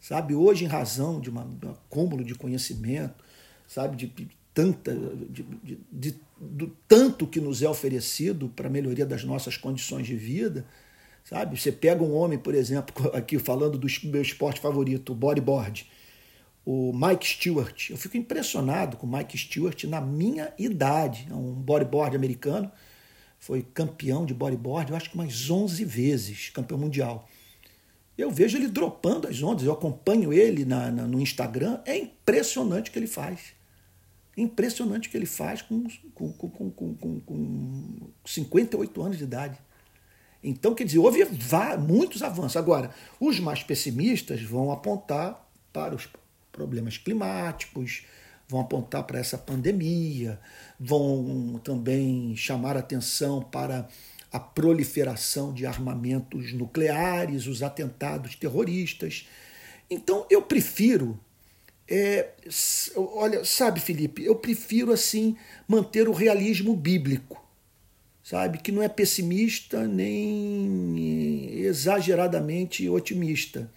Sabe, 0.00 0.36
hoje, 0.36 0.64
em 0.64 0.68
razão 0.68 1.20
de, 1.20 1.28
uma, 1.28 1.44
de 1.44 1.66
um 1.66 1.72
acúmulo 1.72 2.22
de 2.22 2.36
conhecimento, 2.36 3.24
sabe, 3.66 3.96
de, 3.96 4.06
de 4.06 4.28
tanta, 4.54 4.94
de, 4.94 5.42
de, 5.42 5.78
de, 5.90 6.20
do 6.40 6.68
tanto 6.86 7.26
que 7.26 7.40
nos 7.40 7.60
é 7.60 7.68
oferecido 7.68 8.48
para 8.50 8.68
a 8.68 8.70
melhoria 8.70 9.04
das 9.04 9.24
nossas 9.24 9.56
condições 9.56 10.06
de 10.06 10.14
vida, 10.14 10.64
sabe? 11.24 11.60
Você 11.60 11.72
pega 11.72 12.04
um 12.04 12.14
homem, 12.14 12.38
por 12.38 12.54
exemplo, 12.54 13.10
aqui 13.12 13.36
falando 13.36 13.76
do 13.76 13.88
meu 14.04 14.22
esporte 14.22 14.60
favorito, 14.60 15.10
o 15.10 15.16
bodyboard 15.16 15.90
o 16.66 16.92
Mike 16.92 17.24
Stewart. 17.24 17.90
Eu 17.90 17.96
fico 17.96 18.16
impressionado 18.16 18.96
com 18.96 19.06
o 19.06 19.10
Mike 19.16 19.38
Stewart 19.38 19.84
na 19.84 20.00
minha 20.00 20.52
idade. 20.58 21.28
É 21.30 21.34
um 21.34 21.52
bodyboard 21.52 22.16
americano, 22.16 22.70
foi 23.38 23.62
campeão 23.62 24.26
de 24.26 24.34
bodyboard, 24.34 24.90
eu 24.90 24.96
acho 24.96 25.10
que 25.10 25.16
mais 25.16 25.48
11 25.48 25.84
vezes, 25.84 26.50
campeão 26.50 26.76
mundial. 26.76 27.28
Eu 28.18 28.30
vejo 28.32 28.58
ele 28.58 28.66
dropando 28.66 29.28
as 29.28 29.40
ondas, 29.42 29.64
eu 29.64 29.72
acompanho 29.72 30.32
ele 30.32 30.64
na, 30.64 30.90
na, 30.90 31.06
no 31.06 31.20
Instagram, 31.20 31.80
é 31.84 31.96
impressionante 31.96 32.90
o 32.90 32.92
que 32.92 32.98
ele 32.98 33.06
faz. 33.06 33.54
Impressionante 34.36 35.06
o 35.06 35.10
que 35.10 35.16
ele 35.16 35.26
faz 35.26 35.62
com, 35.62 35.84
com, 36.14 36.32
com, 36.32 36.70
com, 36.70 37.20
com 37.20 38.10
58 38.24 39.02
anos 39.02 39.18
de 39.18 39.24
idade. 39.24 39.58
Então, 40.42 40.74
quer 40.74 40.84
dizer, 40.84 40.98
houve 40.98 41.24
muitos 41.78 42.22
avanços. 42.22 42.56
Agora, 42.56 42.90
os 43.20 43.38
mais 43.38 43.62
pessimistas 43.62 44.42
vão 44.42 44.72
apontar 44.72 45.48
para 45.72 45.94
os 45.94 46.06
problemas 46.56 46.96
climáticos, 46.96 48.04
vão 48.48 48.60
apontar 48.60 49.04
para 49.04 49.18
essa 49.18 49.36
pandemia, 49.36 50.40
vão 50.80 51.60
também 51.62 52.34
chamar 52.34 52.76
atenção 52.76 53.42
para 53.42 53.86
a 54.32 54.40
proliferação 54.40 55.52
de 55.52 55.66
armamentos 55.66 56.52
nucleares, 56.52 57.46
os 57.46 57.62
atentados 57.62 58.34
terroristas. 58.34 59.28
Então 59.90 60.26
eu 60.30 60.42
prefiro, 60.42 61.18
é, 61.88 62.30
olha, 62.96 63.44
sabe, 63.44 63.80
Felipe, 63.80 64.24
eu 64.24 64.36
prefiro 64.36 64.92
assim 64.92 65.36
manter 65.68 66.08
o 66.08 66.12
realismo 66.12 66.74
bíblico, 66.74 67.44
sabe, 68.22 68.58
que 68.58 68.72
não 68.72 68.82
é 68.82 68.88
pessimista 68.88 69.86
nem 69.86 71.60
exageradamente 71.60 72.88
otimista 72.88 73.70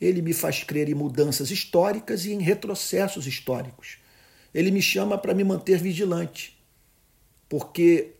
ele 0.00 0.22
me 0.22 0.32
faz 0.32 0.64
crer 0.64 0.88
em 0.88 0.94
mudanças 0.94 1.50
históricas 1.50 2.24
e 2.24 2.32
em 2.32 2.40
retrocessos 2.40 3.26
históricos. 3.26 3.98
Ele 4.54 4.70
me 4.70 4.80
chama 4.80 5.18
para 5.18 5.34
me 5.34 5.44
manter 5.44 5.78
vigilante, 5.78 6.58
porque 7.48 8.12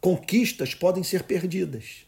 conquistas 0.00 0.74
podem 0.74 1.02
ser 1.02 1.22
perdidas. 1.22 2.04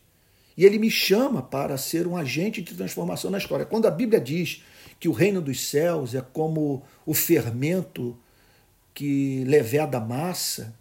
E 0.56 0.64
ele 0.64 0.78
me 0.78 0.90
chama 0.90 1.42
para 1.42 1.76
ser 1.76 2.06
um 2.06 2.16
agente 2.16 2.62
de 2.62 2.74
transformação 2.74 3.30
na 3.30 3.38
história. 3.38 3.64
Quando 3.66 3.86
a 3.86 3.90
Bíblia 3.90 4.20
diz 4.20 4.62
que 4.98 5.08
o 5.08 5.12
reino 5.12 5.40
dos 5.40 5.68
céus 5.68 6.14
é 6.14 6.20
como 6.20 6.82
o 7.04 7.14
fermento 7.14 8.16
que 8.94 9.44
leveda 9.44 9.98
a 9.98 10.00
massa, 10.00 10.74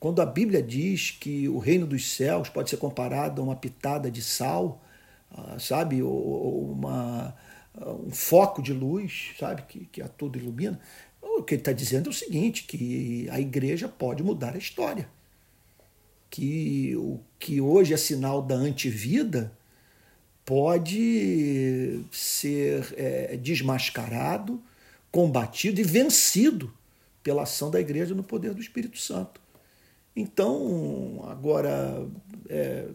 quando 0.00 0.22
a 0.22 0.26
Bíblia 0.26 0.62
diz 0.62 1.10
que 1.10 1.48
o 1.48 1.58
reino 1.58 1.86
dos 1.86 2.10
céus 2.10 2.48
pode 2.48 2.70
ser 2.70 2.78
comparado 2.78 3.42
a 3.42 3.44
uma 3.44 3.56
pitada 3.56 4.10
de 4.10 4.22
sal, 4.22 4.82
ah, 5.30 5.58
sabe, 5.58 6.02
ou 6.02 6.72
uma 6.72 7.34
um 7.86 8.10
foco 8.10 8.62
de 8.62 8.72
luz, 8.72 9.34
sabe, 9.38 9.62
que, 9.62 9.86
que 9.86 10.02
a 10.02 10.08
tudo 10.08 10.38
ilumina. 10.38 10.80
O 11.20 11.42
que 11.42 11.54
ele 11.54 11.60
está 11.60 11.72
dizendo 11.72 12.08
é 12.08 12.10
o 12.10 12.14
seguinte, 12.14 12.64
que 12.64 13.28
a 13.30 13.40
igreja 13.40 13.88
pode 13.88 14.22
mudar 14.22 14.54
a 14.54 14.58
história. 14.58 15.08
Que 16.30 16.94
o 16.96 17.20
que 17.38 17.60
hoje 17.60 17.94
é 17.94 17.96
sinal 17.96 18.42
da 18.42 18.54
antivida 18.54 19.52
pode 20.44 22.00
ser 22.10 22.94
é, 22.96 23.36
desmascarado, 23.36 24.62
combatido 25.10 25.80
e 25.80 25.84
vencido 25.84 26.72
pela 27.22 27.42
ação 27.42 27.70
da 27.70 27.80
igreja 27.80 28.14
no 28.14 28.22
poder 28.22 28.54
do 28.54 28.60
Espírito 28.60 28.98
Santo. 28.98 29.40
Então, 30.16 31.24
agora, 31.28 32.06
é, 32.48 32.88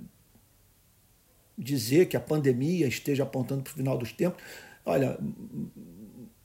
dizer 1.57 2.07
que 2.07 2.17
a 2.17 2.19
pandemia 2.19 2.87
esteja 2.87 3.23
apontando 3.23 3.63
para 3.63 3.71
o 3.71 3.75
final 3.75 3.97
dos 3.97 4.11
tempos, 4.11 4.43
Olha, 4.85 5.17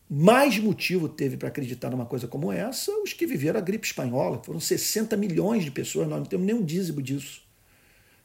mais 0.08 0.58
motivo 0.58 1.08
teve 1.08 1.36
para 1.36 1.48
acreditar 1.48 1.90
numa 1.90 2.06
coisa 2.06 2.26
como 2.26 2.50
essa 2.50 2.90
os 3.02 3.12
que 3.12 3.26
viveram 3.26 3.58
a 3.58 3.62
gripe 3.62 3.86
espanhola. 3.86 4.40
Foram 4.42 4.60
60 4.60 5.16
milhões 5.16 5.64
de 5.64 5.70
pessoas, 5.70 6.08
nós 6.08 6.18
não 6.18 6.26
temos 6.26 6.46
nenhum 6.46 6.64
dízimo 6.64 7.02
disso. 7.02 7.42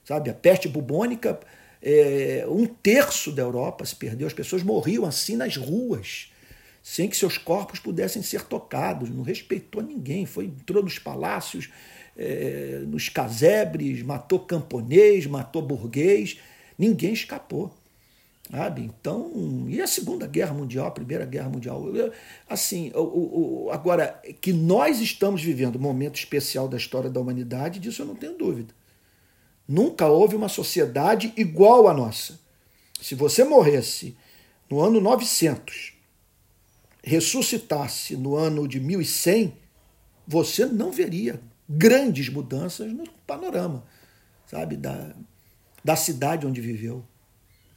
Sabe, 0.05 0.29
a 0.29 0.33
peste 0.33 0.67
bubônica, 0.67 1.39
é, 1.81 2.45
um 2.47 2.65
terço 2.65 3.31
da 3.31 3.41
Europa 3.41 3.85
se 3.85 3.95
perdeu, 3.95 4.27
as 4.27 4.33
pessoas 4.33 4.63
morriam 4.63 5.05
assim 5.05 5.35
nas 5.35 5.57
ruas, 5.57 6.31
sem 6.81 7.09
que 7.09 7.15
seus 7.15 7.37
corpos 7.37 7.79
pudessem 7.79 8.21
ser 8.21 8.43
tocados, 8.43 9.09
não 9.09 9.23
respeitou 9.23 9.81
ninguém, 9.81 10.25
foi 10.25 10.45
entrou 10.45 10.83
nos 10.83 10.99
palácios, 10.99 11.69
é, 12.17 12.83
nos 12.85 13.09
casebres, 13.09 14.01
matou 14.03 14.39
camponês, 14.39 15.25
matou 15.25 15.61
burguês, 15.61 16.37
ninguém 16.77 17.13
escapou. 17.13 17.73
Sabe? 18.51 18.81
Então, 18.81 19.65
e 19.67 19.81
a 19.81 19.87
Segunda 19.87 20.27
Guerra 20.27 20.53
Mundial, 20.53 20.87
a 20.87 20.91
Primeira 20.91 21.25
Guerra 21.25 21.49
Mundial? 21.49 21.81
Assim, 22.47 22.91
agora, 23.71 24.21
que 24.41 24.51
nós 24.51 24.99
estamos 24.99 25.41
vivendo 25.41 25.77
um 25.77 25.81
momento 25.81 26.15
especial 26.15 26.67
da 26.67 26.77
história 26.77 27.09
da 27.09 27.19
humanidade, 27.19 27.79
disso 27.79 28.01
eu 28.01 28.05
não 28.05 28.15
tenho 28.15 28.37
dúvida. 28.37 28.73
Nunca 29.67 30.07
houve 30.07 30.35
uma 30.35 30.49
sociedade 30.49 31.33
igual 31.37 31.87
à 31.87 31.93
nossa. 31.93 32.39
Se 33.01 33.15
você 33.15 33.43
morresse 33.43 34.15
no 34.69 34.81
ano 34.81 34.99
900, 34.99 35.93
ressuscitasse 37.03 38.15
no 38.15 38.35
ano 38.35 38.67
de 38.67 38.79
1100, 38.79 39.53
você 40.27 40.65
não 40.65 40.91
veria 40.91 41.41
grandes 41.67 42.29
mudanças 42.29 42.91
no 42.91 43.03
panorama, 43.25 43.85
sabe, 44.45 44.75
da, 44.75 45.13
da 45.83 45.95
cidade 45.95 46.45
onde 46.45 46.61
viveu. 46.61 47.05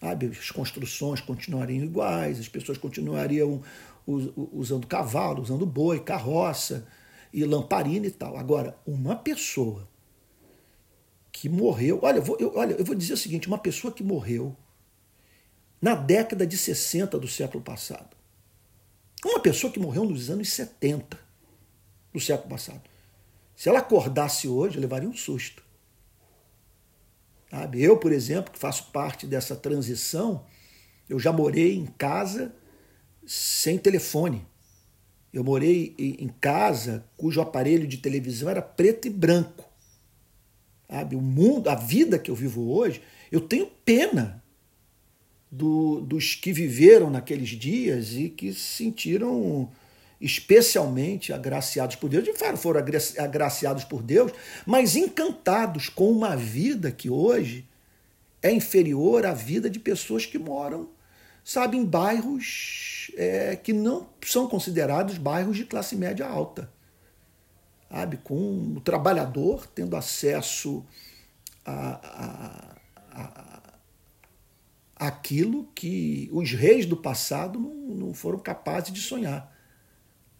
Sabe? 0.00 0.26
As 0.26 0.50
construções 0.50 1.20
continuariam 1.20 1.84
iguais, 1.84 2.38
as 2.38 2.48
pessoas 2.48 2.78
continuariam 2.78 3.62
usando 4.06 4.86
cavalo, 4.86 5.42
usando 5.42 5.66
boi, 5.66 6.00
carroça 6.00 6.86
e 7.32 7.44
lamparina 7.44 8.06
e 8.06 8.10
tal. 8.10 8.36
Agora, 8.36 8.78
uma 8.86 9.16
pessoa 9.16 9.88
que 11.32 11.48
morreu. 11.48 11.98
Olha 12.02 12.20
vou, 12.20 12.36
eu, 12.40 12.52
olha, 12.54 12.72
eu 12.74 12.84
vou 12.84 12.94
dizer 12.94 13.12
o 13.12 13.16
seguinte: 13.16 13.48
uma 13.48 13.58
pessoa 13.58 13.92
que 13.92 14.02
morreu 14.02 14.56
na 15.80 15.94
década 15.94 16.46
de 16.46 16.56
60 16.56 17.18
do 17.18 17.28
século 17.28 17.62
passado. 17.62 18.16
Uma 19.24 19.40
pessoa 19.40 19.72
que 19.72 19.78
morreu 19.78 20.04
nos 20.04 20.30
anos 20.30 20.50
70 20.50 21.18
do 22.12 22.20
século 22.20 22.48
passado. 22.48 22.82
Se 23.54 23.68
ela 23.68 23.80
acordasse 23.80 24.48
hoje, 24.48 24.78
levaria 24.78 25.08
um 25.08 25.14
susto. 25.14 25.65
Sabe? 27.56 27.82
Eu, 27.82 27.96
por 27.96 28.12
exemplo, 28.12 28.52
que 28.52 28.58
faço 28.58 28.90
parte 28.92 29.26
dessa 29.26 29.56
transição, 29.56 30.44
eu 31.08 31.18
já 31.18 31.32
morei 31.32 31.74
em 31.74 31.86
casa 31.86 32.54
sem 33.26 33.78
telefone. 33.78 34.46
Eu 35.32 35.42
morei 35.42 35.94
em 35.98 36.28
casa 36.28 37.06
cujo 37.16 37.40
aparelho 37.40 37.86
de 37.86 37.96
televisão 37.96 38.50
era 38.50 38.60
preto 38.60 39.06
e 39.08 39.10
branco. 39.10 39.64
Sabe? 40.86 41.16
O 41.16 41.20
mundo, 41.22 41.70
a 41.70 41.74
vida 41.74 42.18
que 42.18 42.30
eu 42.30 42.34
vivo 42.34 42.70
hoje, 42.70 43.00
eu 43.32 43.40
tenho 43.40 43.66
pena 43.86 44.44
do, 45.50 46.02
dos 46.02 46.34
que 46.34 46.52
viveram 46.52 47.08
naqueles 47.08 47.48
dias 47.48 48.12
e 48.12 48.28
que 48.28 48.52
se 48.52 48.60
sentiram 48.60 49.70
especialmente 50.20 51.32
agraciados 51.32 51.96
por 51.96 52.08
Deus, 52.08 52.24
de 52.24 52.32
fato 52.32 52.56
foram 52.56 52.82
agraciados 53.18 53.84
por 53.84 54.02
Deus, 54.02 54.32
mas 54.64 54.96
encantados 54.96 55.88
com 55.88 56.10
uma 56.10 56.36
vida 56.36 56.90
que 56.90 57.10
hoje 57.10 57.68
é 58.42 58.50
inferior 58.50 59.26
à 59.26 59.32
vida 59.32 59.68
de 59.68 59.78
pessoas 59.78 60.24
que 60.24 60.38
moram, 60.38 60.88
sabe, 61.44 61.76
em 61.76 61.84
bairros 61.84 63.10
é, 63.16 63.56
que 63.56 63.72
não 63.72 64.08
são 64.24 64.48
considerados 64.48 65.18
bairros 65.18 65.56
de 65.56 65.64
classe 65.64 65.96
média 65.96 66.26
alta. 66.26 66.70
Sabe, 67.90 68.16
com 68.16 68.74
o 68.76 68.80
trabalhador 68.80 69.66
tendo 69.68 69.96
acesso 69.96 70.84
a, 71.64 72.74
a, 73.12 73.22
a 73.22 73.56
aquilo 74.96 75.68
que 75.74 76.28
os 76.32 76.52
reis 76.52 76.86
do 76.86 76.96
passado 76.96 77.60
não, 77.60 77.74
não 77.94 78.14
foram 78.14 78.38
capazes 78.38 78.92
de 78.92 79.00
sonhar. 79.00 79.54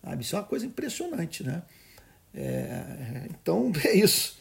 Sabe? 0.06 0.22
Isso 0.22 0.36
é 0.36 0.38
uma 0.38 0.44
coisa 0.44 0.64
impressionante. 0.64 1.42
Né? 1.42 1.62
É, 2.32 3.26
então 3.30 3.72
é 3.84 3.96
isso. 3.96 4.38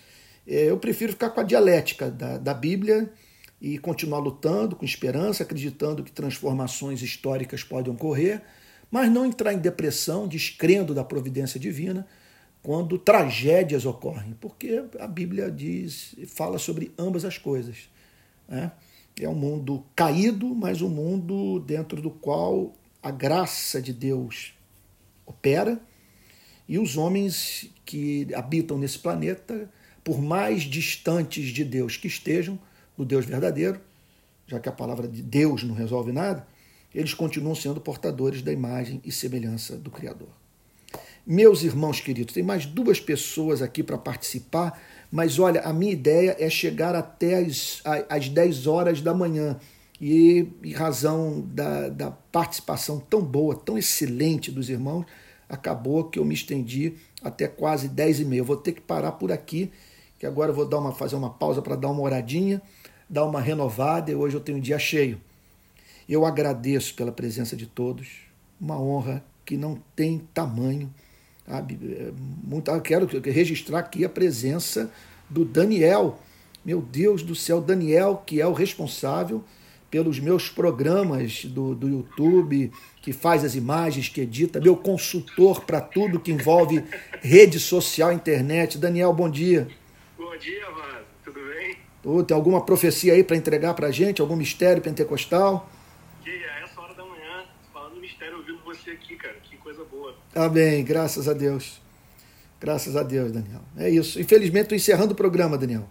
É, 0.47 0.69
eu 0.69 0.77
prefiro 0.77 1.13
ficar 1.13 1.31
com 1.31 1.39
a 1.41 1.43
dialética 1.43 2.11
da, 2.11 2.37
da 2.37 2.53
Bíblia 2.53 3.11
e 3.59 3.79
continuar 3.79 4.19
lutando 4.19 4.75
com 4.75 4.85
esperança, 4.85 5.41
acreditando 5.41 6.03
que 6.03 6.11
transformações 6.11 7.01
históricas 7.01 7.63
podem 7.63 7.91
ocorrer, 7.91 8.43
mas 8.91 9.11
não 9.11 9.25
entrar 9.25 9.53
em 9.53 9.57
depressão, 9.57 10.27
descrendo 10.27 10.93
da 10.93 11.03
providência 11.03 11.59
divina 11.59 12.05
quando 12.61 12.97
tragédias 12.97 13.85
ocorrem, 13.85 14.35
porque 14.41 14.83
a 14.99 15.07
Bíblia 15.07 15.51
diz, 15.51 16.15
fala 16.27 16.57
sobre 16.57 16.91
ambas 16.97 17.23
as 17.23 17.37
coisas. 17.37 17.89
Né? 18.47 18.71
É 19.19 19.29
um 19.29 19.35
mundo 19.35 19.83
caído, 19.95 20.53
mas 20.53 20.81
um 20.81 20.89
mundo 20.89 21.59
dentro 21.59 22.01
do 22.01 22.09
qual 22.09 22.75
a 23.03 23.11
graça 23.11 23.79
de 23.79 23.93
Deus 23.93 24.55
opera 25.26 25.80
e 26.68 26.80
os 26.80 26.97
homens 26.97 27.69
que 27.85 28.27
habitam 28.34 28.77
nesse 28.77 28.99
planeta, 28.99 29.69
por 30.03 30.22
mais 30.22 30.64
distantes 30.64 31.49
de 31.49 31.64
Deus 31.64 31.97
que 31.97 32.07
estejam, 32.07 32.60
do 32.97 33.06
Deus 33.06 33.26
verdadeiro, 33.26 33.80
já 34.47 34.60
que 34.60 34.69
a 34.69 34.72
palavra 34.72 35.07
de 35.07 35.22
Deus 35.22 35.64
não 35.64 35.76
resolve 35.76 36.11
nada, 36.11 36.47
eles 36.93 37.14
continuam 37.14 37.56
sendo 37.56 37.81
portadores 37.81 38.41
da 38.41 38.52
imagem 38.52 39.02
e 39.03 39.11
semelhança 39.11 39.76
do 39.76 39.91
Criador. 39.91 40.30
Meus 41.27 41.64
irmãos 41.64 41.99
queridos, 41.99 42.34
tem 42.34 42.43
mais 42.43 42.65
duas 42.65 42.99
pessoas 42.99 43.61
aqui 43.61 43.84
para 43.84 43.97
participar 43.97 44.80
mas 45.15 45.39
olha, 45.39 45.61
a 45.61 45.72
minha 45.72 45.93
ideia 45.93 46.35
é 46.39 46.49
chegar 46.49 46.93
até 46.93 47.38
as, 47.38 47.81
as 48.10 48.27
10 48.27 48.68
horas 48.68 49.02
da 49.02 49.14
manhã. 49.14 49.57
E 49.99 50.47
em 50.63 50.73
razão 50.73 51.41
da, 51.41 51.89
da 51.89 52.11
participação 52.11 52.99
tão 52.99 53.22
boa, 53.22 53.55
tão 53.55 53.77
excelente 53.77 54.51
dos 54.51 54.69
irmãos, 54.69 55.05
acabou 55.47 56.03
que 56.03 56.19
eu 56.19 56.26
me 56.26 56.34
estendi 56.34 56.93
até 57.23 57.47
quase 57.47 57.88
10 57.88 58.22
e 58.22 58.26
meia. 58.26 58.41
Eu 58.41 58.45
vou 58.45 58.57
ter 58.57 58.73
que 58.73 58.81
parar 58.81 59.13
por 59.13 59.31
aqui, 59.31 59.72
que 60.19 60.26
agora 60.26 60.51
eu 60.51 60.55
vou 60.55 60.67
dar 60.67 60.80
uma, 60.80 60.93
fazer 60.93 61.15
uma 61.15 61.30
pausa 61.30 61.61
para 61.61 61.76
dar 61.76 61.89
uma 61.89 62.01
oradinha, 62.01 62.61
dar 63.09 63.26
uma 63.26 63.39
renovada, 63.39 64.11
e 64.11 64.15
hoje 64.15 64.35
eu 64.35 64.41
tenho 64.41 64.57
um 64.57 64.61
dia 64.61 64.80
cheio. 64.80 65.19
Eu 66.07 66.26
agradeço 66.26 66.93
pela 66.93 67.11
presença 67.11 67.55
de 67.55 67.65
todos, 67.65 68.07
uma 68.59 68.80
honra 68.80 69.23
que 69.45 69.55
não 69.55 69.81
tem 69.95 70.19
tamanho 70.34 70.91
Sabe? 71.47 71.77
Muito, 72.43 72.81
quero 72.81 73.07
registrar 73.23 73.80
aqui 73.80 74.03
a 74.03 74.09
presença 74.09 74.91
do 75.30 75.45
Daniel. 75.45 76.19
Meu 76.63 76.81
Deus 76.81 77.22
do 77.22 77.35
céu, 77.35 77.61
Daniel, 77.61 78.23
que 78.26 78.41
é 78.41 78.47
o 78.47 78.53
responsável 78.53 79.43
pelos 79.89 80.19
meus 80.19 80.49
programas 80.49 81.45
do, 81.45 81.73
do 81.75 81.87
YouTube, 81.87 82.71
que 83.01 83.13
faz 83.13 83.43
as 83.43 83.55
imagens, 83.55 84.09
que 84.09 84.21
edita, 84.21 84.59
meu 84.59 84.75
consultor 84.75 85.63
para 85.63 85.79
tudo 85.79 86.19
que 86.19 86.31
envolve 86.31 86.83
rede 87.21 87.59
social, 87.59 88.11
internet. 88.11 88.77
Daniel, 88.77 89.13
bom 89.13 89.29
dia. 89.29 89.67
Bom 90.17 90.35
dia, 90.37 90.69
mano. 90.71 91.05
Tudo 91.23 91.39
bem? 91.39 91.77
Oh, 92.03 92.23
tem 92.23 92.35
alguma 92.35 92.65
profecia 92.65 93.13
aí 93.13 93.23
para 93.23 93.37
entregar 93.37 93.73
para 93.73 93.91
gente? 93.91 94.21
Algum 94.21 94.35
mistério 94.35 94.81
pentecostal? 94.81 95.69
Que 96.23 96.29
é 96.29 96.63
essa 96.63 96.81
hora 96.81 96.93
da 96.93 97.05
manhã, 97.05 97.45
falando 97.73 97.99
mistério, 97.99 98.37
ouvindo 98.37 98.59
você 98.65 98.91
aqui, 98.91 99.15
cara. 99.15 99.35
Que 99.43 99.55
coisa 99.57 99.83
boa. 99.85 100.15
Amém, 100.35 100.83
graças 100.83 101.27
a 101.27 101.33
Deus. 101.33 101.81
Graças 102.59 102.95
a 102.95 103.03
Deus, 103.03 103.31
Daniel. 103.31 103.61
É 103.77 103.89
isso. 103.89 104.19
Infelizmente, 104.19 104.63
estou 104.63 104.75
encerrando 104.75 105.13
o 105.13 105.15
programa, 105.15 105.57
Daniel. 105.57 105.87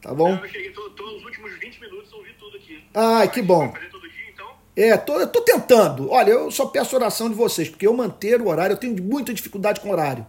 Tá 0.00 0.14
bom? 0.14 0.34
Eu 0.34 0.48
cheguei, 0.48 0.70
tô, 0.70 0.88
tô 0.90 1.20
Ah, 2.94 3.26
que 3.26 3.40
bom. 3.42 3.72
Então? 4.32 4.50
É, 4.76 4.96
tô, 4.96 5.20
eu 5.20 5.26
tô 5.26 5.40
tentando. 5.42 6.10
Olha, 6.10 6.30
eu 6.30 6.50
só 6.50 6.66
peço 6.66 6.96
oração 6.96 7.28
de 7.28 7.34
vocês, 7.34 7.68
porque 7.68 7.86
eu 7.86 7.92
manter 7.92 8.40
o 8.40 8.48
horário, 8.48 8.74
eu 8.74 8.78
tenho 8.78 9.00
muita 9.02 9.32
dificuldade 9.32 9.80
com 9.80 9.88
o 9.88 9.92
horário. 9.92 10.26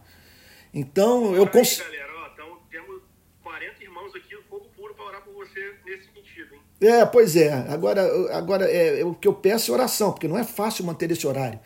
Então, 0.73 1.35
eu 1.35 1.47
consigo. 1.47 1.83
então, 2.33 2.57
temos 2.69 3.01
40 3.43 3.83
irmãos 3.83 4.15
aqui, 4.15 4.35
fogo 4.49 4.65
puro 4.75 4.93
para 4.95 5.05
orar 5.05 5.21
por 5.21 5.33
você 5.33 5.75
nesse 5.85 6.05
sentido, 6.13 6.53
hein? 6.53 6.61
É, 6.81 7.05
pois 7.05 7.35
é. 7.35 7.53
Agora, 7.69 8.01
agora 8.35 8.65
é, 8.65 9.03
o 9.03 9.13
que 9.13 9.27
eu 9.27 9.33
peço 9.33 9.71
é 9.71 9.73
oração, 9.73 10.11
porque 10.11 10.27
não 10.27 10.37
é 10.37 10.43
fácil 10.43 10.85
manter 10.85 11.11
esse 11.11 11.27
horário. 11.27 11.59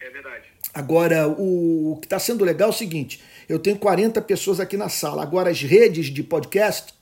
É 0.00 0.10
verdade. 0.10 0.48
Agora, 0.72 1.28
o, 1.28 1.92
o 1.92 1.96
que 1.96 2.06
está 2.06 2.18
sendo 2.18 2.44
legal 2.44 2.68
é 2.68 2.72
o 2.72 2.76
seguinte: 2.76 3.22
eu 3.48 3.58
tenho 3.58 3.78
40 3.78 4.20
pessoas 4.22 4.60
aqui 4.60 4.76
na 4.76 4.88
sala. 4.88 5.22
Agora, 5.22 5.50
as 5.50 5.60
redes 5.60 6.06
de 6.06 6.22
podcast 6.22 6.94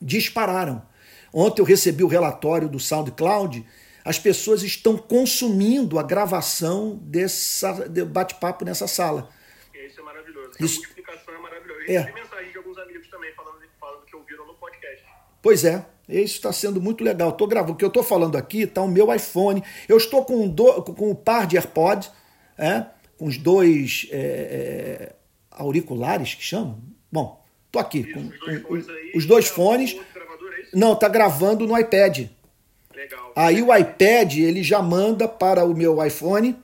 dispararam. 0.00 0.82
Ontem 1.32 1.60
eu 1.60 1.66
recebi 1.66 2.02
o 2.02 2.08
relatório 2.08 2.68
do 2.68 2.78
SoundCloud. 2.78 3.66
As 4.04 4.18
pessoas 4.18 4.62
estão 4.62 4.96
consumindo 4.96 5.98
a 5.98 6.02
gravação 6.02 6.98
desse 7.02 7.64
bate-papo 8.06 8.64
nessa 8.64 8.86
sala. 8.86 9.28
Isso 9.74 10.00
é 10.00 10.04
maravilhoso. 10.04 10.50
Isso... 10.60 10.80
A 10.80 10.86
multiplicação 10.86 11.34
é 11.34 11.38
maravilhosa. 11.38 11.80
Eu 11.80 11.86
recebi 11.86 12.10
é. 12.10 12.22
mensagem 12.22 12.52
de 12.52 12.58
alguns 12.58 12.78
amigos 12.78 13.08
também 13.08 13.32
falando, 13.34 13.58
falando 13.80 14.04
que 14.04 14.16
ouviram 14.16 14.46
no 14.46 14.54
podcast. 14.54 15.04
Pois 15.42 15.64
é, 15.64 15.86
isso 16.08 16.36
está 16.36 16.52
sendo 16.52 16.80
muito 16.80 17.02
legal. 17.02 17.32
Tô 17.32 17.46
gravando. 17.46 17.72
O 17.72 17.76
que 17.76 17.84
eu 17.84 17.88
estou 17.88 18.02
falando 18.02 18.36
aqui 18.36 18.62
está 18.62 18.82
o 18.82 18.88
meu 18.88 19.12
iPhone. 19.12 19.62
Eu 19.88 19.96
estou 19.96 20.24
com 20.24 20.44
um, 20.44 20.48
do... 20.48 20.82
com 20.82 21.10
um 21.10 21.14
par 21.14 21.46
de 21.46 21.56
AirPods 21.56 22.10
é, 22.56 22.86
com 23.18 23.26
os 23.26 23.38
dois 23.38 24.08
é, 24.10 24.16
é, 24.16 25.16
auriculares 25.50 26.34
que 26.34 26.42
chamam. 26.42 26.78
Bom, 27.10 27.44
tô 27.72 27.78
aqui 27.78 28.00
Isso, 28.00 28.12
com, 28.12 28.20
os 28.20 28.38
dois, 28.38 28.62
com, 28.62 28.68
fones, 28.68 29.14
os 29.14 29.26
dois 29.26 29.48
fones. 29.48 29.96
Não, 30.72 30.94
tá 30.94 31.08
gravando 31.08 31.66
no 31.66 31.78
iPad. 31.78 32.26
Legal. 32.94 33.32
Aí 33.36 33.62
o 33.62 33.74
iPad 33.74 34.36
ele 34.38 34.62
já 34.62 34.80
manda 34.80 35.28
para 35.28 35.64
o 35.64 35.74
meu 35.74 36.04
iPhone 36.04 36.56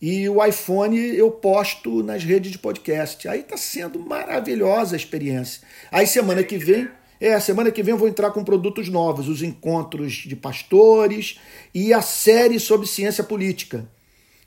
e 0.00 0.28
o 0.28 0.44
iPhone 0.44 0.96
eu 0.96 1.30
posto 1.30 2.02
nas 2.02 2.24
redes 2.24 2.52
de 2.52 2.58
podcast. 2.58 3.28
Aí 3.28 3.42
tá 3.42 3.56
sendo 3.56 3.98
maravilhosa 3.98 4.94
a 4.94 4.98
experiência. 4.98 5.62
Aí 5.90 6.06
semana 6.06 6.42
que 6.42 6.56
vem, 6.56 6.88
é, 7.20 7.38
semana 7.40 7.70
que 7.70 7.82
vem 7.82 7.92
eu 7.92 7.98
vou 7.98 8.08
entrar 8.08 8.30
com 8.30 8.44
produtos 8.44 8.88
novos, 8.88 9.28
os 9.28 9.42
encontros 9.42 10.12
de 10.12 10.36
pastores 10.36 11.40
e 11.74 11.92
a 11.92 12.00
série 12.00 12.58
sobre 12.60 12.86
ciência 12.86 13.24
política. 13.24 13.86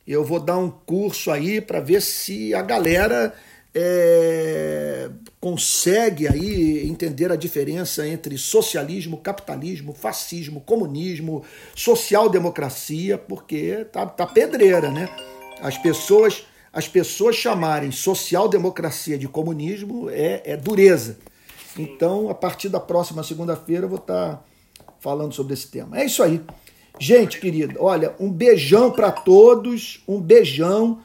Eu 0.07 0.23
vou 0.23 0.39
dar 0.39 0.57
um 0.57 0.71
curso 0.71 1.29
aí 1.29 1.61
para 1.61 1.79
ver 1.79 2.01
se 2.01 2.53
a 2.55 2.61
galera 2.61 3.33
é, 3.73 5.09
consegue 5.39 6.27
aí 6.27 6.87
entender 6.87 7.31
a 7.31 7.35
diferença 7.35 8.05
entre 8.07 8.37
socialismo, 8.37 9.17
capitalismo, 9.17 9.93
fascismo, 9.93 10.61
comunismo, 10.61 11.43
social-democracia, 11.73 13.17
porque 13.17 13.85
tá, 13.85 14.05
tá 14.05 14.27
pedreira, 14.27 14.91
né? 14.91 15.09
As 15.61 15.77
pessoas, 15.77 16.45
as 16.73 16.87
pessoas 16.87 17.35
chamarem 17.35 17.91
social-democracia 17.91 19.17
de 19.17 19.27
comunismo 19.27 20.09
é, 20.09 20.41
é 20.45 20.57
dureza. 20.57 21.19
Então, 21.77 22.29
a 22.29 22.35
partir 22.35 22.67
da 22.67 22.79
próxima 22.79 23.23
segunda-feira, 23.23 23.85
eu 23.85 23.89
vou 23.89 23.99
estar 23.99 24.35
tá 24.35 24.43
falando 24.99 25.33
sobre 25.33 25.53
esse 25.53 25.67
tema. 25.67 25.99
É 25.99 26.05
isso 26.05 26.21
aí. 26.21 26.41
Gente 26.99 27.39
querida, 27.39 27.75
olha, 27.79 28.13
um 28.19 28.29
beijão 28.29 28.91
para 28.91 29.11
todos, 29.11 30.03
um 30.07 30.19
beijão, 30.19 30.99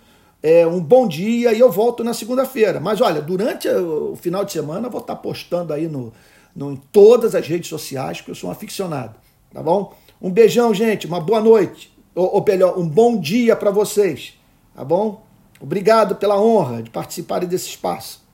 é, 0.46 0.64
um 0.64 0.78
bom 0.78 1.08
dia 1.08 1.52
e 1.52 1.58
eu 1.58 1.72
volto 1.72 2.04
na 2.04 2.14
segunda-feira. 2.14 2.78
Mas 2.78 3.00
olha, 3.00 3.20
durante 3.20 3.68
o 3.68 4.14
final 4.14 4.44
de 4.44 4.52
semana 4.52 4.86
eu 4.86 4.90
vou 4.92 5.00
estar 5.00 5.16
postando 5.16 5.72
aí 5.72 5.88
no, 5.88 6.12
não 6.54 6.70
em 6.70 6.76
todas 6.76 7.34
as 7.34 7.48
redes 7.48 7.68
sociais, 7.68 8.18
porque 8.18 8.30
eu 8.30 8.34
sou 8.36 8.48
um 8.48 8.52
aficionado, 8.52 9.16
tá 9.52 9.60
bom? 9.60 9.92
Um 10.22 10.30
beijão, 10.30 10.72
gente, 10.72 11.04
uma 11.04 11.20
boa 11.20 11.40
noite, 11.40 11.92
ou, 12.14 12.36
ou 12.36 12.44
melhor, 12.46 12.78
um 12.78 12.88
bom 12.88 13.18
dia 13.18 13.56
para 13.56 13.72
vocês, 13.72 14.34
tá 14.72 14.84
bom? 14.84 15.26
Obrigado 15.60 16.14
pela 16.14 16.40
honra 16.40 16.80
de 16.80 16.90
participarem 16.90 17.48
desse 17.48 17.70
espaço. 17.70 18.24